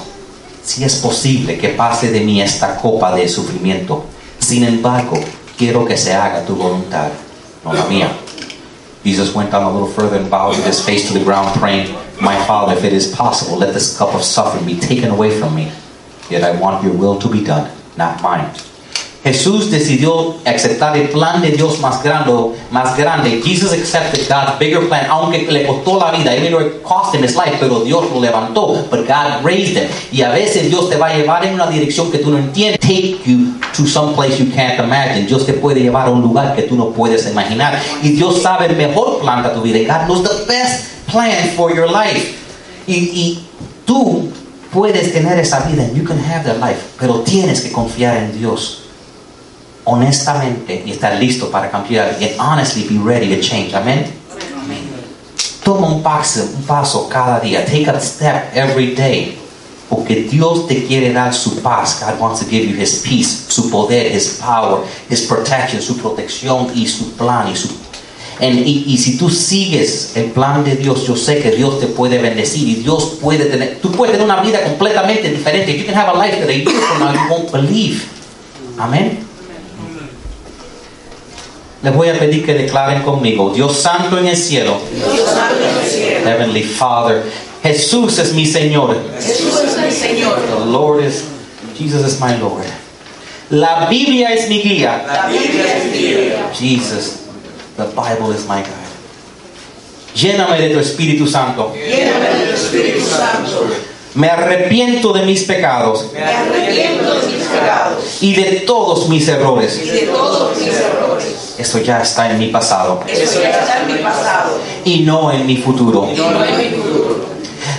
si 0.62 0.84
es 0.84 0.96
posible 0.96 1.58
que 1.58 1.68
pase 1.70 2.10
de 2.10 2.20
mí 2.20 2.40
esta 2.42 2.76
copa 2.78 3.14
de 3.14 3.28
sufrimiento 3.28 4.04
sin 4.46 4.62
embargo, 4.62 5.16
quiero 5.58 5.84
que 5.84 5.96
se 5.96 6.14
haga 6.14 6.46
tu 6.46 6.54
voluntad, 6.54 7.10
no 7.64 7.72
la 7.72 7.84
mía. 7.86 8.08
Jesus 9.02 9.34
went 9.34 9.50
down 9.50 9.64
a 9.64 9.72
little 9.72 9.88
further 9.88 10.18
and 10.18 10.30
bowed 10.30 10.56
with 10.56 10.64
his 10.64 10.80
face 10.80 11.08
to 11.08 11.18
the 11.18 11.24
ground, 11.24 11.52
praying, 11.58 11.92
My 12.20 12.36
Father, 12.46 12.74
if 12.74 12.84
it 12.84 12.92
is 12.92 13.12
possible, 13.12 13.58
let 13.58 13.74
this 13.74 13.98
cup 13.98 14.14
of 14.14 14.22
suffering 14.22 14.64
be 14.64 14.78
taken 14.78 15.10
away 15.10 15.36
from 15.38 15.54
me. 15.54 15.72
Yet 16.30 16.44
I 16.44 16.60
want 16.60 16.84
your 16.84 16.92
will 16.92 17.18
to 17.18 17.28
be 17.28 17.42
done, 17.42 17.70
not 17.96 18.22
mine. 18.22 18.54
Jesús 19.26 19.72
decidió 19.72 20.36
aceptar 20.44 20.96
el 20.96 21.08
plan 21.08 21.42
de 21.42 21.50
Dios 21.50 21.80
más 21.80 22.00
grande, 22.00 22.32
más 22.70 22.96
grande. 22.96 23.42
Jesus 23.44 23.72
accepted 23.72 24.20
God's 24.28 24.56
bigger 24.60 24.86
plan, 24.86 25.04
aunque 25.10 25.50
le 25.50 25.66
costó 25.66 25.98
la 25.98 26.12
vida. 26.12 26.36
It 26.36 26.80
cost 26.84 27.12
him 27.12 27.24
his 27.24 27.34
life, 27.34 27.56
pero 27.58 27.80
Dios 27.80 28.04
lo 28.12 28.20
levantó. 28.20 28.86
But 28.88 29.08
God 29.08 29.44
raised 29.44 29.76
him. 29.76 29.88
Y 30.12 30.22
a 30.22 30.28
veces 30.28 30.70
Dios 30.70 30.88
te 30.88 30.96
va 30.96 31.08
a 31.08 31.16
llevar 31.16 31.44
en 31.44 31.54
una 31.54 31.66
dirección 31.66 32.12
que 32.12 32.18
tú 32.18 32.30
no 32.30 32.38
entiendes. 32.38 32.78
Take 32.78 33.18
you 33.24 33.54
to 33.76 33.84
some 33.84 34.14
place 34.14 34.38
you 34.38 34.46
can't 34.54 34.78
imagine. 34.78 35.26
Dios 35.26 35.44
te 35.44 35.54
puede 35.54 35.80
llevar 35.80 36.06
a 36.06 36.10
un 36.10 36.22
lugar 36.22 36.54
que 36.54 36.62
tú 36.62 36.76
no 36.76 36.90
puedes 36.90 37.28
imaginar. 37.28 37.82
Y 38.04 38.10
Dios 38.10 38.40
sabe 38.42 38.66
el 38.66 38.76
mejor 38.76 39.18
plan 39.18 39.42
para 39.42 39.54
tu 39.54 39.62
vida. 39.62 39.80
God 39.92 40.06
knows 40.06 40.22
the 40.22 40.46
best 40.46 40.84
plan 41.10 41.50
for 41.56 41.74
your 41.74 41.90
life. 41.90 42.32
Y, 42.86 42.94
y 42.94 43.44
tú 43.84 44.28
puedes 44.72 45.12
tener 45.12 45.36
esa 45.40 45.66
vida. 45.68 45.84
You 45.92 46.04
can 46.04 46.20
have 46.20 46.44
that 46.44 46.64
life. 46.64 46.80
Pero 47.00 47.22
tienes 47.22 47.60
que 47.62 47.72
confiar 47.72 48.18
en 48.18 48.38
Dios 48.38 48.85
honestamente 49.86 50.82
y 50.84 50.90
estar 50.90 51.16
listo 51.16 51.50
para 51.50 51.70
cambiar. 51.70 52.16
And 52.20 52.38
honestly 52.38 52.84
be 52.84 52.98
ready 52.98 53.34
to 53.34 53.40
change. 53.40 53.74
Amen. 53.74 54.04
Toma 55.64 55.88
un 55.88 56.02
paso, 56.02 56.42
un 56.56 56.62
paso 56.62 57.08
cada 57.08 57.40
día. 57.40 57.64
Take 57.64 57.88
a 57.88 57.98
step 57.98 58.54
every 58.54 58.94
day. 58.94 59.36
Porque 59.88 60.28
Dios 60.30 60.66
te 60.66 60.84
quiere 60.84 61.12
dar 61.12 61.32
su 61.32 61.60
paz. 61.60 62.00
God 62.00 62.20
wants 62.20 62.40
to 62.40 62.46
give 62.46 62.64
you 62.68 62.76
His 62.76 63.02
peace, 63.02 63.46
su 63.48 63.70
poder, 63.70 64.12
His 64.12 64.38
power, 64.40 64.84
His 65.08 65.22
protection, 65.22 65.80
su 65.80 65.96
protección 65.96 66.70
y 66.74 66.86
su 66.86 67.12
plan. 67.16 67.48
Y, 67.48 67.56
su... 67.56 67.68
y, 68.40 68.98
si 68.98 69.16
tú 69.16 69.30
sigues 69.30 70.12
el 70.16 70.32
plan 70.32 70.64
de 70.64 70.76
Dios, 70.76 71.06
yo 71.06 71.16
sé 71.16 71.40
que 71.40 71.52
Dios 71.52 71.80
te 71.80 71.86
puede 71.86 72.18
bendecir 72.18 72.68
y 72.68 72.74
Dios 72.76 73.18
puede 73.20 73.46
tener, 73.46 73.80
tú 73.80 73.90
puedes 73.92 74.12
tener 74.16 74.24
una 74.24 74.42
vida 74.42 74.62
completamente 74.64 75.30
diferente. 75.30 75.76
You 75.76 75.84
can 75.84 75.94
have 75.94 76.08
a 76.08 76.14
life 76.14 76.38
that 76.38 76.48
a 76.48 76.52
year 76.52 76.68
from 76.68 77.00
now 77.00 77.12
you 77.12 77.28
won't 77.28 77.52
believe. 77.52 78.04
Amén. 78.78 79.25
Les 81.86 81.94
voy 81.94 82.08
a 82.08 82.18
pedir 82.18 82.44
que 82.44 82.52
declaren 82.52 83.02
conmigo, 83.02 83.52
Dios 83.54 83.76
santo 83.76 84.18
en 84.18 84.26
el 84.26 84.36
cielo, 84.36 84.76
Dios 84.92 85.20
santo 85.20 85.54
en 85.62 85.84
el 85.84 85.88
cielo. 85.88 86.20
Heavenly 86.24 86.64
Father, 86.64 87.22
Jesús 87.62 88.18
es 88.18 88.32
mi 88.32 88.44
Señor. 88.44 88.96
Jesús 89.20 89.60
es 89.64 89.76
el 89.78 89.92
Señor. 89.92 90.34
The 90.34 90.66
Lord 90.66 91.04
is, 91.04 91.22
Jesus 91.78 92.04
is 92.04 92.20
my 92.20 92.36
Lord. 92.40 92.64
La 93.50 93.86
Biblia 93.88 94.32
es 94.34 94.48
mi 94.48 94.60
guía. 94.62 95.04
La 95.06 95.28
Biblia 95.28 95.76
es 95.76 95.92
Biblia. 95.92 96.50
Jesus, 96.52 97.18
the 97.76 97.84
Bible 97.84 98.34
is 98.34 98.48
my 98.48 98.62
guide. 98.62 98.90
Lléname 100.16 100.58
de 100.58 100.70
tu 100.70 100.80
Espíritu 100.80 101.28
Santo. 101.28 101.72
Lléname 101.72 102.34
del 102.36 102.52
Espíritu 102.52 103.00
Santo. 103.06 103.64
Me 104.16 104.30
arrepiento 104.30 105.12
de 105.12 105.26
mis 105.26 105.42
pecados 105.44 106.06
Me 106.14 106.22
arrepiento 106.22 107.20
de 107.20 107.26
mis 107.26 107.46
pecados 107.48 108.22
y 108.22 108.34
de 108.34 108.60
todos 108.60 109.10
mis 109.10 109.28
errores. 109.28 109.78
y 109.84 109.90
de 109.90 110.00
todos 110.06 110.06
mis 110.06 110.14
errores. 110.14 110.25
Eso 111.58 111.78
ya 111.80 112.02
está 112.02 112.30
en 112.30 112.38
mi 112.38 112.48
pasado 112.48 113.00
Eso 113.06 113.40
ya 113.42 113.50
está 113.50 113.80
en 113.80 113.86
mi 113.94 113.98
pasado 114.02 114.58
y 114.84 115.00
no 115.00 115.32
en 115.32 115.46
mi 115.46 115.56
futuro. 115.56 116.08
y 116.12 116.16
no 116.16 116.44
en 116.44 116.58
mi 116.58 116.64
futuro. 116.76 117.26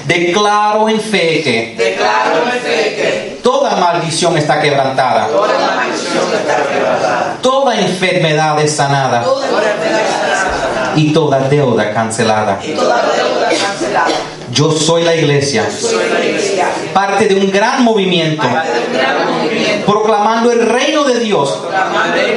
Declaro 0.05 0.88
en 0.89 0.99
fe 1.01 1.41
que 1.43 1.75
Declaro 1.78 2.38
en 2.43 2.59
fe 2.61 2.95
que 2.95 3.39
toda 3.43 3.75
maldición 3.75 4.38
está 4.38 4.61
quebrantada, 4.61 5.28
toda 5.28 5.75
maldición 5.75 6.23
está 6.34 6.55
quebrantada. 6.63 7.38
toda 7.41 7.80
enfermedad 7.80 8.59
es 8.61 8.71
sanada 8.75 9.21
Toda 9.23 9.45
enfermedad 9.45 10.01
está 10.01 10.36
sanada. 10.36 10.93
y 10.95 11.13
toda 11.13 11.39
deuda 11.49 11.93
cancelada. 11.93 12.59
Y 12.63 12.71
toda 12.71 12.95
deuda 13.03 13.49
cancelada. 13.49 14.07
Yo 14.51 14.71
soy 14.71 15.03
la 15.03 15.13
iglesia, 15.13 15.65
Soy 15.69 16.09
la 16.09 16.23
iglesia. 16.25 16.67
parte 16.93 17.28
de 17.28 17.36
un 17.36 17.51
gran 17.51 17.84
movimiento, 17.84 18.41
Parte 18.43 18.71
de 18.71 18.80
un 18.88 18.93
gran 18.93 19.39
movimiento. 19.41 19.86
proclamando 19.91 20.51
el 20.51 20.65
reino 20.65 21.03
de 21.03 21.19
Dios 21.19 21.49
Proclamando 21.61 22.15
el 22.15 22.25
reino 22.25 22.32
de 22.32 22.36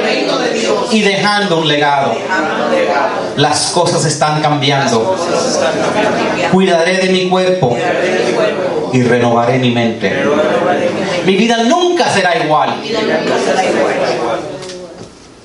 Y 0.91 1.01
dejando 1.01 1.59
un 1.59 1.67
legado. 1.67 2.13
Las 3.37 3.71
cosas 3.71 4.05
están 4.05 4.41
cambiando. 4.41 5.15
Cuidaré 6.51 6.97
de 6.97 7.09
mi 7.09 7.29
cuerpo 7.29 7.77
y 8.93 9.01
renovaré 9.03 9.57
mi 9.57 9.71
mente. 9.71 10.11
Mi 11.25 11.35
vida 11.35 11.63
nunca 11.63 12.09
será 12.09 12.37
igual. 12.37 12.75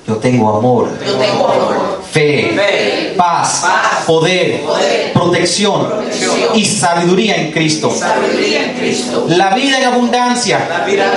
Yo 0.07 0.15
tengo 0.17 0.55
amor, 0.55 0.89
Yo 1.05 1.15
tengo 1.15 1.47
amor, 1.49 1.96
fe, 2.17 2.51
fe, 2.55 3.13
paz, 3.15 3.59
paz, 3.61 4.05
poder, 4.07 4.61
poder, 4.61 5.13
protección 5.13 5.87
protección 5.87 6.55
y 6.55 6.65
sabiduría 6.65 7.35
en 7.35 7.51
Cristo. 7.51 7.91
sabiduría 7.91 8.63
en 8.63 8.73
Cristo. 8.73 9.25
La 9.29 9.53
vida 9.53 9.77
en 9.79 9.83
abundancia 9.85 10.65
La 10.67 10.83
vida 10.83 11.13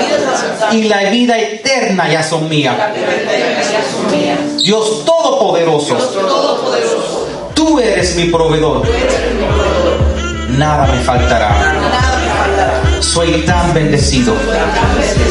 y 0.72 0.82
la 0.82 1.08
vida 1.10 1.38
eterna 1.38 2.10
ya 2.10 2.22
son 2.22 2.42
La 2.42 2.48
mías. 2.50 2.76
vida 2.94 3.14
eterna 3.14 3.62
ya 3.62 3.82
son 3.90 4.18
mías. 4.20 4.62
Dios 4.62 5.04
Todopoderoso, 5.06 5.96
Dios 5.96 6.12
Todopoderoso, 6.12 7.28
tú 7.54 7.78
eres 7.80 8.16
mi 8.16 8.24
proveedor. 8.24 8.82
tú 8.82 8.92
eres 8.92 9.32
mi 9.32 9.44
proveedor. 9.46 10.00
Nada 10.58 10.86
me 10.86 11.00
faltará. 11.00 11.48
Nada 11.48 12.18
me 12.18 12.28
faltará. 12.28 13.02
Soy 13.02 13.42
tan 13.46 13.72
bendecido. 13.72 14.34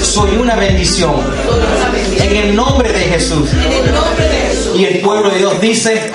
Soy 0.02 0.38
una 0.38 0.56
bendición. 0.56 1.12
Soy 1.14 1.60
una 1.60 1.90
bendición. 1.90 2.28
En 2.28 2.36
el 2.38 2.56
nombre 2.56 2.92
de 2.92 3.00
Jesús. 3.02 3.50
En 3.54 3.72
el 3.72 3.94
nombre 3.94 4.28
de 4.28 4.36
Jesús. 4.38 4.49
Y 4.76 4.86
el 4.86 5.00
pueblo 5.02 5.30
de 5.30 5.38
Dios 5.38 5.60
dice, 5.60 6.12